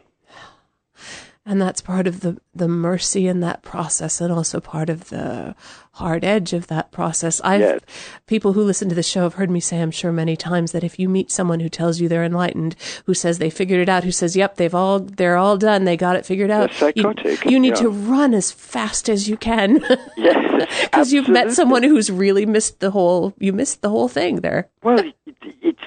and 1.45 1.61
that's 1.61 1.81
part 1.81 2.07
of 2.07 2.21
the 2.21 2.37
the 2.55 2.67
mercy 2.67 3.27
in 3.27 3.39
that 3.41 3.61
process 3.63 4.21
and 4.21 4.31
also 4.31 4.59
part 4.59 4.89
of 4.89 5.09
the 5.09 5.55
hard 5.93 6.23
edge 6.23 6.53
of 6.53 6.67
that 6.67 6.91
process 6.91 7.41
i've 7.41 7.61
yes. 7.61 7.79
people 8.27 8.53
who 8.53 8.63
listen 8.63 8.89
to 8.89 8.95
the 8.95 9.03
show 9.03 9.23
have 9.23 9.35
heard 9.35 9.49
me 9.49 9.59
say 9.59 9.81
i'm 9.81 9.91
sure 9.91 10.11
many 10.11 10.35
times 10.35 10.71
that 10.71 10.83
if 10.83 10.97
you 10.97 11.09
meet 11.09 11.31
someone 11.31 11.59
who 11.59 11.69
tells 11.69 11.99
you 11.99 12.07
they're 12.07 12.23
enlightened 12.23 12.75
who 13.05 13.13
says 13.13 13.37
they 13.37 13.49
figured 13.49 13.79
it 13.79 13.89
out 13.89 14.03
who 14.03 14.11
says 14.11 14.35
yep 14.35 14.55
they've 14.55 14.75
all 14.75 14.99
they're 14.99 15.37
all 15.37 15.57
done 15.57 15.83
they 15.83 15.97
got 15.97 16.15
it 16.15 16.25
figured 16.25 16.51
out 16.51 16.71
you, 16.95 17.13
you 17.45 17.59
need 17.59 17.69
yeah. 17.69 17.75
to 17.75 17.89
run 17.89 18.33
as 18.33 18.51
fast 18.51 19.09
as 19.09 19.27
you 19.27 19.37
can 19.37 19.83
yes 20.17 20.67
because 20.83 21.11
you've 21.11 21.29
met 21.29 21.51
someone 21.51 21.83
who's 21.83 22.09
really 22.09 22.45
missed 22.45 22.79
the 22.79 22.91
whole 22.91 23.33
you 23.37 23.51
missed 23.51 23.81
the 23.81 23.89
whole 23.89 24.07
thing 24.07 24.37
there 24.37 24.69
well 24.81 25.03
it's 25.61 25.81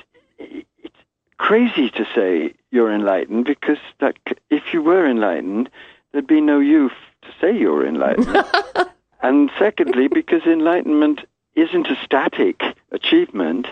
crazy 1.46 1.88
to 1.88 2.04
say 2.12 2.52
you're 2.72 2.92
enlightened 2.92 3.44
because 3.44 3.78
that 4.00 4.16
if 4.50 4.64
you 4.72 4.82
were 4.82 5.08
enlightened, 5.08 5.70
there'd 6.10 6.26
be 6.26 6.40
no 6.40 6.58
use 6.58 6.90
to 7.22 7.28
say 7.40 7.56
you're 7.56 7.86
enlightened. 7.86 8.44
and 9.22 9.48
secondly, 9.56 10.08
because 10.08 10.42
enlightenment 10.42 11.20
isn't 11.54 11.86
a 11.86 11.96
static 12.04 12.60
achievement, 12.90 13.68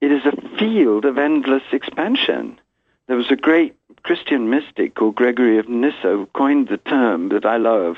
it 0.00 0.12
is 0.12 0.24
a 0.26 0.58
field 0.58 1.04
of 1.04 1.18
endless 1.18 1.64
expansion. 1.72 2.56
There 3.08 3.16
was 3.16 3.32
a 3.32 3.36
great 3.36 3.74
Christian 4.04 4.48
mystic 4.48 4.94
called 4.94 5.16
Gregory 5.16 5.58
of 5.58 5.68
Nyssa 5.68 6.02
who 6.02 6.28
coined 6.34 6.68
the 6.68 6.76
term 6.76 7.30
that 7.30 7.44
I 7.44 7.56
love, 7.56 7.96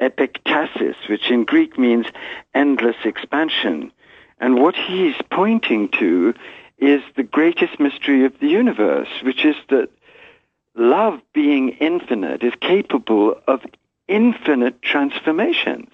epektasis, 0.00 0.94
which 1.08 1.32
in 1.32 1.46
Greek 1.46 1.76
means 1.80 2.06
endless 2.54 3.04
expansion. 3.04 3.90
And 4.38 4.62
what 4.62 4.76
he's 4.76 5.16
pointing 5.32 5.88
to 5.98 6.32
is 6.78 7.02
the 7.16 7.22
greatest 7.22 7.80
mystery 7.80 8.24
of 8.24 8.38
the 8.40 8.48
universe, 8.48 9.08
which 9.22 9.44
is 9.44 9.56
that 9.70 9.88
love 10.74 11.20
being 11.32 11.70
infinite 11.80 12.42
is 12.42 12.52
capable 12.60 13.40
of 13.46 13.60
infinite 14.08 14.82
transformations. 14.82 15.90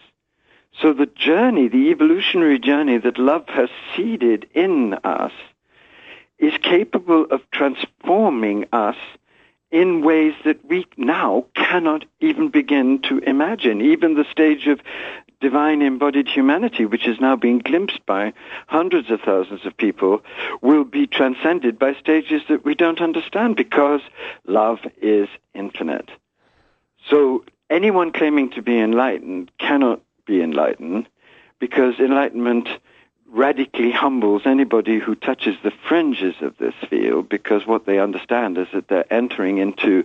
So 0.80 0.92
the 0.92 1.06
journey, 1.06 1.68
the 1.68 1.90
evolutionary 1.90 2.58
journey 2.58 2.98
that 2.98 3.18
love 3.18 3.48
has 3.48 3.68
seeded 3.94 4.48
in 4.54 4.94
us 5.04 5.32
is 6.38 6.54
capable 6.62 7.26
of 7.30 7.40
transforming 7.52 8.64
us 8.72 8.96
in 9.70 10.02
ways 10.02 10.34
that 10.44 10.64
we 10.64 10.86
now 10.96 11.46
cannot 11.54 12.04
even 12.20 12.48
begin 12.48 13.00
to 13.02 13.18
imagine. 13.18 13.80
Even 13.80 14.14
the 14.14 14.26
stage 14.30 14.66
of 14.66 14.80
divine 15.42 15.82
embodied 15.82 16.28
humanity, 16.28 16.86
which 16.86 17.06
is 17.06 17.20
now 17.20 17.36
being 17.36 17.58
glimpsed 17.58 18.06
by 18.06 18.32
hundreds 18.68 19.10
of 19.10 19.20
thousands 19.20 19.66
of 19.66 19.76
people, 19.76 20.22
will 20.62 20.84
be 20.84 21.06
transcended 21.06 21.78
by 21.78 21.92
stages 21.94 22.42
that 22.48 22.64
we 22.64 22.74
don't 22.74 23.02
understand 23.02 23.56
because 23.56 24.00
love 24.46 24.78
is 25.02 25.28
infinite. 25.52 26.10
So 27.10 27.44
anyone 27.68 28.12
claiming 28.12 28.50
to 28.52 28.62
be 28.62 28.78
enlightened 28.78 29.50
cannot 29.58 30.00
be 30.24 30.40
enlightened 30.40 31.08
because 31.58 31.98
enlightenment 31.98 32.68
radically 33.32 33.90
humbles 33.90 34.42
anybody 34.44 34.98
who 34.98 35.14
touches 35.14 35.56
the 35.62 35.72
fringes 35.88 36.34
of 36.42 36.56
this 36.58 36.74
field 36.88 37.28
because 37.28 37.66
what 37.66 37.86
they 37.86 37.98
understand 37.98 38.58
is 38.58 38.68
that 38.74 38.88
they're 38.88 39.10
entering 39.12 39.58
into 39.58 40.04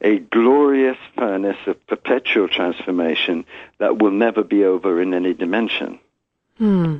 a 0.00 0.18
glorious 0.18 0.96
furnace 1.16 1.58
of 1.66 1.84
perpetual 1.88 2.48
transformation 2.48 3.44
that 3.78 3.98
will 3.98 4.12
never 4.12 4.44
be 4.44 4.64
over 4.64 5.02
in 5.02 5.12
any 5.12 5.34
dimension. 5.34 5.98
Hmm. 6.58 6.98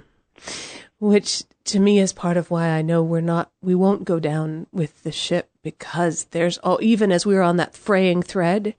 Which 1.01 1.44
to 1.64 1.80
me 1.80 1.98
is 1.98 2.12
part 2.12 2.36
of 2.36 2.51
why 2.51 2.68
I 2.68 2.82
know 2.82 3.03
we're 3.03 3.22
not, 3.22 3.51
we 3.62 3.74
won't 3.74 4.05
go 4.05 4.20
down 4.20 4.66
with 4.70 5.03
the 5.03 5.11
ship 5.11 5.48
because 5.62 6.24
there's 6.24 6.59
all, 6.59 6.78
even 6.82 7.11
as 7.11 7.24
we 7.24 7.34
are 7.36 7.42
on 7.42 7.57
that 7.57 7.74
fraying 7.74 8.22
thread, 8.22 8.74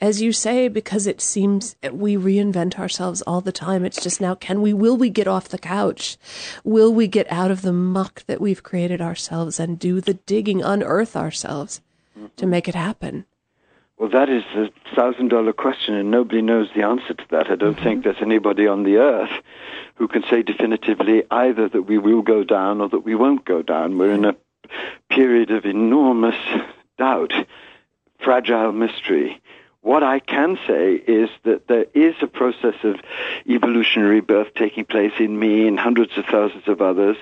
as 0.00 0.22
you 0.22 0.32
say, 0.32 0.68
because 0.68 1.08
it 1.08 1.20
seems 1.20 1.74
we 1.90 2.16
reinvent 2.16 2.78
ourselves 2.78 3.22
all 3.22 3.40
the 3.40 3.50
time. 3.50 3.84
It's 3.84 4.00
just 4.00 4.20
now, 4.20 4.36
can 4.36 4.62
we, 4.62 4.72
will 4.72 4.96
we 4.96 5.10
get 5.10 5.26
off 5.26 5.48
the 5.48 5.58
couch? 5.58 6.16
Will 6.62 6.94
we 6.94 7.08
get 7.08 7.30
out 7.30 7.50
of 7.50 7.62
the 7.62 7.72
muck 7.72 8.24
that 8.26 8.40
we've 8.40 8.62
created 8.62 9.00
ourselves 9.00 9.58
and 9.58 9.76
do 9.76 10.00
the 10.00 10.14
digging, 10.14 10.62
unearth 10.62 11.16
ourselves 11.16 11.80
to 12.36 12.46
make 12.46 12.68
it 12.68 12.76
happen? 12.76 13.26
Well, 14.04 14.12
that 14.12 14.28
is 14.28 14.44
a 14.54 14.68
thousand 14.94 15.28
dollar 15.28 15.54
question, 15.54 15.94
and 15.94 16.10
nobody 16.10 16.42
knows 16.42 16.68
the 16.76 16.82
answer 16.82 17.14
to 17.14 17.24
that. 17.30 17.50
I 17.50 17.54
don't 17.54 17.72
mm-hmm. 17.72 17.82
think 17.82 18.04
there's 18.04 18.20
anybody 18.20 18.66
on 18.66 18.82
the 18.82 18.98
earth 18.98 19.30
who 19.94 20.08
can 20.08 20.22
say 20.28 20.42
definitively 20.42 21.22
either 21.30 21.70
that 21.70 21.84
we 21.84 21.96
will 21.96 22.20
go 22.20 22.44
down 22.44 22.82
or 22.82 22.90
that 22.90 22.98
we 22.98 23.14
won't 23.14 23.46
go 23.46 23.62
down. 23.62 23.96
We're 23.96 24.12
in 24.12 24.26
a 24.26 24.36
period 25.08 25.50
of 25.50 25.64
enormous 25.64 26.34
doubt, 26.98 27.32
fragile 28.18 28.72
mystery. 28.72 29.40
What 29.84 30.02
I 30.02 30.18
can 30.18 30.58
say 30.66 30.94
is 30.94 31.28
that 31.42 31.68
there 31.68 31.84
is 31.92 32.14
a 32.22 32.26
process 32.26 32.76
of 32.84 32.96
evolutionary 33.46 34.22
birth 34.22 34.54
taking 34.54 34.86
place 34.86 35.12
in 35.18 35.38
me 35.38 35.68
and 35.68 35.78
hundreds 35.78 36.16
of 36.16 36.24
thousands 36.24 36.66
of 36.68 36.80
others. 36.80 37.18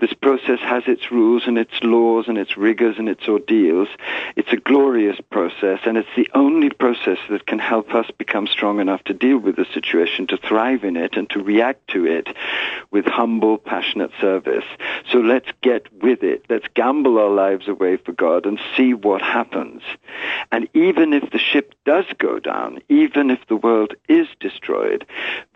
This 0.00 0.12
process 0.12 0.58
has 0.60 0.82
its 0.86 1.10
rules 1.10 1.44
and 1.46 1.56
its 1.56 1.72
laws 1.82 2.26
and 2.28 2.36
its 2.36 2.58
rigors 2.58 2.96
and 2.98 3.08
its 3.08 3.26
ordeals. 3.26 3.88
It's 4.36 4.52
a 4.52 4.58
glorious 4.58 5.18
process 5.30 5.80
and 5.86 5.96
it's 5.96 6.14
the 6.14 6.28
only 6.34 6.68
process 6.68 7.16
that 7.30 7.46
can 7.46 7.58
help 7.58 7.94
us 7.94 8.10
become 8.18 8.48
strong 8.48 8.80
enough 8.80 9.02
to 9.04 9.14
deal 9.14 9.38
with 9.38 9.56
the 9.56 9.66
situation, 9.72 10.26
to 10.26 10.36
thrive 10.36 10.84
in 10.84 10.98
it 10.98 11.16
and 11.16 11.30
to 11.30 11.42
react 11.42 11.88
to 11.92 12.04
it 12.04 12.28
with 12.90 13.06
humble, 13.06 13.56
passionate 13.56 14.10
service. 14.20 14.66
So 15.10 15.20
let's 15.20 15.48
get 15.62 15.90
with 16.02 16.22
it. 16.22 16.44
Let's 16.50 16.66
gamble 16.74 17.18
our 17.18 17.30
lives 17.30 17.66
away 17.66 17.96
for 17.96 18.12
God 18.12 18.44
and 18.44 18.60
see 18.76 18.92
what 18.92 19.22
happens. 19.22 19.80
And 20.52 20.68
even 20.74 21.14
if 21.14 21.30
the 21.30 21.38
ship 21.38 21.74
does 21.86 21.93
does 21.94 22.12
go 22.18 22.40
down, 22.40 22.80
even 22.88 23.30
if 23.30 23.46
the 23.46 23.56
world 23.56 23.94
is 24.08 24.26
destroyed, 24.40 25.06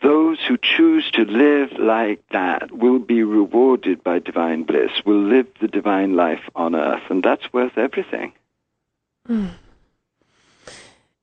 those 0.03 0.39
who 0.47 0.57
choose 0.57 1.11
to 1.11 1.25
live 1.25 1.73
like 1.79 2.23
that 2.31 2.71
will 2.71 3.01
be 3.01 3.25
rewarded 3.25 4.05
by 4.05 4.21
divine 4.21 4.63
bliss, 4.63 4.93
will 5.05 5.21
live 5.21 5.49
the 5.61 5.67
divine 5.67 6.15
life 6.15 6.49
on 6.55 6.77
earth, 6.77 7.03
and 7.11 7.25
that's 7.25 7.53
worth 7.53 7.77
everything. 7.77 8.33
Mm. 9.29 9.51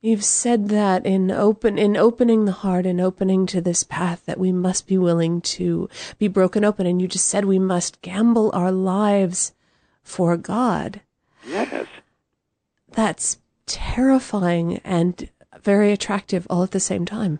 You've 0.01 0.25
said 0.25 0.67
that 0.69 1.05
in 1.05 1.31
open 1.31 1.79
in 1.79 1.95
opening 1.95 2.43
the 2.43 2.51
heart 2.51 2.85
and 2.85 2.99
opening 2.99 3.45
to 3.47 3.61
this 3.61 3.83
path 3.83 4.25
that 4.25 4.37
we 4.37 4.51
must 4.51 4.85
be 4.85 4.97
willing 4.97 5.41
to 5.57 5.89
be 6.19 6.27
broken 6.27 6.63
open 6.63 6.85
and 6.85 7.01
you 7.01 7.07
just 7.07 7.27
said 7.27 7.45
we 7.45 7.57
must 7.57 8.03
gamble 8.03 8.51
our 8.53 8.71
lives 8.71 9.53
for 10.03 10.37
God. 10.37 11.01
Yes. 11.47 11.87
That's 12.91 13.39
terrifying 13.65 14.79
and 14.83 15.29
very 15.61 15.91
attractive 15.91 16.45
all 16.49 16.63
at 16.63 16.71
the 16.71 16.79
same 16.79 17.05
time. 17.05 17.39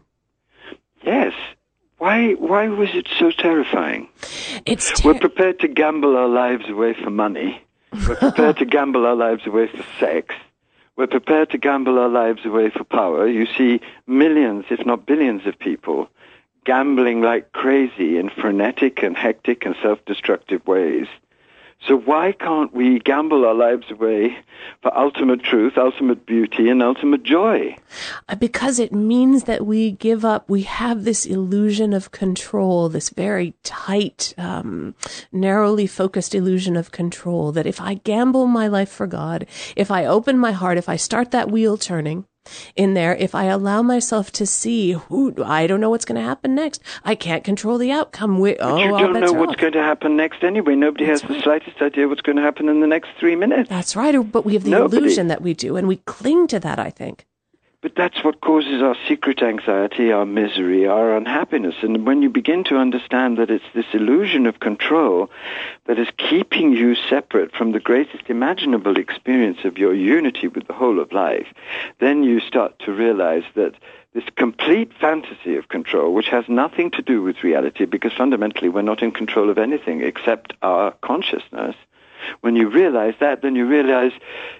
Yes. 1.03 1.33
Why 1.97 2.33
why 2.33 2.67
was 2.67 2.89
it 2.93 3.07
so 3.17 3.31
terrifying? 3.31 4.09
It's 4.65 4.91
ter- 4.99 5.13
We're 5.13 5.19
prepared 5.19 5.59
to 5.59 5.67
gamble 5.67 6.17
our 6.17 6.27
lives 6.27 6.69
away 6.69 6.93
for 6.93 7.09
money. 7.09 7.61
We're 8.07 8.15
prepared 8.15 8.57
to 8.61 8.65
gamble 8.65 9.05
our 9.05 9.15
lives 9.15 9.45
away 9.45 9.67
for 9.67 9.83
sex. 9.99 10.35
We're 10.97 11.07
prepared 11.07 11.49
to 11.51 11.57
gamble 11.57 11.99
our 11.99 12.09
lives 12.09 12.45
away 12.45 12.69
for 12.69 12.83
power. 12.83 13.27
You 13.27 13.45
see 13.45 13.81
millions, 14.07 14.65
if 14.69 14.85
not 14.85 15.05
billions 15.05 15.45
of 15.45 15.57
people 15.59 16.09
gambling 16.65 17.21
like 17.21 17.51
crazy 17.53 18.17
in 18.17 18.29
frenetic 18.29 19.03
and 19.03 19.15
hectic 19.15 19.65
and 19.65 19.75
self-destructive 19.81 20.65
ways 20.65 21.07
so 21.87 21.97
why 21.97 22.31
can't 22.31 22.73
we 22.73 22.99
gamble 22.99 23.45
our 23.45 23.53
lives 23.53 23.91
away 23.91 24.37
for 24.81 24.97
ultimate 24.97 25.43
truth, 25.43 25.77
ultimate 25.77 26.25
beauty, 26.25 26.69
and 26.69 26.81
ultimate 26.81 27.21
joy? 27.21 27.75
Uh, 28.27 28.35
because 28.35 28.79
it 28.79 28.91
means 28.91 29.43
that 29.43 29.65
we 29.65 29.91
give 29.91 30.25
up, 30.25 30.49
we 30.49 30.63
have 30.63 31.03
this 31.03 31.25
illusion 31.25 31.93
of 31.93 32.11
control, 32.11 32.89
this 32.89 33.09
very 33.09 33.53
tight, 33.63 34.33
um, 34.37 34.95
narrowly 35.31 35.85
focused 35.85 36.33
illusion 36.33 36.75
of 36.75 36.91
control 36.91 37.51
that 37.51 37.67
if 37.67 37.79
I 37.79 37.95
gamble 37.95 38.47
my 38.47 38.67
life 38.67 38.89
for 38.89 39.05
God, 39.05 39.45
if 39.75 39.91
I 39.91 40.05
open 40.05 40.39
my 40.39 40.53
heart, 40.53 40.79
if 40.79 40.89
I 40.89 40.95
start 40.95 41.31
that 41.31 41.51
wheel 41.51 41.77
turning, 41.77 42.25
in 42.75 42.93
there 42.93 43.15
if 43.15 43.33
I 43.35 43.45
allow 43.45 43.81
myself 43.81 44.31
to 44.33 44.45
see 44.45 44.91
who 44.93 45.33
I 45.43 45.67
don't 45.67 45.79
know 45.79 45.89
what's 45.89 46.05
going 46.05 46.19
to 46.21 46.27
happen 46.27 46.55
next. 46.55 46.81
I 47.03 47.15
can't 47.15 47.43
control 47.43 47.77
the 47.77 47.91
outcome. 47.91 48.39
We, 48.39 48.57
oh, 48.57 48.77
you 48.77 48.89
don't 48.89 49.13
know 49.13 49.33
what's 49.33 49.53
off. 49.53 49.57
going 49.57 49.73
to 49.73 49.81
happen 49.83 50.15
next 50.15 50.43
anyway. 50.43 50.75
Nobody 50.75 51.05
That's 51.05 51.21
has 51.21 51.29
right. 51.29 51.37
the 51.37 51.43
slightest 51.43 51.81
idea 51.81 52.07
what's 52.07 52.21
going 52.21 52.35
to 52.37 52.41
happen 52.41 52.69
in 52.69 52.81
the 52.81 52.87
next 52.87 53.09
three 53.19 53.35
minutes. 53.35 53.69
That's 53.69 53.95
right. 53.95 54.15
But 54.31 54.45
we 54.45 54.53
have 54.53 54.63
the 54.63 54.71
Nobody. 54.71 54.97
illusion 54.97 55.27
that 55.27 55.41
we 55.41 55.53
do, 55.53 55.75
and 55.77 55.87
we 55.87 55.97
cling 55.97 56.47
to 56.47 56.59
that. 56.59 56.79
I 56.79 56.89
think. 56.89 57.25
But 57.85 57.93
that's 57.95 58.23
what 58.23 58.41
causes 58.41 58.81
our 58.81 58.95
secret 59.07 59.43
anxiety, 59.43 60.11
our 60.11 60.25
misery, 60.25 60.87
our 60.87 61.15
unhappiness. 61.15 61.75
And 61.83 62.03
when 62.03 62.23
you 62.23 62.31
begin 62.31 62.63
to 62.63 62.77
understand 62.77 63.37
that 63.37 63.51
it's 63.51 63.71
this 63.75 63.85
illusion 63.93 64.47
of 64.47 64.59
control 64.59 65.29
that 65.85 65.99
is 65.99 66.07
keeping 66.17 66.71
you 66.71 66.95
separate 66.95 67.51
from 67.55 67.73
the 67.73 67.79
greatest 67.79 68.23
imaginable 68.27 68.97
experience 68.97 69.59
of 69.65 69.77
your 69.77 69.93
unity 69.93 70.47
with 70.47 70.65
the 70.65 70.73
whole 70.73 70.99
of 70.99 71.11
life, 71.11 71.45
then 71.99 72.23
you 72.23 72.39
start 72.39 72.79
to 72.79 72.91
realize 72.91 73.43
that 73.53 73.75
this 74.15 74.23
complete 74.35 74.91
fantasy 74.99 75.55
of 75.55 75.67
control, 75.67 76.11
which 76.11 76.29
has 76.29 76.45
nothing 76.49 76.89
to 76.89 77.03
do 77.03 77.21
with 77.21 77.43
reality, 77.43 77.85
because 77.85 78.13
fundamentally 78.13 78.67
we're 78.67 78.81
not 78.81 79.03
in 79.03 79.11
control 79.11 79.51
of 79.51 79.59
anything 79.59 80.01
except 80.01 80.53
our 80.63 80.89
consciousness, 81.01 81.75
when 82.41 82.55
you 82.55 82.69
realize 82.69 83.15
that, 83.19 83.41
then 83.41 83.55
you 83.55 83.65
realize 83.65 84.11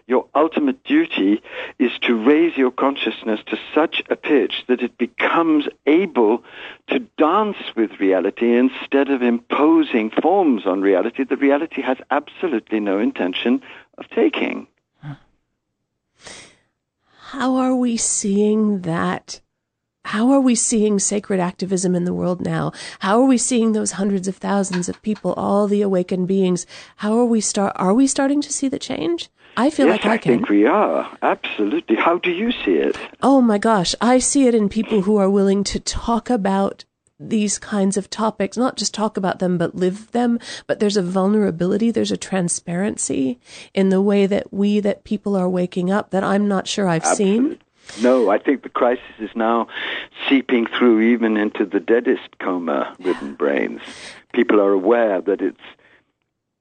your 0.08 0.28
ultimate 0.36 0.84
duty 0.84 1.42
is 1.80 1.92
to 2.02 2.16
raise 2.16 2.58
your 2.58 2.72
consciousness 2.72 3.40
to 3.48 3.58
such 3.74 4.04
a 4.10 4.16
pitch 4.16 4.64
that 4.68 4.82
it 4.82 4.98
becomes 4.98 5.68
able 5.86 6.44
to 6.88 7.00
dance 7.18 7.58
with 7.76 8.00
reality 8.00 8.58
instead 8.58 9.10
of 9.10 9.22
imposing 9.22 10.10
forms 10.10 10.66
on 10.66 10.82
reality 10.82 11.24
that 11.24 11.38
reality 11.38 11.82
has 11.82 11.98
absolutely 12.12 12.80
no 12.80 13.00
intention 13.00 13.62
of 13.98 14.08
taking. 14.10 14.68
How 17.30 17.56
are 17.56 17.76
we 17.76 17.98
seeing 17.98 18.82
that 18.82 19.42
how 20.06 20.30
are 20.30 20.40
we 20.40 20.54
seeing 20.54 21.00
sacred 21.00 21.40
activism 21.40 21.96
in 21.96 22.06
the 22.06 22.14
world 22.14 22.40
now? 22.40 22.72
How 23.00 23.20
are 23.20 23.26
we 23.26 23.40
seeing 23.40 23.72
those 23.72 23.94
hundreds 23.94 24.28
of 24.28 24.36
thousands 24.38 24.88
of 24.88 25.02
people, 25.02 25.34
all 25.34 25.68
the 25.68 25.82
awakened 25.82 26.28
beings? 26.28 26.68
How 26.98 27.18
are 27.18 27.26
we 27.26 27.42
start? 27.42 27.74
Are 27.76 27.94
we 27.94 28.06
starting 28.06 28.40
to 28.42 28.54
see 28.54 28.68
the 28.68 28.78
change? 28.78 29.30
I 29.58 29.72
feel 29.72 29.88
yes, 29.88 30.04
like 30.04 30.06
I, 30.06 30.14
I 30.14 30.18
can. 30.18 30.32
I 30.32 30.36
think 30.36 30.50
we 30.50 30.66
are 30.68 31.18
absolutely. 31.24 31.96
How 31.96 32.20
do 32.20 32.30
you 32.30 32.52
see 32.52 32.74
it? 32.74 32.98
Oh 33.24 33.42
my 33.42 33.58
gosh, 33.58 33.96
I 34.00 34.20
see 34.20 34.48
it 34.48 34.54
in 34.54 34.70
people 34.70 35.02
who 35.02 35.18
are 35.18 35.30
willing 35.30 35.64
to 35.66 35.80
talk 35.80 36.30
about 36.30 36.86
these 37.20 37.58
kinds 37.58 37.98
of 37.98 38.10
topics, 38.10 38.58
not 38.58 38.76
just 38.76 38.94
talk 38.94 39.18
about 39.18 39.40
them, 39.40 39.58
but 39.58 39.74
live 39.74 40.12
them. 40.12 40.38
But 40.68 40.80
there's 40.80 40.98
a 40.98 41.02
vulnerability, 41.02 41.90
there's 41.90 42.12
a 42.12 42.18
transparency 42.18 43.40
in 43.74 43.90
the 43.90 44.02
way 44.02 44.28
that 44.28 44.54
we, 44.54 44.80
that 44.82 45.04
people 45.04 45.36
are 45.36 45.50
waking 45.50 45.90
up 45.90 46.12
that 46.12 46.24
I'm 46.24 46.48
not 46.48 46.68
sure 46.68 46.88
I've 46.88 47.04
Absolutely. 47.04 47.50
seen. 47.50 47.60
No, 48.02 48.30
I 48.30 48.38
think 48.38 48.64
the 48.64 48.70
crisis 48.70 49.04
is 49.20 49.30
now 49.36 49.68
seeping 50.28 50.66
through 50.66 51.02
even 51.02 51.38
into 51.38 51.66
the 51.66 51.80
deadest 51.80 52.38
coma-ridden 52.40 53.34
brains. 53.38 53.82
People 54.34 54.60
are 54.60 54.72
aware 54.72 55.22
that 55.22 55.42
it's 55.42 55.58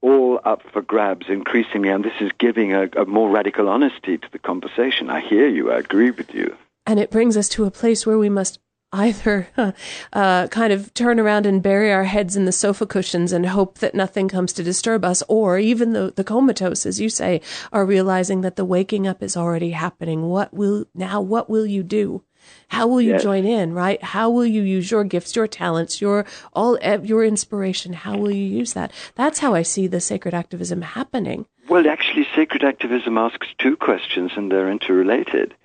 all 0.01 0.39
up 0.45 0.61
for 0.71 0.81
grabs 0.81 1.27
increasingly, 1.29 1.89
and 1.89 2.05
this 2.05 2.13
is 2.21 2.31
giving 2.37 2.73
a, 2.73 2.87
a 2.95 3.05
more 3.05 3.29
radical 3.29 3.67
honesty 3.67 4.17
to 4.17 4.27
the 4.31 4.39
conversation. 4.39 5.09
I 5.09 5.19
hear 5.19 5.47
you. 5.47 5.71
I 5.71 5.79
agree 5.79 6.11
with 6.11 6.33
you. 6.33 6.55
And 6.85 6.99
it 6.99 7.09
brings 7.09 7.35
us 7.35 7.49
to 7.49 7.65
a 7.65 7.71
place 7.71 8.05
where 8.05 8.17
we 8.17 8.29
must 8.29 8.59
either 8.95 9.47
uh, 10.13 10.47
kind 10.47 10.71
of 10.73 10.93
turn 10.93 11.19
around 11.19 11.45
and 11.45 11.61
bury 11.61 11.91
our 11.91 12.05
heads 12.05 12.35
in 12.35 12.45
the 12.45 12.51
sofa 12.51 12.85
cushions 12.85 13.31
and 13.31 13.45
hope 13.45 13.79
that 13.79 13.93
nothing 13.93 14.27
comes 14.27 14.53
to 14.53 14.63
disturb 14.63 15.03
us, 15.03 15.21
or 15.27 15.59
even 15.59 15.93
the, 15.93 16.13
the 16.15 16.23
comatose, 16.23 16.85
as 16.85 16.99
you 16.99 17.09
say, 17.09 17.41
are 17.73 17.85
realizing 17.85 18.41
that 18.41 18.55
the 18.55 18.65
waking 18.65 19.05
up 19.07 19.21
is 19.21 19.35
already 19.37 19.71
happening. 19.71 20.23
What 20.29 20.53
will 20.53 20.85
now? 20.95 21.21
What 21.21 21.49
will 21.49 21.65
you 21.65 21.83
do? 21.83 22.23
How 22.69 22.85
will 22.87 23.01
you 23.01 23.13
Yes. 23.13 23.23
join 23.23 23.43
in? 23.45 23.73
Right? 23.73 24.01
How 24.03 24.29
will 24.29 24.45
you 24.45 24.61
use 24.61 24.91
your 24.91 25.03
gifts, 25.03 25.35
your 25.35 25.47
talents, 25.47 25.99
your 25.99 26.25
all 26.53 26.77
your 27.03 27.25
inspiration? 27.25 27.93
How 27.93 28.17
will 28.17 28.31
you 28.31 28.45
use 28.45 28.73
that? 28.73 28.91
That's 29.15 29.39
how 29.39 29.55
I 29.55 29.63
see 29.63 29.87
the 29.87 29.99
sacred 29.99 30.33
activism 30.33 30.81
happening. 30.81 31.47
Well, 31.67 31.87
actually, 31.87 32.27
sacred 32.35 32.63
activism 32.63 33.17
asks 33.17 33.47
two 33.57 33.75
questions, 33.75 34.31
and 34.37 34.51
they're 34.51 34.69
interrelated. 34.69 35.55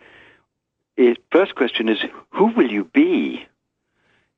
It, 1.03 1.17
first 1.33 1.55
question 1.55 1.89
is, 1.89 2.05
who 2.33 2.49
will 2.49 2.71
you 2.71 2.85
be 2.85 3.47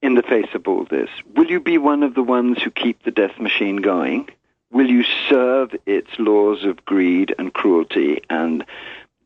in 0.01 0.15
the 0.15 0.23
face 0.23 0.55
of 0.55 0.69
all 0.69 0.85
this? 0.85 1.11
Will 1.35 1.51
you 1.51 1.59
be 1.59 1.77
one 1.77 2.05
of 2.05 2.15
the 2.15 2.23
ones 2.23 2.63
who 2.63 2.71
keep 2.71 3.03
the 3.03 3.11
death 3.11 3.41
machine 3.41 3.79
going? 3.79 4.29
Will 4.71 4.89
you 4.89 5.03
serve 5.29 5.75
its 5.87 6.11
laws 6.21 6.63
of 6.63 6.85
greed 6.85 7.35
and 7.37 7.53
cruelty 7.53 8.21
and 8.31 8.65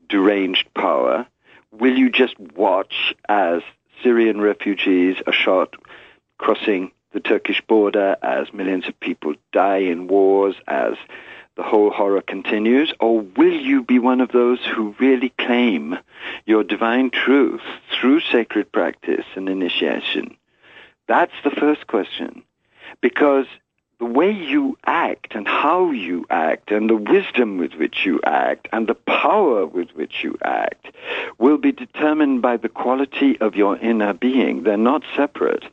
deranged 0.08 0.72
power? 0.72 1.26
Will 1.70 1.98
you 1.98 2.08
just 2.08 2.40
watch 2.40 3.14
as 3.28 3.60
Syrian 4.02 4.40
refugees 4.40 5.16
are 5.26 5.32
shot 5.34 5.76
crossing 6.38 6.90
the 7.12 7.20
Turkish 7.20 7.60
border, 7.60 8.16
as 8.22 8.50
millions 8.54 8.88
of 8.88 8.98
people 8.98 9.34
die 9.52 9.84
in 9.92 10.08
wars, 10.08 10.54
as 10.66 10.94
the 11.56 11.62
whole 11.62 11.90
horror 11.90 12.20
continues? 12.20 12.92
Or 13.00 13.20
will 13.20 13.54
you 13.54 13.82
be 13.82 13.98
one 13.98 14.20
of 14.20 14.32
those 14.32 14.60
who 14.64 14.94
really 14.98 15.30
claim 15.38 15.98
your 16.44 16.62
divine 16.62 17.10
truth 17.10 17.62
through 17.92 18.20
sacred 18.20 18.70
practice 18.70 19.24
and 19.34 19.48
initiation? 19.48 20.36
That's 21.08 21.32
the 21.44 21.50
first 21.50 21.86
question. 21.86 22.42
Because 23.00 23.46
the 23.98 24.04
way 24.04 24.30
you 24.30 24.76
act 24.84 25.34
and 25.34 25.48
how 25.48 25.90
you 25.90 26.26
act 26.28 26.70
and 26.70 26.90
the 26.90 26.96
wisdom 26.96 27.56
with 27.56 27.74
which 27.74 28.04
you 28.04 28.20
act 28.24 28.68
and 28.72 28.86
the 28.86 28.94
power 28.94 29.66
with 29.66 29.90
which 29.92 30.22
you 30.22 30.36
act 30.42 30.88
will 31.38 31.56
be 31.56 31.72
determined 31.72 32.42
by 32.42 32.58
the 32.58 32.68
quality 32.68 33.40
of 33.40 33.56
your 33.56 33.78
inner 33.78 34.12
being. 34.12 34.64
They're 34.64 34.76
not 34.76 35.02
separate 35.16 35.64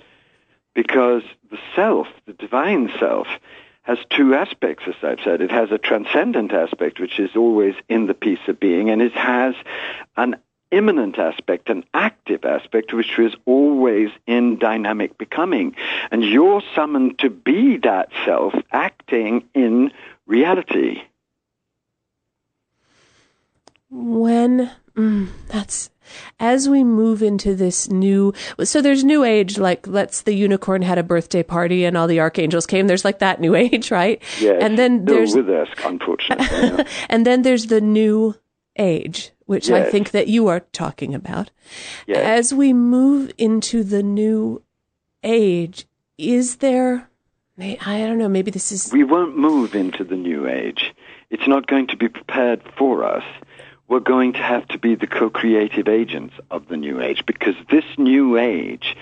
because 0.73 1.23
the 1.51 1.59
self, 1.75 2.07
the 2.25 2.33
divine 2.33 2.91
self, 2.97 3.27
has 3.83 3.97
two 4.09 4.33
aspects, 4.33 4.83
as 4.87 4.95
I've 5.03 5.19
said. 5.23 5.41
It 5.41 5.51
has 5.51 5.71
a 5.71 5.77
transcendent 5.77 6.51
aspect, 6.51 6.99
which 6.99 7.19
is 7.19 7.35
always 7.35 7.75
in 7.87 8.07
the 8.07 8.13
peace 8.13 8.39
of 8.47 8.59
being, 8.59 8.89
and 8.89 9.01
it 9.01 9.13
has 9.13 9.55
an 10.17 10.35
immanent 10.71 11.19
aspect, 11.19 11.69
an 11.69 11.85
active 11.93 12.43
aspect, 12.45 12.93
which 12.93 13.19
is 13.19 13.35
always 13.45 14.09
in 14.25 14.57
dynamic 14.57 15.17
becoming. 15.17 15.75
And 16.11 16.23
you're 16.23 16.63
summoned 16.75 17.19
to 17.19 17.29
be 17.29 17.77
that 17.77 18.09
self 18.25 18.53
acting 18.71 19.43
in 19.53 19.91
reality. 20.25 21.03
when 23.93 24.71
mm, 24.95 25.29
that's 25.47 25.89
as 26.39 26.67
we 26.69 26.83
move 26.83 27.21
into 27.23 27.55
this 27.55 27.89
new 27.89 28.33
so 28.63 28.81
there's 28.81 29.03
new 29.03 29.23
age 29.23 29.57
like 29.57 29.85
let's 29.87 30.21
the 30.23 30.33
unicorn 30.33 30.81
had 30.81 30.97
a 30.97 31.03
birthday 31.03 31.43
party 31.43 31.85
and 31.85 31.95
all 31.97 32.07
the 32.07 32.19
archangels 32.19 32.65
came 32.65 32.87
there's 32.87 33.05
like 33.05 33.19
that 33.19 33.39
new 33.39 33.55
age 33.65 33.91
right 33.91 34.21
Yes, 34.39 34.61
and 34.61 34.77
then 34.77 35.05
there's 35.05 35.35
with 35.35 35.49
us, 35.49 35.67
unfortunately. 35.85 36.85
and 37.09 37.25
then 37.25 37.41
there's 37.43 37.67
the 37.67 37.81
new 37.81 38.35
age 38.77 39.31
which 39.45 39.69
i 39.69 39.83
think 39.83 40.11
that 40.11 40.27
you 40.27 40.47
are 40.47 40.61
talking 40.71 41.13
about 41.13 41.51
Yes. 42.07 42.17
as 42.17 42.53
we 42.53 42.73
move 42.73 43.31
into 43.37 43.83
the 43.83 44.01
new 44.01 44.61
age 45.23 45.85
is 46.17 46.57
there 46.57 47.09
may- 47.57 47.77
i 47.85 47.99
don't 47.99 48.17
know 48.17 48.27
maybe 48.29 48.51
this 48.51 48.71
is 48.71 48.91
we 48.91 49.03
won't 49.03 49.37
move 49.37 49.75
into 49.75 50.03
the 50.03 50.15
new 50.15 50.47
age. 50.47 50.93
It's 51.29 51.47
not 51.47 51.65
going 51.65 51.87
to 51.87 51.97
be 51.97 52.09
prepared 52.09 52.61
for 52.77 53.03
us. 53.03 53.23
We're 53.93 53.99
going 53.99 54.33
to 54.33 54.39
have 54.39 54.67
to 54.69 54.79
be 54.79 54.95
the 54.95 55.05
co-creative 55.05 55.87
agents 55.87 56.33
of 56.49 56.67
the 56.67 56.77
new 56.77 56.99
age 56.99 57.27
because 57.27 57.53
this 57.69 57.85
new 57.95 58.39
age 58.39 58.97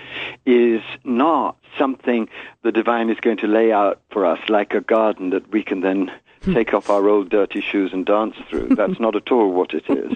is 0.46 0.82
not 1.06 1.56
something 1.80 2.28
the 2.64 2.74
divine 2.74 3.10
is 3.10 3.18
going 3.22 3.38
to 3.38 3.48
lay 3.48 3.72
out 3.72 4.02
for 4.12 4.26
us 4.26 4.40
like 4.50 4.74
a 4.74 4.82
garden 4.82 5.30
that 5.30 5.50
we 5.50 5.64
can 5.64 5.80
then 5.80 6.12
hmm. 6.44 6.54
take 6.54 6.74
off 6.74 6.90
our 6.90 7.08
old 7.08 7.30
dirty 7.30 7.62
shoes 7.62 7.94
and 7.94 8.06
dance 8.06 8.36
through. 8.50 8.68
That's 8.76 9.00
not 9.00 9.16
at 9.16 9.32
all 9.32 9.54
what 9.54 9.74
it 9.74 9.90
is. 9.90 10.12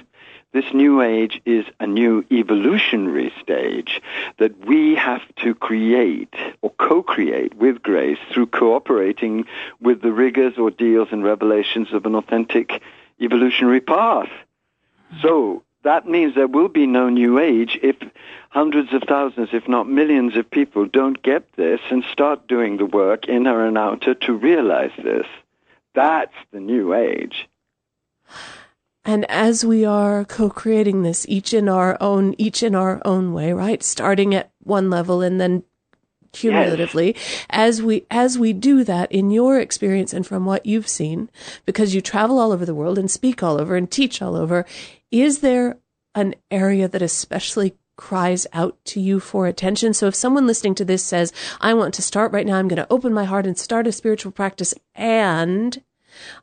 This 0.51 0.65
new 0.73 1.01
age 1.01 1.41
is 1.45 1.63
a 1.79 1.87
new 1.87 2.25
evolutionary 2.29 3.31
stage 3.41 4.01
that 4.39 4.65
we 4.65 4.95
have 4.95 5.21
to 5.37 5.55
create 5.55 6.35
or 6.61 6.71
co-create 6.71 7.53
with 7.55 7.81
grace 7.81 8.19
through 8.29 8.47
cooperating 8.47 9.45
with 9.79 10.01
the 10.01 10.11
rigors, 10.11 10.57
ordeals, 10.57 11.07
and 11.13 11.23
revelations 11.23 11.93
of 11.93 12.05
an 12.05 12.13
authentic 12.13 12.81
evolutionary 13.21 13.79
path. 13.79 14.27
So 15.21 15.63
that 15.83 16.07
means 16.07 16.35
there 16.35 16.47
will 16.47 16.67
be 16.67 16.87
no 16.87 17.09
new 17.09 17.39
age 17.39 17.79
if 17.81 17.95
hundreds 18.49 18.93
of 18.93 19.03
thousands, 19.07 19.49
if 19.53 19.67
not 19.67 19.87
millions 19.87 20.35
of 20.35 20.49
people 20.49 20.85
don't 20.85 21.21
get 21.21 21.51
this 21.53 21.79
and 21.89 22.03
start 22.11 22.47
doing 22.47 22.77
the 22.77 22.85
work 22.85 23.27
inner 23.27 23.65
and 23.65 23.77
outer 23.77 24.13
to 24.15 24.33
realize 24.33 24.91
this. 24.97 25.27
That's 25.93 26.33
the 26.51 26.59
new 26.59 26.93
age. 26.93 27.47
And 29.05 29.29
as 29.29 29.63
we 29.63 29.85
are 29.85 30.25
co-creating 30.25 31.03
this, 31.03 31.25
each 31.29 31.53
in 31.53 31.69
our 31.69 31.95
own, 32.01 32.33
each 32.39 32.63
in 32.63 32.73
our 32.73 32.99
own 33.05 33.33
way, 33.33 33.53
right? 33.53 33.83
Starting 33.83 34.33
at 34.33 34.51
one 34.63 34.89
level 34.89 35.21
and 35.21 35.39
then 35.39 35.63
cumulatively, 36.35 37.15
as 37.49 37.81
we, 37.81 38.05
as 38.11 38.37
we 38.37 38.53
do 38.53 38.83
that 38.83 39.11
in 39.11 39.31
your 39.31 39.59
experience 39.59 40.13
and 40.13 40.27
from 40.27 40.45
what 40.45 40.65
you've 40.65 40.87
seen, 40.87 41.29
because 41.65 41.95
you 41.95 42.01
travel 42.01 42.37
all 42.37 42.51
over 42.51 42.65
the 42.65 42.75
world 42.75 42.99
and 42.99 43.09
speak 43.09 43.41
all 43.41 43.59
over 43.59 43.75
and 43.75 43.89
teach 43.89 44.21
all 44.21 44.35
over, 44.35 44.65
is 45.11 45.39
there 45.39 45.77
an 46.13 46.35
area 46.51 46.87
that 46.87 47.01
especially 47.01 47.75
cries 47.97 48.45
out 48.53 48.77
to 48.85 48.99
you 48.99 49.19
for 49.19 49.47
attention. 49.47 49.93
So 49.93 50.07
if 50.07 50.15
someone 50.15 50.47
listening 50.47 50.75
to 50.75 50.85
this 50.85 51.03
says, 51.03 51.31
I 51.61 51.73
want 51.73 51.93
to 51.93 52.01
start 52.01 52.31
right 52.31 52.45
now, 52.45 52.57
I'm 52.57 52.67
going 52.67 52.77
to 52.77 52.91
open 52.91 53.13
my 53.13 53.23
heart 53.23 53.47
and 53.47 53.57
start 53.57 53.87
a 53.87 53.91
spiritual 53.91 54.31
practice 54.31 54.73
and 54.93 55.81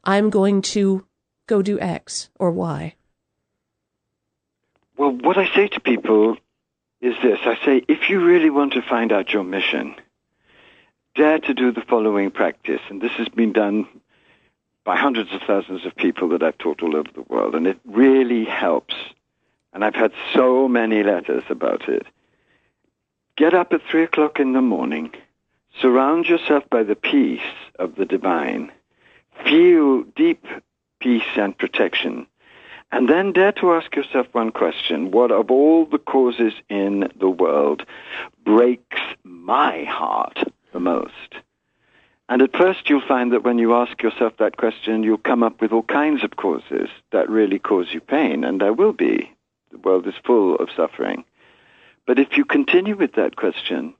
I'm 0.04 0.30
going 0.30 0.62
to 0.62 1.06
go 1.46 1.62
do 1.62 1.78
X 1.80 2.30
or 2.38 2.50
Y. 2.50 2.94
Well, 4.96 5.10
what 5.10 5.36
I 5.38 5.52
say 5.54 5.68
to 5.68 5.80
people 5.80 6.36
is 7.02 7.16
this. 7.22 7.40
I 7.44 7.58
say, 7.64 7.84
if 7.88 8.08
you 8.08 8.24
really 8.24 8.48
want 8.48 8.72
to 8.74 8.82
find 8.82 9.12
out 9.12 9.32
your 9.32 9.42
mission, 9.42 9.96
dare 11.16 11.40
to 11.40 11.52
do 11.52 11.72
the 11.72 11.82
following 11.82 12.30
practice. 12.30 12.80
And 12.88 13.02
this 13.02 13.12
has 13.12 13.28
been 13.28 13.52
done 13.52 13.86
by 14.84 14.96
hundreds 14.96 15.32
of 15.32 15.42
thousands 15.42 15.84
of 15.84 15.96
people 15.96 16.28
that 16.30 16.42
I've 16.42 16.58
taught 16.58 16.82
all 16.82 16.96
over 16.96 17.10
the 17.12 17.22
world. 17.22 17.56
And 17.56 17.66
it 17.66 17.80
really 17.84 18.44
helps. 18.44 18.94
And 19.72 19.84
I've 19.84 19.96
had 19.96 20.12
so 20.32 20.68
many 20.68 21.02
letters 21.02 21.42
about 21.50 21.88
it. 21.88 22.06
Get 23.36 23.52
up 23.52 23.72
at 23.72 23.82
three 23.90 24.04
o'clock 24.04 24.38
in 24.38 24.52
the 24.52 24.62
morning. 24.62 25.12
Surround 25.80 26.26
yourself 26.26 26.64
by 26.70 26.84
the 26.84 26.94
peace 26.94 27.40
of 27.78 27.96
the 27.96 28.04
divine. 28.04 28.70
Feel 29.44 30.02
deep 30.14 30.46
peace 31.00 31.22
and 31.36 31.56
protection. 31.56 32.26
And 32.92 33.08
then 33.08 33.32
dare 33.32 33.52
to 33.52 33.72
ask 33.72 33.96
yourself 33.96 34.26
one 34.32 34.52
question. 34.52 35.10
What 35.10 35.32
of 35.32 35.50
all 35.50 35.86
the 35.86 35.98
causes 35.98 36.52
in 36.68 37.10
the 37.18 37.30
world 37.30 37.86
breaks 38.44 39.00
my 39.24 39.84
heart 39.84 40.38
the 40.74 40.80
most? 40.80 41.36
And 42.28 42.42
at 42.42 42.54
first 42.54 42.90
you'll 42.90 43.00
find 43.00 43.32
that 43.32 43.44
when 43.44 43.58
you 43.58 43.74
ask 43.74 44.02
yourself 44.02 44.34
that 44.38 44.58
question, 44.58 45.02
you'll 45.02 45.16
come 45.16 45.42
up 45.42 45.62
with 45.62 45.72
all 45.72 45.82
kinds 45.82 46.22
of 46.22 46.36
causes 46.36 46.90
that 47.12 47.30
really 47.30 47.58
cause 47.58 47.86
you 47.92 48.00
pain, 48.00 48.44
and 48.44 48.60
there 48.60 48.74
will 48.74 48.92
be. 48.92 49.32
The 49.70 49.78
world 49.78 50.06
is 50.06 50.14
full 50.22 50.56
of 50.56 50.68
suffering. 50.76 51.24
But 52.06 52.18
if 52.18 52.36
you 52.36 52.44
continue 52.44 52.94
with 52.94 53.14
that 53.14 53.36
question, 53.36 53.94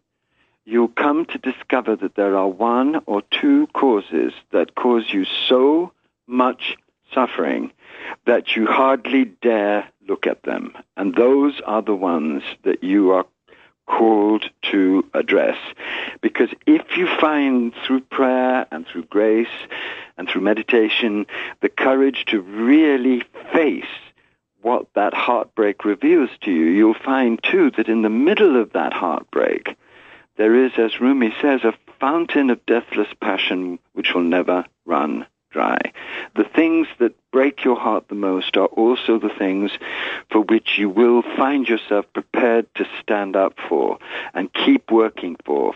you'll 0.66 0.88
come 0.88 1.24
to 1.26 1.38
discover 1.38 1.96
that 1.96 2.14
there 2.14 2.36
are 2.36 2.48
one 2.48 3.00
or 3.06 3.22
two 3.30 3.68
causes 3.68 4.34
that 4.50 4.74
cause 4.74 5.06
you 5.12 5.24
so 5.48 5.92
much 6.26 6.76
suffering 7.14 7.72
that 8.26 8.56
you 8.56 8.66
hardly 8.66 9.24
dare 9.24 9.88
look 10.08 10.26
at 10.26 10.42
them. 10.42 10.72
And 10.96 11.14
those 11.14 11.60
are 11.66 11.82
the 11.82 11.94
ones 11.94 12.42
that 12.64 12.82
you 12.82 13.12
are 13.12 13.26
called 13.86 14.48
to 14.62 15.04
address. 15.12 15.58
Because 16.20 16.50
if 16.66 16.96
you 16.96 17.06
find 17.20 17.74
through 17.84 18.00
prayer 18.02 18.66
and 18.70 18.86
through 18.86 19.04
grace 19.04 19.48
and 20.16 20.28
through 20.28 20.42
meditation 20.42 21.26
the 21.60 21.68
courage 21.68 22.24
to 22.26 22.40
really 22.40 23.22
face 23.52 23.84
what 24.62 24.86
that 24.94 25.12
heartbreak 25.12 25.84
reveals 25.84 26.30
to 26.42 26.50
you, 26.50 26.66
you'll 26.66 26.94
find 26.94 27.42
too 27.42 27.70
that 27.76 27.88
in 27.88 28.02
the 28.02 28.10
middle 28.10 28.60
of 28.60 28.72
that 28.72 28.92
heartbreak, 28.92 29.76
there 30.36 30.64
is, 30.64 30.72
as 30.78 31.00
Rumi 31.00 31.34
says, 31.42 31.64
a 31.64 31.74
fountain 31.98 32.48
of 32.50 32.64
deathless 32.64 33.08
passion 33.20 33.78
which 33.92 34.14
will 34.14 34.22
never 34.22 34.64
run 34.86 35.26
dry. 35.52 35.78
The 36.34 36.44
things 36.44 36.88
that 36.98 37.14
break 37.30 37.64
your 37.64 37.78
heart 37.78 38.08
the 38.08 38.14
most 38.14 38.56
are 38.56 38.66
also 38.66 39.18
the 39.18 39.28
things 39.38 39.70
for 40.30 40.40
which 40.40 40.78
you 40.78 40.88
will 40.88 41.22
find 41.36 41.68
yourself 41.68 42.06
prepared 42.12 42.66
to 42.76 42.86
stand 43.00 43.36
up 43.36 43.54
for 43.68 43.98
and 44.34 44.52
keep 44.52 44.90
working 44.90 45.36
for 45.44 45.74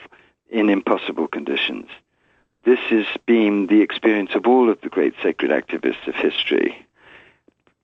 in 0.51 0.71
impossible 0.71 1.29
conditions. 1.29 1.87
This 2.65 2.81
has 2.91 3.07
been 3.27 3.69
the 3.69 3.83
experience 3.83 4.35
of 4.35 4.47
all 4.47 4.71
of 4.71 4.81
the 4.81 4.89
great 4.89 5.15
sacred 5.23 5.51
activists 5.51 6.09
of 6.09 6.15
history. 6.15 6.87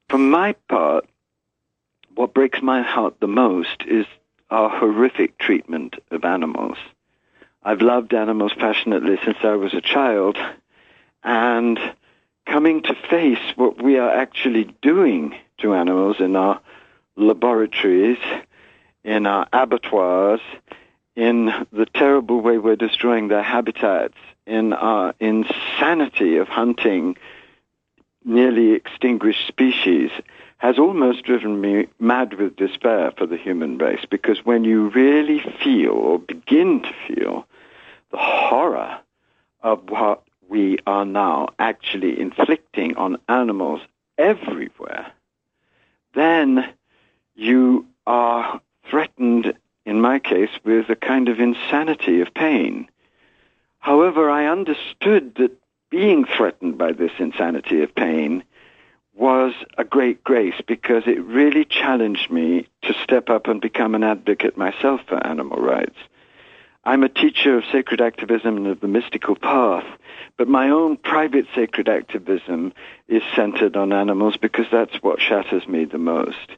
For 0.08 0.18
my 0.18 0.52
part, 0.68 1.06
what 2.14 2.34
breaks 2.34 2.60
my 2.60 2.82
heart 2.82 3.20
the 3.20 3.28
most 3.28 3.82
is 3.86 4.06
our 4.50 4.68
horrific 4.68 5.38
treatment 5.38 5.96
of 6.10 6.24
animals. 6.24 6.76
I've 7.62 7.80
loved 7.80 8.12
animals 8.12 8.52
passionately 8.58 9.18
since 9.24 9.38
I 9.42 9.54
was 9.54 9.72
a 9.72 9.80
child, 9.80 10.36
and 11.24 11.78
coming 12.46 12.82
to 12.82 12.94
face 13.08 13.38
what 13.56 13.82
we 13.82 13.98
are 13.98 14.10
actually 14.10 14.64
doing 14.82 15.34
to 15.58 15.74
animals 15.74 16.16
in 16.18 16.36
our 16.36 16.60
laboratories, 17.16 18.18
in 19.04 19.26
our 19.26 19.46
abattoirs, 19.52 20.40
in 21.14 21.52
the 21.72 21.86
terrible 21.94 22.40
way 22.40 22.58
we're 22.58 22.76
destroying 22.76 23.28
their 23.28 23.42
habitats, 23.42 24.16
in 24.46 24.72
our 24.72 25.14
insanity 25.20 26.36
of 26.36 26.48
hunting 26.48 27.16
nearly 28.24 28.72
extinguished 28.72 29.46
species, 29.46 30.10
has 30.58 30.78
almost 30.78 31.24
driven 31.24 31.60
me 31.60 31.88
mad 31.98 32.34
with 32.34 32.56
despair 32.56 33.12
for 33.16 33.26
the 33.26 33.36
human 33.36 33.78
race. 33.78 34.04
Because 34.08 34.44
when 34.44 34.64
you 34.64 34.90
really 34.90 35.42
feel 35.62 35.90
or 35.90 36.18
begin 36.20 36.82
to 36.82 36.92
feel 37.06 37.46
the 38.12 38.16
horror 38.18 38.98
of 39.62 39.90
what 39.90 40.22
we 40.52 40.76
are 40.86 41.06
now 41.06 41.48
actually 41.58 42.20
inflicting 42.20 42.94
on 42.98 43.16
animals 43.26 43.80
everywhere, 44.18 45.10
then 46.14 46.68
you 47.34 47.86
are 48.06 48.60
threatened, 48.84 49.54
in 49.86 50.02
my 50.02 50.18
case, 50.18 50.50
with 50.62 50.90
a 50.90 50.94
kind 50.94 51.30
of 51.30 51.40
insanity 51.40 52.20
of 52.20 52.34
pain. 52.34 52.86
However, 53.78 54.30
I 54.30 54.44
understood 54.44 55.36
that 55.36 55.58
being 55.88 56.26
threatened 56.26 56.76
by 56.76 56.92
this 56.92 57.12
insanity 57.18 57.82
of 57.82 57.94
pain 57.94 58.44
was 59.14 59.54
a 59.78 59.84
great 59.84 60.22
grace 60.22 60.60
because 60.66 61.04
it 61.06 61.24
really 61.24 61.64
challenged 61.64 62.30
me 62.30 62.68
to 62.82 62.92
step 63.02 63.30
up 63.30 63.46
and 63.46 63.58
become 63.62 63.94
an 63.94 64.04
advocate 64.04 64.58
myself 64.58 65.00
for 65.08 65.26
animal 65.26 65.56
rights. 65.56 65.96
I'm 66.84 67.04
a 67.04 67.08
teacher 67.08 67.56
of 67.56 67.64
sacred 67.70 68.00
activism 68.00 68.56
and 68.56 68.66
of 68.66 68.80
the 68.80 68.88
mystical 68.88 69.36
path, 69.36 69.86
but 70.36 70.48
my 70.48 70.68
own 70.68 70.96
private 70.96 71.46
sacred 71.54 71.88
activism 71.88 72.72
is 73.06 73.22
centered 73.36 73.76
on 73.76 73.92
animals 73.92 74.36
because 74.36 74.66
that's 74.72 74.96
what 75.00 75.20
shatters 75.20 75.68
me 75.68 75.84
the 75.84 75.98
most. 75.98 76.56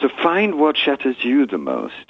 So 0.00 0.08
find 0.08 0.58
what 0.58 0.78
shatters 0.78 1.16
you 1.22 1.46
the 1.46 1.58
most 1.58 2.06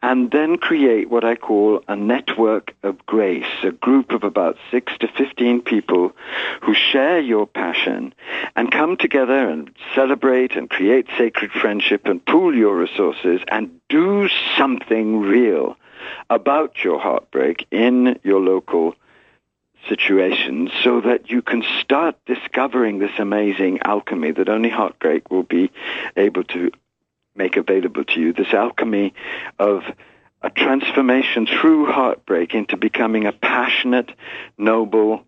and 0.00 0.30
then 0.30 0.58
create 0.58 1.10
what 1.10 1.24
I 1.24 1.34
call 1.34 1.82
a 1.88 1.96
network 1.96 2.74
of 2.84 3.04
grace, 3.06 3.52
a 3.64 3.72
group 3.72 4.12
of 4.12 4.22
about 4.22 4.56
six 4.70 4.92
to 4.98 5.08
15 5.08 5.62
people 5.62 6.12
who 6.60 6.74
share 6.74 7.20
your 7.20 7.46
passion 7.46 8.14
and 8.54 8.70
come 8.70 8.96
together 8.96 9.48
and 9.48 9.70
celebrate 9.94 10.56
and 10.56 10.70
create 10.70 11.06
sacred 11.18 11.50
friendship 11.50 12.06
and 12.06 12.24
pool 12.24 12.54
your 12.54 12.76
resources 12.76 13.40
and 13.48 13.70
do 13.88 14.28
something 14.56 15.20
real 15.20 15.76
about 16.30 16.82
your 16.84 16.98
heartbreak 16.98 17.66
in 17.70 18.18
your 18.22 18.40
local 18.40 18.94
situations 19.88 20.70
so 20.82 21.00
that 21.00 21.30
you 21.30 21.42
can 21.42 21.64
start 21.80 22.16
discovering 22.26 22.98
this 22.98 23.18
amazing 23.18 23.80
alchemy 23.84 24.30
that 24.32 24.48
only 24.48 24.70
heartbreak 24.70 25.30
will 25.30 25.42
be 25.42 25.70
able 26.16 26.44
to 26.44 26.70
make 27.34 27.56
available 27.56 28.04
to 28.04 28.20
you. 28.20 28.32
This 28.32 28.52
alchemy 28.52 29.14
of 29.58 29.82
a 30.42 30.50
transformation 30.50 31.46
through 31.46 31.86
heartbreak 31.86 32.54
into 32.54 32.76
becoming 32.76 33.26
a 33.26 33.32
passionate, 33.32 34.10
noble, 34.58 35.24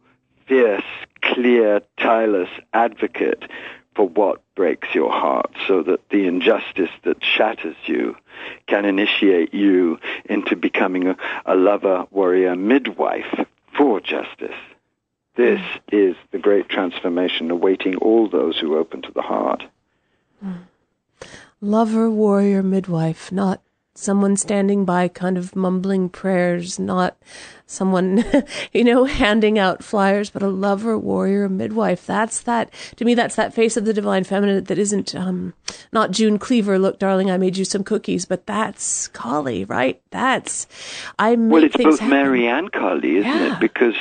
fierce, 0.46 0.84
clear, 1.22 1.80
tireless 1.98 2.50
advocate 2.72 3.44
for 3.94 4.08
what 4.08 4.42
breaks 4.54 4.94
your 4.94 5.10
heart 5.10 5.50
so 5.66 5.82
that 5.82 6.08
the 6.10 6.26
injustice 6.26 6.90
that 7.04 7.22
shatters 7.22 7.76
you 7.86 8.16
can 8.66 8.84
initiate 8.84 9.54
you 9.54 9.98
into 10.24 10.56
becoming 10.56 11.08
a, 11.08 11.16
a 11.46 11.54
lover, 11.54 12.06
warrior, 12.10 12.56
midwife 12.56 13.46
for 13.76 14.00
justice. 14.00 14.56
This 15.36 15.60
is 15.90 16.16
the 16.30 16.38
great 16.38 16.68
transformation 16.68 17.50
awaiting 17.50 17.96
all 17.96 18.28
those 18.28 18.58
who 18.58 18.76
open 18.76 19.02
to 19.02 19.12
the 19.12 19.22
heart. 19.22 19.64
Mm 20.44 20.64
lover, 21.64 22.10
warrior, 22.10 22.62
midwife, 22.62 23.32
not 23.32 23.60
someone 23.96 24.36
standing 24.36 24.84
by 24.84 25.06
kind 25.08 25.38
of 25.38 25.54
mumbling 25.54 26.08
prayers, 26.08 26.78
not 26.80 27.16
someone, 27.66 28.24
you 28.72 28.82
know, 28.84 29.04
handing 29.04 29.58
out 29.58 29.82
flyers, 29.84 30.30
but 30.30 30.42
a 30.42 30.48
lover, 30.48 30.98
warrior, 30.98 31.48
midwife. 31.48 32.04
That's 32.04 32.40
that, 32.42 32.70
to 32.96 33.04
me, 33.04 33.14
that's 33.14 33.36
that 33.36 33.54
face 33.54 33.76
of 33.76 33.84
the 33.84 33.92
divine 33.94 34.24
feminine 34.24 34.64
that 34.64 34.78
isn't, 34.78 35.14
um, 35.14 35.54
not 35.92 36.10
June 36.10 36.38
Cleaver, 36.38 36.78
look, 36.78 36.98
darling, 36.98 37.30
I 37.30 37.36
made 37.38 37.56
you 37.56 37.64
some 37.64 37.84
cookies, 37.84 38.24
but 38.24 38.46
that's 38.46 39.08
Kali, 39.08 39.64
right? 39.64 40.00
That's, 40.10 40.66
I 41.18 41.36
make 41.36 41.52
Well, 41.52 41.64
it's 41.64 41.76
both 41.76 42.00
happen. 42.00 42.10
Mary 42.10 42.46
and 42.48 42.70
Kali, 42.72 43.18
isn't 43.18 43.30
Yeah. 43.30 43.54
it? 43.54 43.60
Because 43.60 43.94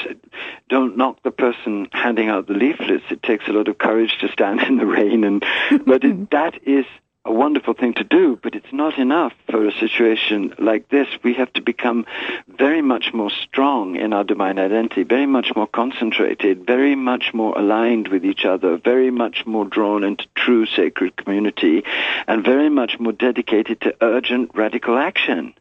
don't 0.70 0.98
knock 0.98 1.22
the 1.24 1.32
person 1.32 1.88
handing 1.91 2.30
out 2.30 2.48
the 2.48 2.54
leaflets. 2.54 3.06
It 3.12 3.22
takes 3.22 3.48
a 3.48 3.52
lot 3.52 3.68
of 3.68 3.78
courage 3.78 4.18
to 4.22 4.28
stand 4.30 4.62
in 4.68 4.78
the 4.78 4.86
rain 4.88 5.24
and, 5.24 5.46
but 5.86 6.04
it, 6.04 6.32
that 6.32 6.56
is 6.68 6.86
a 7.26 7.32
wonderful 7.32 7.74
thing 7.74 7.93
to 7.93 8.03
do, 8.03 8.38
but 8.43 8.53
it's 8.53 8.74
not 8.74 8.97
enough 8.97 9.32
for 9.49 9.65
a 9.65 9.71
situation 9.80 10.53
like 10.59 10.89
this. 10.89 11.07
We 11.24 11.34
have 11.36 11.53
to 11.53 11.61
become 11.61 12.05
very 12.49 12.82
much 12.82 13.13
more 13.13 13.30
strong 13.30 13.95
in 13.95 14.11
our 14.11 14.26
divine 14.26 14.59
identity, 14.59 15.03
very 15.03 15.26
much 15.26 15.55
more 15.55 15.67
concentrated, 15.67 16.65
very 16.65 16.95
much 16.95 17.34
more 17.34 17.57
aligned 17.57 18.09
with 18.09 18.26
each 18.26 18.43
other, 18.43 18.76
very 18.76 19.09
much 19.09 19.45
more 19.45 19.63
drawn 19.63 20.03
into 20.03 20.26
true 20.36 20.65
sacred 20.65 21.15
community, 21.15 21.84
and 22.28 22.43
very 22.43 22.69
much 22.69 22.99
more 22.99 23.13
dedicated 23.13 23.80
to 23.82 23.95
urgent 24.01 24.51
radical 24.53 24.97
action. 24.97 25.53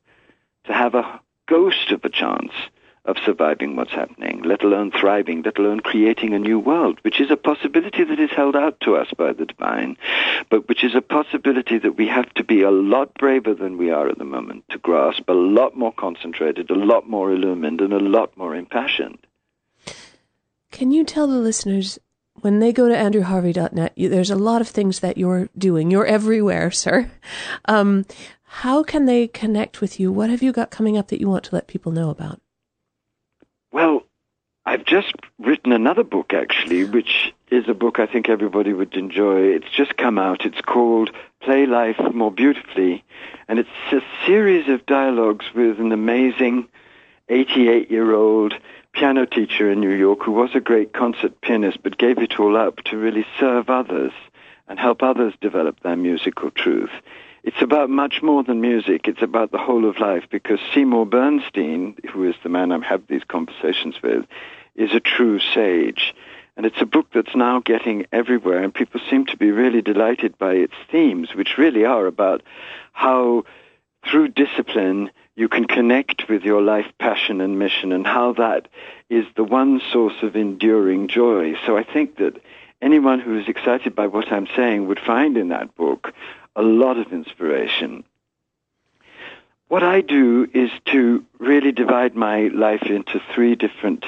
To 0.64 0.72
have 0.72 0.96
a 0.96 1.20
ghost 1.46 1.92
of 1.92 2.04
a 2.04 2.08
chance 2.08 2.52
of 3.04 3.16
surviving 3.24 3.74
what's 3.74 3.92
happening, 3.92 4.42
let 4.44 4.62
alone 4.62 4.92
thriving, 4.92 5.42
let 5.42 5.58
alone 5.58 5.80
creating 5.80 6.34
a 6.34 6.38
new 6.38 6.58
world, 6.58 6.98
which 7.02 7.20
is 7.20 7.30
a 7.30 7.36
possibility 7.36 8.04
that 8.04 8.20
is 8.20 8.30
held 8.30 8.54
out 8.54 8.78
to 8.80 8.94
us 8.94 9.08
by 9.16 9.32
the 9.32 9.44
divine, 9.44 9.96
but 10.50 10.68
which 10.68 10.84
is 10.84 10.94
a 10.94 11.00
possibility 11.00 11.78
that 11.78 11.96
we 11.96 12.06
have 12.06 12.32
to 12.34 12.44
be 12.44 12.62
a 12.62 12.70
lot 12.70 13.12
braver 13.14 13.54
than 13.54 13.76
we 13.76 13.90
are 13.90 14.08
at 14.08 14.18
the 14.18 14.24
moment 14.24 14.64
to 14.68 14.78
grasp, 14.78 15.28
a 15.28 15.32
lot 15.32 15.76
more 15.76 15.92
concentrated, 15.92 16.70
a 16.70 16.74
lot 16.74 17.08
more 17.08 17.32
illumined, 17.32 17.80
and 17.80 17.92
a 17.92 17.98
lot 17.98 18.36
more 18.36 18.54
impassioned. 18.54 19.18
Can 20.70 20.92
you 20.92 21.04
tell 21.04 21.26
the 21.26 21.38
listeners 21.38 21.98
when 22.40 22.60
they 22.60 22.72
go 22.72 22.88
to 22.88 22.94
andrewharvey.net, 22.94 23.92
you, 23.96 24.08
there's 24.08 24.30
a 24.30 24.36
lot 24.36 24.60
of 24.60 24.68
things 24.68 25.00
that 25.00 25.18
you're 25.18 25.48
doing. 25.56 25.90
You're 25.90 26.06
everywhere, 26.06 26.70
sir. 26.84 27.10
Um, 27.66 28.04
how 28.42 28.82
can 28.82 29.06
they 29.06 29.28
connect 29.28 29.80
with 29.80 29.98
you? 29.98 30.12
What 30.12 30.30
have 30.30 30.42
you 30.42 30.52
got 30.52 30.70
coming 30.70 30.98
up 30.98 31.08
that 31.08 31.20
you 31.20 31.28
want 31.28 31.44
to 31.44 31.54
let 31.54 31.66
people 31.66 31.90
know 31.90 32.10
about? 32.10 32.41
Well, 33.72 34.02
I've 34.66 34.84
just 34.84 35.14
written 35.38 35.72
another 35.72 36.04
book, 36.04 36.34
actually, 36.34 36.84
which 36.84 37.32
is 37.50 37.64
a 37.68 37.74
book 37.74 37.98
I 37.98 38.06
think 38.06 38.28
everybody 38.28 38.74
would 38.74 38.94
enjoy. 38.94 39.44
It's 39.44 39.70
just 39.74 39.96
come 39.96 40.18
out. 40.18 40.44
It's 40.44 40.60
called 40.60 41.10
Play 41.40 41.64
Life 41.64 41.96
More 42.12 42.30
Beautifully, 42.30 43.02
and 43.48 43.58
it's 43.58 43.70
a 43.90 44.00
series 44.26 44.68
of 44.68 44.84
dialogues 44.84 45.46
with 45.54 45.80
an 45.80 45.90
amazing 45.90 46.68
88-year-old 47.30 48.54
piano 48.92 49.24
teacher 49.24 49.70
in 49.70 49.80
New 49.80 49.94
York 49.94 50.22
who 50.22 50.32
was 50.32 50.50
a 50.54 50.60
great 50.60 50.92
concert 50.92 51.40
pianist 51.40 51.82
but 51.82 51.96
gave 51.96 52.18
it 52.18 52.38
all 52.38 52.58
up 52.58 52.76
to 52.84 52.98
really 52.98 53.24
serve 53.40 53.70
others 53.70 54.12
and 54.68 54.78
help 54.78 55.02
others 55.02 55.32
develop 55.40 55.80
their 55.80 55.96
musical 55.96 56.50
truth. 56.50 56.90
It's 57.44 57.60
about 57.60 57.90
much 57.90 58.22
more 58.22 58.44
than 58.44 58.60
music. 58.60 59.08
It's 59.08 59.22
about 59.22 59.50
the 59.50 59.58
whole 59.58 59.88
of 59.88 59.98
life 59.98 60.24
because 60.30 60.60
Seymour 60.72 61.06
Bernstein, 61.06 61.96
who 62.12 62.28
is 62.28 62.36
the 62.42 62.48
man 62.48 62.70
I 62.70 62.84
have 62.86 63.02
these 63.08 63.24
conversations 63.24 64.00
with, 64.00 64.26
is 64.76 64.92
a 64.92 65.00
true 65.00 65.40
sage. 65.40 66.14
And 66.56 66.66
it's 66.66 66.80
a 66.80 66.86
book 66.86 67.06
that's 67.12 67.34
now 67.34 67.60
getting 67.60 68.06
everywhere, 68.12 68.62
and 68.62 68.72
people 68.72 69.00
seem 69.10 69.26
to 69.26 69.36
be 69.36 69.50
really 69.50 69.82
delighted 69.82 70.38
by 70.38 70.52
its 70.52 70.74
themes, 70.90 71.34
which 71.34 71.58
really 71.58 71.84
are 71.84 72.06
about 72.06 72.42
how, 72.92 73.44
through 74.06 74.28
discipline, 74.28 75.10
you 75.34 75.48
can 75.48 75.64
connect 75.64 76.28
with 76.28 76.42
your 76.42 76.60
life 76.60 76.86
passion 76.98 77.40
and 77.40 77.58
mission, 77.58 77.90
and 77.90 78.06
how 78.06 78.34
that 78.34 78.68
is 79.08 79.24
the 79.34 79.44
one 79.44 79.80
source 79.90 80.22
of 80.22 80.36
enduring 80.36 81.08
joy. 81.08 81.54
So 81.64 81.76
I 81.76 81.84
think 81.84 82.18
that 82.18 82.38
anyone 82.82 83.18
who 83.18 83.38
is 83.38 83.48
excited 83.48 83.94
by 83.94 84.06
what 84.06 84.30
I'm 84.30 84.46
saying 84.54 84.86
would 84.86 85.00
find 85.00 85.38
in 85.38 85.48
that 85.48 85.74
book 85.74 86.12
a 86.56 86.62
lot 86.62 86.98
of 86.98 87.12
inspiration. 87.12 88.04
What 89.68 89.82
I 89.82 90.02
do 90.02 90.48
is 90.52 90.70
to 90.86 91.24
really 91.38 91.72
divide 91.72 92.14
my 92.14 92.48
life 92.48 92.82
into 92.82 93.22
three 93.34 93.54
different 93.54 94.04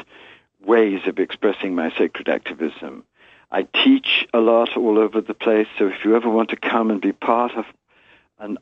ways 0.63 1.01
of 1.07 1.19
expressing 1.19 1.75
my 1.75 1.91
sacred 1.97 2.29
activism. 2.29 3.05
I 3.51 3.63
teach 3.63 4.27
a 4.35 4.41
lot 4.41 4.77
all 4.77 4.99
over 4.99 5.21
the 5.21 5.35
place, 5.35 5.69
so 5.79 5.87
if 5.89 6.05
you 6.05 6.17
ever 6.17 6.29
want 6.29 6.51
to 6.51 6.57
come 6.57 6.91
and 6.91 7.01
be 7.01 7.13
part 7.13 7.53
of 7.53 7.65
an 8.39 8.59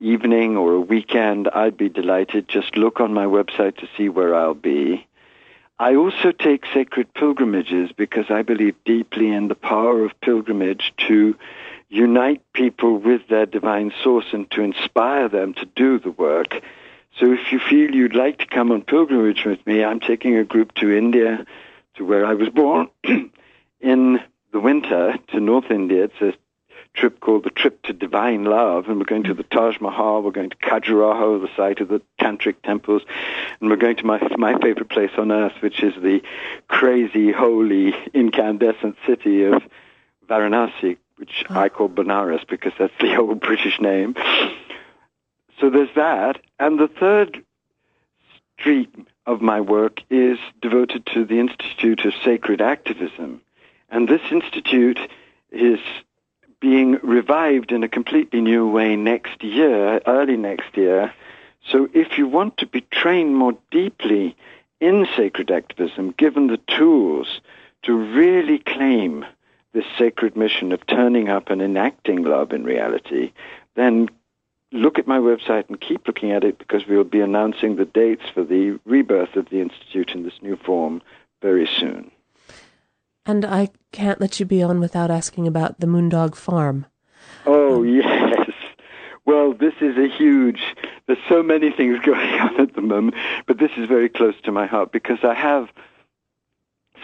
evening 0.00 0.56
or 0.56 0.74
a 0.74 0.80
weekend, 0.80 1.48
I'd 1.48 1.76
be 1.76 1.88
delighted. 1.88 2.48
Just 2.48 2.76
look 2.76 3.00
on 3.00 3.12
my 3.12 3.24
website 3.24 3.76
to 3.78 3.88
see 3.96 4.08
where 4.08 4.34
I'll 4.34 4.54
be. 4.54 5.06
I 5.80 5.94
also 5.94 6.32
take 6.32 6.64
sacred 6.72 7.12
pilgrimages 7.14 7.90
because 7.92 8.30
I 8.30 8.42
believe 8.42 8.74
deeply 8.84 9.30
in 9.30 9.48
the 9.48 9.54
power 9.54 10.04
of 10.04 10.20
pilgrimage 10.20 10.92
to 11.08 11.36
unite 11.88 12.42
people 12.52 12.98
with 12.98 13.28
their 13.28 13.46
divine 13.46 13.92
source 14.02 14.26
and 14.32 14.50
to 14.50 14.62
inspire 14.62 15.28
them 15.28 15.54
to 15.54 15.66
do 15.66 15.98
the 15.98 16.10
work. 16.10 16.60
So 17.18 17.32
if 17.32 17.50
you 17.50 17.58
feel 17.58 17.94
you'd 17.94 18.14
like 18.14 18.38
to 18.38 18.46
come 18.46 18.70
on 18.70 18.82
pilgrimage 18.82 19.44
with 19.44 19.66
me, 19.66 19.82
I'm 19.82 20.00
taking 20.00 20.36
a 20.36 20.44
group 20.44 20.74
to 20.76 20.96
India, 20.96 21.46
to 21.96 22.04
where 22.04 22.26
I 22.26 22.34
was 22.34 22.48
born, 22.50 22.88
in 23.80 24.20
the 24.52 24.60
winter 24.60 25.16
to 25.28 25.40
North 25.40 25.70
India. 25.70 26.04
It's 26.04 26.20
a 26.20 26.34
trip 26.94 27.20
called 27.20 27.44
the 27.44 27.50
Trip 27.50 27.82
to 27.82 27.92
Divine 27.92 28.44
Love, 28.44 28.88
and 28.88 28.98
we're 28.98 29.04
going 29.04 29.24
to 29.24 29.34
the 29.34 29.42
Taj 29.42 29.80
Mahal, 29.80 30.22
we're 30.22 30.30
going 30.30 30.50
to 30.50 30.56
Khajuraho, 30.56 31.40
the 31.40 31.54
site 31.56 31.80
of 31.80 31.88
the 31.88 32.02
tantric 32.20 32.56
temples, 32.62 33.02
and 33.60 33.70
we're 33.70 33.76
going 33.76 33.96
to 33.96 34.06
my 34.06 34.20
my 34.36 34.58
favorite 34.60 34.88
place 34.88 35.10
on 35.16 35.30
earth, 35.30 35.54
which 35.60 35.82
is 35.82 35.94
the 35.94 36.22
crazy, 36.66 37.30
holy, 37.32 37.94
incandescent 38.14 38.96
city 39.06 39.44
of 39.44 39.62
Varanasi, 40.28 40.96
which 41.18 41.44
oh. 41.50 41.58
I 41.58 41.68
call 41.68 41.88
Benares 41.88 42.46
because 42.46 42.72
that's 42.78 42.94
the 43.00 43.16
old 43.20 43.40
British 43.40 43.80
name. 43.80 44.14
So 45.60 45.70
there's 45.70 45.94
that. 45.96 46.40
And 46.58 46.78
the 46.78 46.88
third 46.88 47.44
street 48.58 48.94
of 49.26 49.40
my 49.40 49.60
work 49.60 50.00
is 50.10 50.38
devoted 50.60 51.06
to 51.06 51.24
the 51.24 51.38
Institute 51.38 52.04
of 52.04 52.14
Sacred 52.24 52.60
Activism. 52.60 53.40
And 53.90 54.08
this 54.08 54.22
institute 54.30 54.98
is 55.50 55.78
being 56.60 56.98
revived 57.02 57.72
in 57.72 57.82
a 57.82 57.88
completely 57.88 58.40
new 58.40 58.68
way 58.68 58.96
next 58.96 59.42
year, 59.42 60.00
early 60.06 60.36
next 60.36 60.76
year. 60.76 61.12
So 61.70 61.88
if 61.94 62.18
you 62.18 62.26
want 62.26 62.56
to 62.58 62.66
be 62.66 62.80
trained 62.90 63.36
more 63.36 63.56
deeply 63.70 64.36
in 64.80 65.06
sacred 65.16 65.50
activism, 65.50 66.14
given 66.16 66.48
the 66.48 66.60
tools 66.76 67.40
to 67.82 67.94
really 67.94 68.58
claim 68.58 69.24
this 69.78 69.86
sacred 69.96 70.36
mission 70.36 70.72
of 70.72 70.84
turning 70.88 71.28
up 71.28 71.50
and 71.50 71.62
enacting 71.62 72.24
love 72.24 72.52
in 72.52 72.64
reality, 72.64 73.30
then 73.76 74.08
look 74.72 74.98
at 74.98 75.06
my 75.06 75.18
website 75.18 75.68
and 75.68 75.80
keep 75.80 76.04
looking 76.08 76.32
at 76.32 76.42
it 76.42 76.58
because 76.58 76.84
we'll 76.88 77.04
be 77.04 77.20
announcing 77.20 77.76
the 77.76 77.84
dates 77.84 78.24
for 78.34 78.42
the 78.42 78.76
rebirth 78.84 79.36
of 79.36 79.48
the 79.50 79.60
Institute 79.60 80.10
in 80.10 80.24
this 80.24 80.42
new 80.42 80.56
form 80.56 81.00
very 81.40 81.64
soon. 81.64 82.10
And 83.24 83.44
I 83.44 83.68
can't 83.92 84.20
let 84.20 84.40
you 84.40 84.46
be 84.46 84.64
on 84.64 84.80
without 84.80 85.12
asking 85.12 85.46
about 85.46 85.78
the 85.78 85.86
Moondog 85.86 86.34
Farm. 86.34 86.86
Oh, 87.46 87.76
um, 87.76 87.88
yes. 87.94 88.50
Well, 89.26 89.52
this 89.52 89.74
is 89.80 89.96
a 89.96 90.08
huge, 90.08 90.74
there's 91.06 91.22
so 91.28 91.40
many 91.40 91.70
things 91.70 92.00
going 92.04 92.40
on 92.40 92.60
at 92.60 92.74
the 92.74 92.80
moment, 92.80 93.14
but 93.46 93.58
this 93.58 93.70
is 93.76 93.86
very 93.86 94.08
close 94.08 94.34
to 94.42 94.50
my 94.50 94.66
heart 94.66 94.90
because 94.90 95.18
I 95.22 95.34
have 95.34 95.68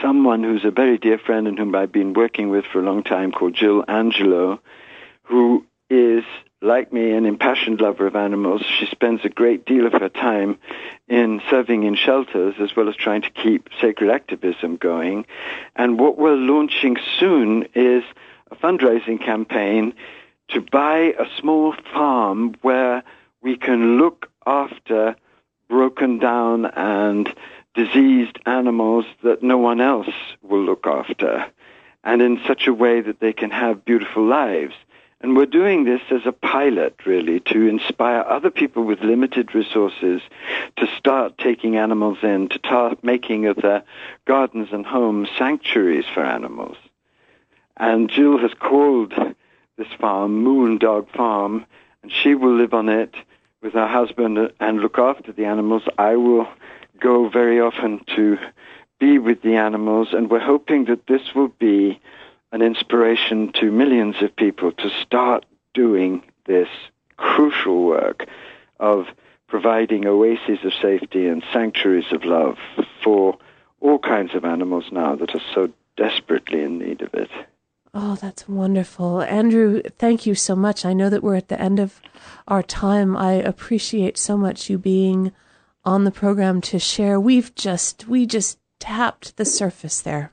someone 0.01 0.43
who's 0.43 0.65
a 0.65 0.71
very 0.71 0.99
dear 0.99 1.19
friend 1.19 1.47
and 1.47 1.59
whom 1.59 1.75
I've 1.75 1.93
been 1.93 2.13
working 2.13 2.51
with 2.51 2.65
for 2.65 2.81
a 2.81 2.85
long 2.85 3.03
time 3.03 3.33
called 3.33 3.55
Jill 3.55 3.85
Angelo, 3.89 4.61
who 5.25 5.65
is 5.91 6.25
like 6.65 6.93
me, 6.93 7.13
an 7.13 7.27
impassioned 7.27 7.81
lover 7.81 8.07
of 8.07 8.17
animals. 8.17 8.63
She 8.79 8.87
spends 8.87 9.21
a 9.25 9.29
great 9.29 9.67
deal 9.67 9.87
of 9.87 9.93
her 9.93 10.09
time 10.09 10.59
in 11.09 11.43
serving 11.51 11.85
in 11.85 11.95
shelters 11.95 12.55
as 12.59 12.75
well 12.75 12.89
as 12.89 12.97
trying 12.97 13.23
to 13.23 13.31
keep 13.31 13.69
sacred 13.81 14.11
activism 14.11 14.77
going. 14.77 15.27
And 15.77 16.01
what 16.01 16.17
we're 16.17 16.37
launching 16.37 16.97
soon 17.19 17.69
is 17.75 18.03
a 18.51 18.57
fundraising 18.57 19.23
campaign 19.23 19.93
to 20.49 20.61
buy 20.61 21.15
a 21.19 21.27
small 21.39 21.75
farm 21.93 22.55
where 22.63 23.03
we 23.43 23.57
can 23.57 23.99
look 23.99 24.31
after 24.47 25.17
broken 25.69 26.19
down 26.19 26.67
and 26.67 27.29
diseased 27.75 28.39
animals 28.47 29.05
that 29.23 29.43
no 29.43 29.59
one 29.59 29.81
else 29.81 30.11
will 30.43 30.63
look 30.63 30.87
after, 30.87 31.47
and 32.03 32.23
in 32.23 32.41
such 32.47 32.67
a 32.67 32.75
way 32.75 33.01
that 33.01 33.21
they 33.21 33.33
can 33.33 33.51
have 33.51 33.85
beautiful 33.85 34.25
lives. 34.25 34.75
And 35.21 35.37
we're 35.37 35.47
doing 35.47 35.85
this 35.85 36.03
as 36.11 36.27
a 36.27 36.33
pilot, 36.33 37.07
really, 37.07 37.41
to 37.41 37.67
inspire 37.67 38.21
other 38.29 38.51
people 38.51 38.85
with 38.85 39.01
limited 39.01 39.55
resources 39.55 40.21
to 40.77 40.87
start 40.99 41.39
taking 41.39 41.77
animals 41.77 42.19
in, 42.23 42.49
to 42.51 42.59
start 42.59 43.03
making 43.03 43.47
of 43.47 43.57
their 43.57 43.85
gardens 44.27 44.69
and 44.71 44.85
homes 44.85 45.31
sanctuaries 45.39 46.05
for 46.13 46.23
animals. 46.23 46.77
And 47.77 48.11
Jill 48.11 48.39
has 48.39 48.53
called 48.53 49.15
this 49.77 49.89
farm 49.99 50.43
Moon 50.45 50.79
Dog 50.79 51.09
Farm, 51.11 51.65
and 52.03 52.13
she 52.13 52.35
will 52.35 52.55
live 52.55 52.75
on 52.75 52.89
it 52.91 53.15
with 53.63 53.73
her 53.73 53.89
husband 53.89 54.53
and 54.61 54.81
look 54.81 54.99
after 54.99 55.33
the 55.33 55.47
animals. 55.47 55.83
I 55.97 56.17
will 56.17 56.47
go 57.01 57.29
very 57.29 57.61
often 57.61 58.05
to 58.17 58.39
be 58.99 59.19
with 59.19 59.43
the 59.43 59.57
animals, 59.57 60.09
and 60.13 60.31
we're 60.31 60.39
hoping 60.39 60.87
that 60.87 61.07
this 61.07 61.35
will 61.35 61.49
be 61.49 62.01
an 62.53 62.63
inspiration 62.63 63.53
to 63.53 63.71
millions 63.71 64.17
of 64.23 64.35
people 64.37 64.73
to 64.73 64.89
start 65.03 65.45
doing 65.75 66.23
this 66.47 66.69
crucial 67.17 67.85
work 67.85 68.27
of 68.79 69.07
providing 69.49 70.07
oases 70.07 70.59
of 70.65 70.73
safety 70.81 71.27
and 71.27 71.43
sanctuaries 71.53 72.13
of 72.13 72.25
love 72.25 72.59
for 73.03 73.37
all 73.81 73.99
kinds 73.99 74.35
of 74.35 74.45
animals 74.45 74.85
now 74.91 75.15
that 75.15 75.35
are 75.35 75.43
so 75.53 75.71
desperately 75.97 76.63
in 76.63 76.79
need 76.79 77.03
of 77.03 77.13
it. 77.15 77.31
Oh, 77.93 78.17
that's 78.17 78.49
wonderful. 78.49 79.23
Andrew, 79.23 79.83
thank 79.99 80.27
you 80.27 80.35
so 80.35 80.57
much. 80.57 80.85
I 80.85 80.93
know 80.93 81.09
that 81.09 81.23
we're 81.23 81.37
at 81.37 81.49
the 81.49 81.61
end 81.61 81.79
of 81.79 82.01
our 82.49 82.63
time. 82.63 83.17
I 83.17 83.35
appreciate 83.35 84.19
so 84.19 84.37
much 84.37 84.69
you 84.69 84.79
being 84.79 85.33
on 85.85 86.05
the 86.05 86.11
program 86.11 86.61
to 86.63 86.79
share. 86.79 87.21
We've 87.21 87.55
just, 87.55 88.09
we 88.09 88.27
just 88.27 88.59
tapped 88.81 89.37
the 89.37 89.45
surface 89.45 90.01
there. 90.01 90.33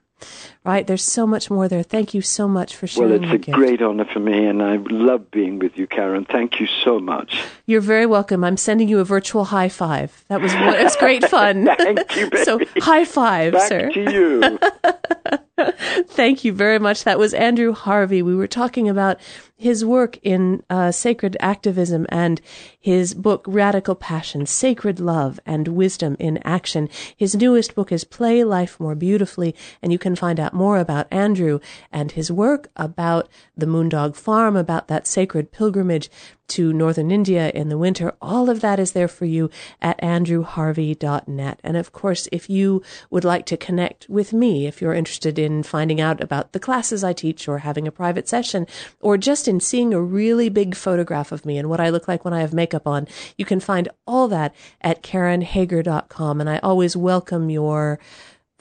Right? 0.64 0.86
There's 0.86 1.04
so 1.04 1.26
much 1.26 1.50
more 1.50 1.68
there. 1.68 1.82
Thank 1.82 2.14
you 2.14 2.22
so 2.22 2.48
much 2.48 2.76
for 2.76 2.86
sharing. 2.86 3.22
Well, 3.24 3.34
it's 3.34 3.48
a 3.48 3.52
great 3.52 3.82
honor 3.82 4.06
for 4.06 4.20
me, 4.20 4.46
and 4.46 4.62
I 4.62 4.76
love 4.76 5.32
being 5.32 5.58
with 5.58 5.76
you, 5.76 5.88
Karen. 5.88 6.24
Thank 6.24 6.60
you 6.60 6.68
so 6.68 7.00
much. 7.00 7.44
You're 7.66 7.82
very 7.82 8.06
welcome. 8.06 8.44
I'm 8.44 8.58
sending 8.58 8.88
you 8.88 9.00
a 9.00 9.04
virtual 9.04 9.46
high 9.46 9.70
five. 9.70 10.24
That 10.28 10.40
was 10.40 10.54
it 10.54 10.84
was 10.84 10.96
great 10.98 11.28
fun. 11.28 11.66
Thank 11.78 12.16
you, 12.16 12.30
baby. 12.30 12.44
So 12.44 12.60
high 12.78 13.06
five, 13.06 13.54
Back 13.54 13.68
sir. 13.68 13.90
to 13.92 14.12
you. 14.12 14.60
Thank 16.08 16.44
you 16.44 16.54
very 16.54 16.80
much. 16.80 17.04
That 17.04 17.20
was 17.20 17.34
Andrew 17.34 17.74
Harvey. 17.74 18.22
We 18.22 18.36
were 18.36 18.48
talking 18.48 18.90
about 18.90 19.20
his 19.56 19.86
work 19.86 20.18
in 20.24 20.64
uh, 20.72 20.92
sacred 20.92 21.38
activism 21.40 22.08
and 22.10 22.42
his 22.80 23.14
book 23.14 23.46
Radical 23.48 23.94
Passion, 23.94 24.48
Sacred 24.48 25.00
Love 25.00 25.40
and 25.46 25.68
Wisdom 25.68 26.16
in 26.20 26.40
Action. 26.40 26.90
His 27.16 27.36
newest 27.36 27.76
book 27.76 27.92
is 27.92 28.04
Play 28.04 28.44
Life 28.44 28.80
More 28.80 28.96
Beautifully, 28.96 29.54
and 29.84 29.92
you 29.92 30.00
can 30.00 30.16
find 30.16 30.40
out 30.40 30.51
more 30.54 30.78
about 30.78 31.08
Andrew 31.12 31.60
and 31.92 32.12
his 32.12 32.32
work, 32.32 32.70
about 32.76 33.30
the 33.56 33.66
Moondog 33.66 34.16
Farm, 34.16 34.56
about 34.56 34.88
that 34.88 35.08
sacred 35.08 35.52
pilgrimage 35.52 36.10
to 36.52 36.74
northern 36.74 37.12
India 37.12 37.50
in 37.56 37.70
the 37.70 37.78
winter. 37.78 38.14
All 38.22 38.50
of 38.50 38.60
that 38.60 38.78
is 38.78 38.92
there 38.92 39.08
for 39.08 39.24
you 39.24 39.50
at 39.82 39.98
andrewharvey.net. 40.02 41.60
And 41.64 41.78
of 41.78 41.94
course, 41.94 42.28
if 42.30 42.50
you 42.50 42.84
would 43.10 43.24
like 43.24 43.46
to 43.46 43.56
connect 43.56 44.10
with 44.10 44.34
me, 44.34 44.68
if 44.68 44.82
you're 44.82 44.94
interested 44.94 45.40
in 45.40 45.64
finding 45.64 46.02
out 46.02 46.22
about 46.22 46.52
the 46.52 46.60
classes 46.60 47.06
I 47.06 47.14
teach 47.14 47.48
or 47.48 47.60
having 47.60 47.88
a 47.88 47.92
private 47.92 48.28
session 48.28 48.68
or 49.00 49.18
just 49.18 49.48
in 49.48 49.62
seeing 49.62 49.94
a 49.94 50.02
really 50.02 50.50
big 50.50 50.76
photograph 50.76 51.32
of 51.32 51.46
me 51.46 51.58
and 51.58 51.70
what 51.70 51.80
I 51.80 51.90
look 51.90 52.10
like 52.10 52.26
when 52.26 52.34
I 52.34 52.42
have 52.42 52.54
makeup 52.54 52.86
on, 52.86 53.08
you 53.38 53.46
can 53.46 53.62
find 53.62 53.88
all 54.06 54.28
that 54.28 54.54
at 54.82 55.04
karenhager.com. 55.04 56.42
And 56.42 56.50
I 56.50 56.58
always 56.58 56.98
welcome 56.98 57.50
your 57.50 57.98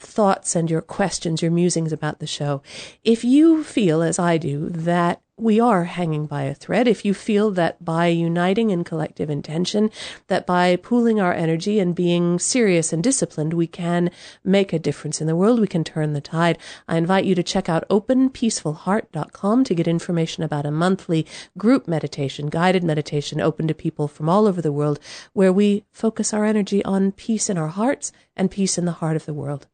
thoughts 0.01 0.55
and 0.55 0.69
your 0.69 0.81
questions, 0.81 1.41
your 1.41 1.51
musings 1.51 1.93
about 1.93 2.19
the 2.19 2.27
show. 2.27 2.61
If 3.03 3.23
you 3.23 3.63
feel, 3.63 4.01
as 4.01 4.19
I 4.19 4.37
do, 4.37 4.69
that 4.69 5.21
we 5.41 5.59
are 5.59 5.85
hanging 5.85 6.27
by 6.27 6.43
a 6.43 6.53
thread, 6.53 6.87
if 6.87 7.03
you 7.03 7.15
feel 7.15 7.49
that 7.49 7.83
by 7.83 8.05
uniting 8.05 8.69
in 8.69 8.83
collective 8.83 9.27
intention, 9.27 9.89
that 10.27 10.45
by 10.45 10.75
pooling 10.75 11.19
our 11.19 11.33
energy 11.33 11.79
and 11.79 11.95
being 11.95 12.37
serious 12.37 12.93
and 12.93 13.03
disciplined, 13.03 13.51
we 13.53 13.65
can 13.65 14.11
make 14.43 14.71
a 14.71 14.77
difference 14.77 15.19
in 15.19 15.25
the 15.25 15.35
world, 15.35 15.59
we 15.59 15.65
can 15.65 15.83
turn 15.83 16.13
the 16.13 16.21
tide, 16.21 16.59
I 16.87 16.97
invite 16.97 17.25
you 17.25 17.33
to 17.33 17.41
check 17.41 17.69
out 17.69 17.89
openpeacefulheart.com 17.89 19.63
to 19.63 19.73
get 19.73 19.87
information 19.87 20.43
about 20.43 20.67
a 20.67 20.71
monthly 20.71 21.25
group 21.57 21.87
meditation, 21.87 22.47
guided 22.47 22.83
meditation 22.83 23.41
open 23.41 23.67
to 23.67 23.73
people 23.73 24.07
from 24.07 24.29
all 24.29 24.45
over 24.45 24.61
the 24.61 24.71
world, 24.71 24.99
where 25.33 25.51
we 25.51 25.85
focus 25.91 26.35
our 26.35 26.45
energy 26.45 26.85
on 26.85 27.13
peace 27.13 27.49
in 27.49 27.57
our 27.57 27.69
hearts 27.69 28.11
and 28.35 28.51
peace 28.51 28.77
in 28.77 28.85
the 28.85 28.91
heart 28.91 29.15
of 29.15 29.25
the 29.25 29.33
world. 29.33 29.65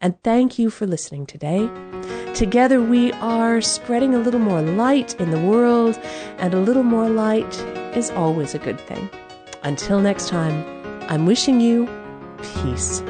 And 0.00 0.20
thank 0.22 0.58
you 0.58 0.70
for 0.70 0.86
listening 0.86 1.26
today. 1.26 1.68
Together 2.34 2.80
we 2.80 3.12
are 3.14 3.60
spreading 3.60 4.14
a 4.14 4.18
little 4.18 4.40
more 4.40 4.62
light 4.62 5.18
in 5.20 5.30
the 5.30 5.40
world, 5.40 5.98
and 6.38 6.54
a 6.54 6.60
little 6.60 6.82
more 6.82 7.08
light 7.08 7.58
is 7.96 8.10
always 8.10 8.54
a 8.54 8.58
good 8.58 8.80
thing. 8.80 9.08
Until 9.62 10.00
next 10.00 10.28
time, 10.28 10.64
I'm 11.08 11.26
wishing 11.26 11.60
you 11.60 11.88
peace. 12.42 13.02